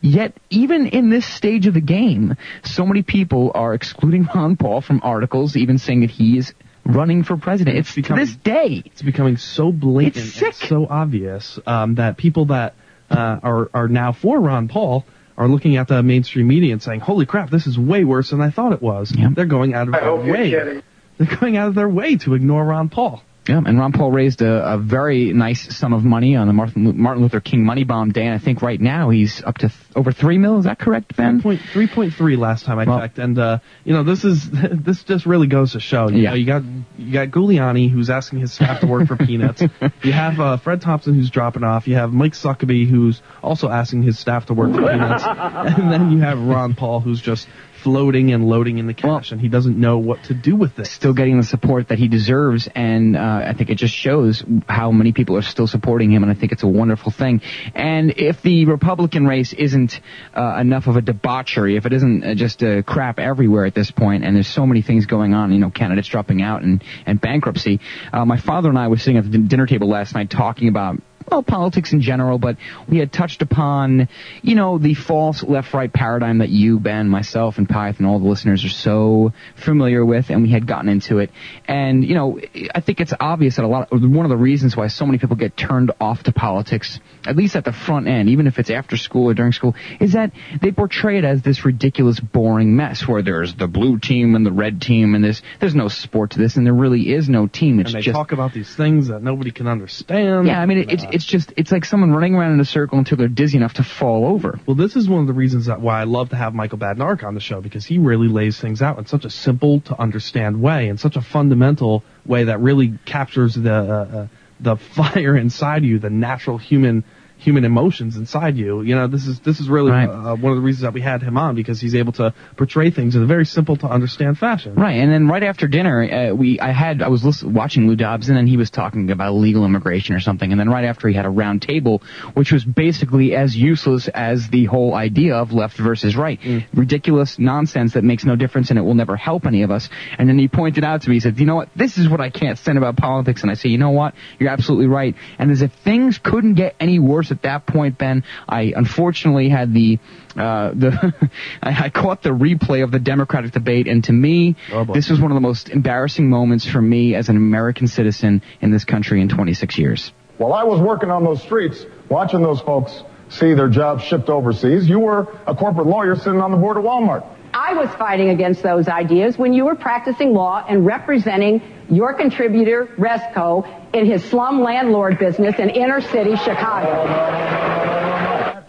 [0.00, 4.80] Yet, even in this stage of the game, so many people are excluding Ron Paul
[4.80, 6.54] from articles, even saying that he is
[6.84, 7.76] running for president.
[7.76, 8.82] It's, to this day.
[8.86, 10.46] It's becoming so blatant, It's sick.
[10.48, 12.74] and so obvious um, that people that
[13.10, 15.04] uh, are are now for Ron Paul
[15.36, 18.40] are looking at the mainstream media and saying, "Holy crap, this is way worse than
[18.40, 20.50] I thought it was." They're going out of their hope you're way.
[20.50, 20.82] kidding.
[21.18, 23.22] They're going out of their way to ignore Ron Paul.
[23.50, 27.00] Yeah, and Ron Paul raised a, a very nice sum of money on the Martin,
[27.00, 29.80] Martin Luther King money bomb day, and I think right now he's up to th-
[29.96, 30.58] over three mil.
[30.58, 31.40] Is that correct, Ben?
[31.40, 35.26] Three point three last time I checked, and uh, you know this is this just
[35.26, 36.08] really goes to show.
[36.08, 36.30] You Yeah.
[36.30, 36.62] know, you got
[36.98, 39.62] you got Giuliani who's asking his staff to work for peanuts.
[40.02, 41.88] You have uh, Fred Thompson who's dropping off.
[41.88, 46.10] You have Mike Suckaby who's also asking his staff to work for peanuts, and then
[46.12, 47.48] you have Ron Paul who's just
[47.82, 50.86] floating and loading in the cash, and he doesn't know what to do with it.
[50.86, 54.90] Still getting the support that he deserves, and uh, I think it just shows how
[54.90, 57.40] many people are still supporting him, and I think it's a wonderful thing.
[57.74, 60.00] And if the Republican race isn't
[60.34, 63.90] uh, enough of a debauchery, if it isn't uh, just uh, crap everywhere at this
[63.90, 67.20] point, and there's so many things going on, you know, candidates dropping out and, and
[67.20, 67.80] bankruptcy.
[68.12, 70.68] Uh, my father and I were sitting at the din- dinner table last night talking
[70.68, 71.00] about
[71.30, 72.56] well, politics in general, but
[72.88, 74.08] we had touched upon,
[74.42, 78.26] you know, the false left-right paradigm that you, Ben, myself, and Pyth, and all the
[78.26, 81.30] listeners are so familiar with, and we had gotten into it.
[81.66, 82.40] And, you know,
[82.74, 85.18] I think it's obvious that a lot, of, one of the reasons why so many
[85.18, 88.70] people get turned off to politics, at least at the front end, even if it's
[88.70, 93.06] after school or during school, is that they portray it as this ridiculous, boring mess
[93.06, 96.38] where there's the blue team and the red team, and there's, there's no sport to
[96.38, 97.78] this, and there really is no team.
[97.78, 100.46] It's and they just talk about these things that nobody can understand.
[100.46, 102.64] yeah, I mean, it, it's uh, it's just it's like someone running around in a
[102.64, 104.58] circle until they're dizzy enough to fall over.
[104.66, 107.24] Well, this is one of the reasons that why I love to have Michael Badnarik
[107.24, 110.60] on the show because he really lays things out in such a simple to understand
[110.60, 114.28] way, in such a fundamental way that really captures the uh, uh,
[114.60, 117.04] the fire inside you, the natural human
[117.40, 118.82] human emotions inside you.
[118.82, 120.08] You know, this is this is really Right.
[120.08, 122.90] uh, one of the reasons that we had him on because he's able to portray
[122.90, 124.74] things in a very simple to understand fashion.
[124.74, 127.96] Right, and then right after dinner, uh, we I had I was listen, watching Lou
[127.96, 131.08] Dobbs, and then he was talking about illegal immigration or something, and then right after
[131.08, 132.02] he had a round table,
[132.34, 136.38] which was basically as useless as the whole idea of left versus right,
[136.74, 139.88] ridiculous nonsense that makes no difference and it will never help any of us.
[140.18, 141.68] And then he pointed out to me, he said, "You know what?
[141.74, 144.14] This is what I can't stand about politics." And I say, "You know what?
[144.38, 148.24] You're absolutely right." And as if things couldn't get any worse at that point, Ben,
[148.48, 149.98] I unfortunately had the
[150.36, 151.30] uh, the
[151.62, 154.56] I, I caught the replay of the Democratic debate, and to me,
[154.92, 158.70] this was one of the most embarrassing moments for me as an American citizen in
[158.70, 160.12] this country in 26 years.
[160.38, 164.88] While I was working on those streets, watching those folks see their jobs shipped overseas,
[164.88, 167.24] you were a corporate lawyer sitting on the board of Walmart.
[167.52, 172.86] I was fighting against those ideas when you were practicing law and representing your contributor,
[172.96, 178.09] Rezko, in his slum landlord business in inner city Chicago.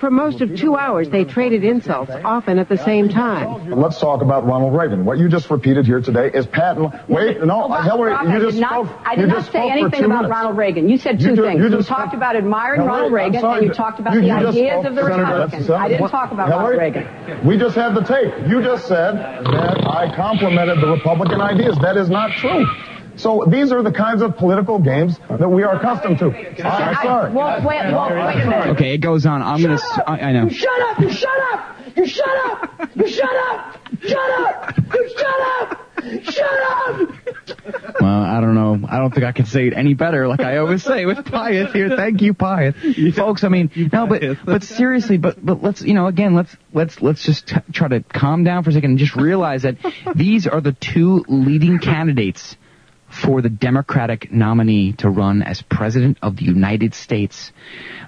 [0.02, 3.70] For most of two hours, they traded insults, often at the same time.
[3.70, 5.06] Let's talk about Ronald Reagan.
[5.06, 6.92] What you just repeated here today is patent.
[7.08, 8.88] Wait, no, uh, Hillary, Barack, you just spoke.
[9.06, 10.28] I did not say anything about.
[10.28, 10.90] Ronald Reagan.
[10.90, 11.60] You said two things.
[11.62, 15.04] you talked about admiring Hillary, Ronald Reagan, and you talked about the ideas of the
[15.04, 15.70] Republicans.
[15.70, 16.96] Uh, I didn't talk about Hillary, Ronald
[17.28, 17.46] Reagan.
[17.46, 18.34] We just had the tape.
[18.50, 21.78] You just said that I complimented the Republican ideas.
[21.80, 22.66] That is not true.
[23.22, 26.32] So these are the kinds of political games that we are accustomed to.
[26.68, 27.32] I'm sorry.
[27.32, 28.68] Well, wait, well, wait a minute.
[28.70, 29.44] Okay, it goes on.
[29.44, 29.76] I'm gonna.
[29.76, 30.46] s- I, I know.
[30.46, 31.00] You shut up!
[31.00, 31.78] You shut up!
[31.96, 32.96] You shut up!
[32.96, 33.78] You shut up!
[34.02, 34.78] Shut up!
[34.94, 35.78] You shut up!
[36.24, 38.02] Shut up!
[38.02, 38.88] Well, I don't know.
[38.90, 40.28] I don't think I can say it any better.
[40.28, 41.96] Like I always say with Pius here.
[41.96, 42.74] Thank you, Pius.
[43.16, 47.00] Folks, I mean, no, but but seriously, but but let's you know again, let's let's
[47.04, 49.76] let's just t- try to calm down for a second and just realize that
[50.16, 52.58] these are the two leading candidates
[53.24, 57.52] for the Democratic nominee to run as president of the United States.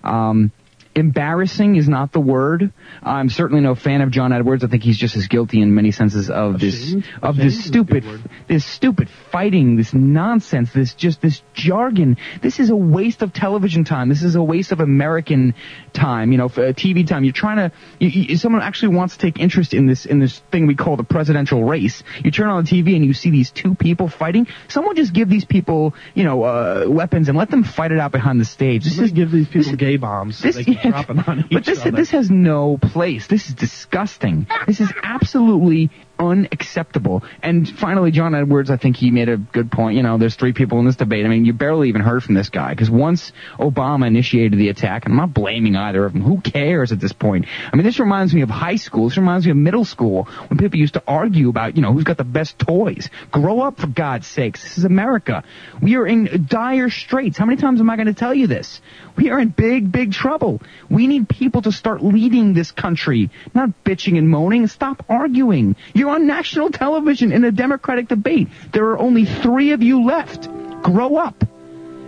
[0.03, 0.52] Um,
[0.95, 2.72] embarrassing is not the word.
[3.02, 4.64] I'm certainly no fan of John Edwards.
[4.64, 8.03] I think he's just as guilty in many senses of this of this stupid
[8.48, 12.18] this stupid fighting, this nonsense, this just this jargon.
[12.41, 14.10] This is a waste of television time.
[14.10, 15.53] This is a waste of American
[15.94, 16.32] time.
[16.32, 17.24] You know, for, uh, TV time.
[17.24, 17.76] You're trying to.
[17.99, 20.95] You, you, someone actually wants to take interest in this in this thing we call
[20.98, 22.03] the presidential race.
[22.24, 24.48] You turn on the TV and you see these two people fighting.
[24.68, 28.11] Someone just give these people, you know, uh, weapons and let them fight it out
[28.11, 28.84] behind the stage.
[28.84, 30.38] This is give these people gay bombs.
[30.38, 31.91] so this- they can drop it on each but this other.
[31.91, 33.27] this has no place.
[33.27, 34.47] This is disgusting.
[34.68, 35.89] This is absolutely
[36.30, 37.24] unacceptable.
[37.41, 39.98] And finally, John Edwards, I think he made a good point.
[39.98, 41.26] You know, there's three people in this debate.
[41.26, 45.06] I mean, you barely even heard from this guy because once Obama initiated the attack,
[45.06, 46.22] and I'm not blaming either of them.
[46.22, 47.45] Who cares at this point?
[47.72, 49.10] I mean, this reminds me of high school.
[49.10, 52.04] This reminds me of middle school when people used to argue about, you know, who's
[52.04, 53.10] got the best toys.
[53.32, 54.64] Grow up for God's sakes.
[54.64, 55.44] This is America.
[55.82, 57.38] We are in dire straits.
[57.38, 58.82] How many times am I going to tell you this?
[59.16, 60.62] We are in big, big trouble.
[60.90, 64.68] We need people to start leading this country, not bitching and moaning.
[64.68, 65.76] Stop arguing.
[65.94, 68.48] You're on national television in a Democratic debate.
[68.72, 70.48] There are only three of you left.
[70.84, 71.44] Grow up.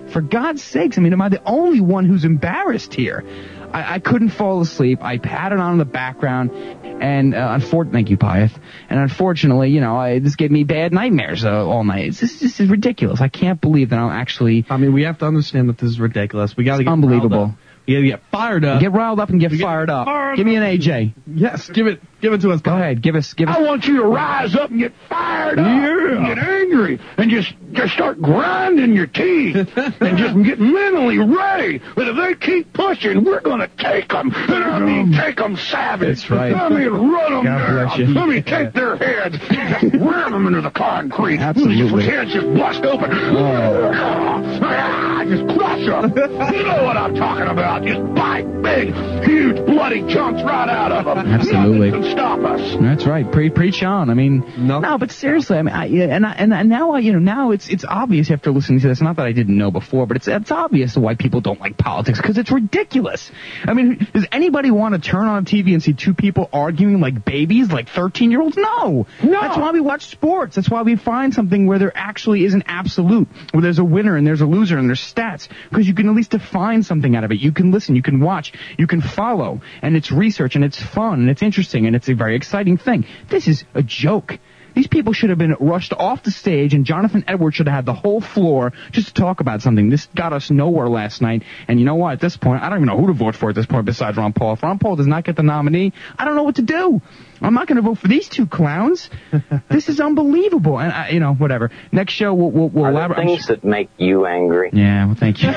[0.10, 3.26] For God's sakes, I mean, am I the only one who's embarrassed here?
[3.73, 4.99] I, I couldn't fall asleep.
[5.02, 8.57] I had it on in the background, and uh, unfor- thank you, Pyeth.
[8.90, 12.06] And unfortunately, you know, I, this gave me bad nightmares uh, all night.
[12.06, 13.19] It's, this, this is ridiculous.
[13.19, 14.65] I can't believe that I'm actually.
[14.69, 16.56] I mean, we have to understand that this is ridiculous.
[16.56, 17.56] We got to get unbelievable.
[17.88, 17.94] Riled up.
[17.94, 18.82] We got to get fired up.
[18.82, 20.06] Get riled up and get fired up.
[20.06, 21.14] fired Give me an AJ.
[21.28, 22.62] Yes, give it, give it to us.
[22.62, 23.57] Go ahead, give us, give us.
[23.57, 27.53] I want you to rise up and get fired up, and get angry, and just
[27.76, 31.81] just start grinding your teeth, and just get mentally ready.
[31.95, 36.19] But if they keep pushing, we're gonna take them, and I mean take them savage.
[36.19, 36.53] That's right.
[36.53, 37.85] I mean run them God down.
[37.88, 38.06] bless you.
[38.07, 41.39] Let me take their heads, just ram them into the concrete.
[41.39, 42.06] Absolutely.
[42.06, 43.11] Heads just bust open.
[44.68, 46.10] Ah, just crush them.
[46.56, 47.84] you know what I'm talking about.
[47.84, 48.93] Just bite big,
[49.26, 51.18] huge, bloody chunks right out of them.
[51.27, 51.91] Absolutely.
[51.91, 52.77] Nothing can stop us.
[52.81, 53.30] That's right.
[53.31, 54.10] Pre- preach on.
[54.10, 57.14] I mean, no, no but seriously, I mean, I, and I, and now I, you
[57.14, 59.02] know, now it's it's obvious after listening to this.
[59.02, 62.20] Not that I didn't know before, but it's it's obvious why people don't like politics
[62.20, 63.32] because it's ridiculous.
[63.66, 67.26] I mean, does anybody want to turn on TV and see two people arguing like
[67.26, 68.58] babies, like thirteen year olds?
[68.58, 69.08] No.
[69.24, 69.42] No.
[69.42, 70.56] That's why we watch sports.
[70.56, 74.16] That's why we find something where there actually is an absolute, where there's a winner
[74.16, 77.24] and there's a loser and there's stats, because you can at least define something out
[77.24, 77.40] of it.
[77.40, 81.22] You can listen, you can watch, you can follow, and it's research and it's fun
[81.22, 83.06] and it's interesting and it's a very exciting thing.
[83.30, 84.40] This is a joke.
[84.76, 87.85] These people should have been rushed off the stage, and Jonathan Edwards should have had
[87.85, 89.89] the whole floor just to talk about something.
[89.89, 92.14] This got us nowhere last night, and you know what?
[92.14, 94.18] At this point, I don't even know who to vote for at this point besides
[94.18, 94.53] Ron Paul.
[94.53, 97.02] If Ron Paul does not get the nominee, I don't know what to do.
[97.41, 99.10] I'm not going to vote for these two clowns.
[99.70, 100.80] this is unbelievable.
[100.80, 101.72] And I, you know, whatever.
[101.91, 103.26] Next show we'll we'll, we'll Are there elaborate.
[103.28, 104.70] things that make you angry?
[104.74, 105.49] Yeah, well, thank you.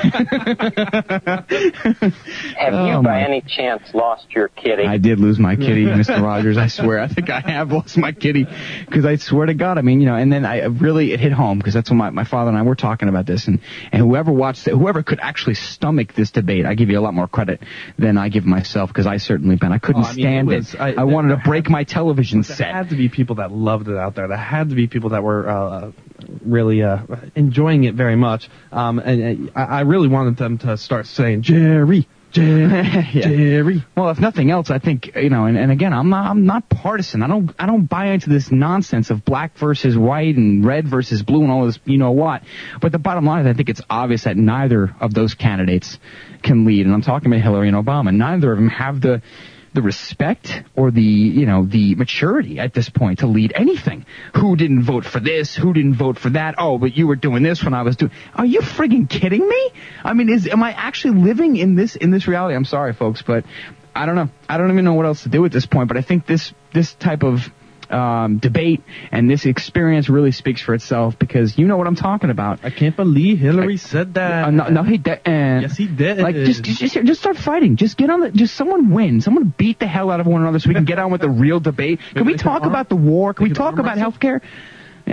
[2.58, 3.22] Have Oh, you, by my.
[3.24, 4.84] any chance, lost your kitty?
[4.84, 6.20] I did lose my kitty, Mr.
[6.22, 6.56] Rogers.
[6.56, 6.98] I swear.
[7.00, 8.46] I think I have lost my kitty
[8.86, 9.78] because I swear to God.
[9.78, 11.98] I mean, you know, and then I uh, really it hit home because that's when
[11.98, 13.60] my, my father and I were talking about this, and
[13.92, 17.14] and whoever watched it, whoever could actually stomach this debate, I give you a lot
[17.14, 17.62] more credit
[17.98, 19.72] than I give myself because I certainly been.
[19.72, 20.56] I couldn't Oh, I mean, stand it it.
[20.58, 22.72] was- I, I- wanted to break my television There set.
[22.74, 24.28] had to be people that loved it out there.
[24.28, 25.92] There had to be people that were uh,
[26.44, 26.98] really uh,
[27.34, 28.48] enjoying it very much.
[28.72, 33.84] Um, and, uh, I really wanted them to start saying Jerry, Jerry, Jerry.
[33.96, 36.68] Well, if nothing else, I think you know, and, and again, I'm not I'm not
[36.68, 37.22] partisan.
[37.22, 41.22] I don't I don't buy into this nonsense of black versus white and red versus
[41.22, 42.42] blue and all this you know what.
[42.80, 45.98] But the bottom line is, I think it's obvious that neither of those candidates
[46.42, 46.84] can lead.
[46.84, 48.14] And I'm talking about Hillary and Obama.
[48.14, 49.22] Neither of them have the
[49.78, 54.04] the respect or the you know the maturity at this point to lead anything.
[54.34, 55.54] Who didn't vote for this?
[55.54, 56.56] Who didn't vote for that?
[56.58, 58.10] Oh, but you were doing this when I was doing.
[58.34, 59.70] Are you friggin' kidding me?
[60.02, 62.56] I mean, is am I actually living in this in this reality?
[62.56, 63.44] I'm sorry, folks, but
[63.94, 64.30] I don't know.
[64.48, 65.86] I don't even know what else to do at this point.
[65.86, 67.48] But I think this this type of
[67.90, 72.30] um, debate and this experience really speaks for itself because you know what I'm talking
[72.30, 72.60] about.
[72.62, 74.44] I can't believe Hillary said that.
[74.44, 75.20] Uh, no, no, he did.
[75.26, 76.18] Uh, Yes, he did.
[76.18, 77.76] Like, just, just, just, start fighting.
[77.76, 79.20] Just get on the, just someone win.
[79.20, 81.30] Someone beat the hell out of one another so we can get on with the
[81.30, 82.00] real debate.
[82.14, 83.34] Can we talk about the war?
[83.34, 84.40] Can we talk about healthcare?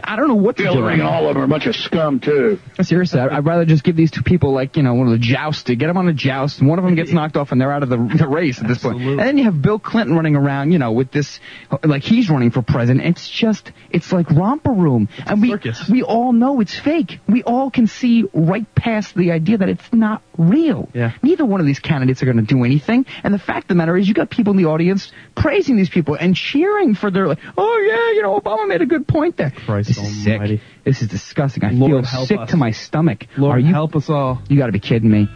[0.04, 0.70] I don't know what to do.
[0.70, 2.60] Hillary and all of them are a bunch of scum too.
[2.82, 5.20] Seriously, I- I'd rather just give these two people like you know one of the
[5.20, 7.60] joust to get them on a joust, and one of them gets knocked off, and
[7.62, 9.02] they're out of the, the race at this point.
[9.02, 11.40] And then you have Bill Clinton running around, you know, with this
[11.84, 13.06] like he's running for president.
[13.06, 15.50] It's just it's like romper room, and we
[15.90, 17.20] we all know it's fake.
[17.28, 20.90] We all can see right past the idea that it's not real.
[20.94, 21.12] Yeah.
[21.22, 23.06] Neither one of these candidates are going to do anything.
[23.24, 25.90] And the fact of the matter is, you got people in the audience praising these
[25.90, 29.38] people and cheering for their like, oh yeah, you know, Obama made a good point
[29.38, 29.52] there.
[29.52, 30.58] Christ this is almighty.
[30.58, 30.66] sick.
[30.84, 31.64] This is disgusting.
[31.64, 32.52] I Lord feel sick us.
[32.52, 33.26] to my stomach.
[33.38, 34.42] Lord Are you help us all.
[34.50, 35.28] You got to be kidding me.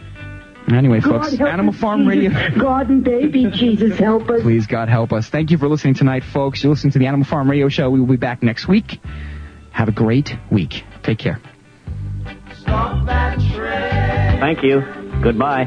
[0.68, 2.30] Anyway, God folks, Animal us, Farm Radio.
[2.30, 2.60] Jesus.
[2.60, 4.42] God and baby Jesus help us.
[4.42, 5.28] Please, God help us.
[5.28, 6.62] Thank you for listening tonight, folks.
[6.62, 7.90] You're listening to the Animal Farm Radio Show.
[7.90, 9.00] We will be back next week.
[9.72, 10.84] Have a great week.
[11.02, 11.40] Take care.
[14.40, 14.80] Thank you.
[15.22, 15.64] Goodbye.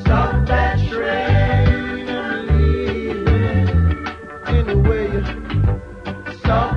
[0.00, 1.35] Stop that train.
[6.46, 6.75] 走。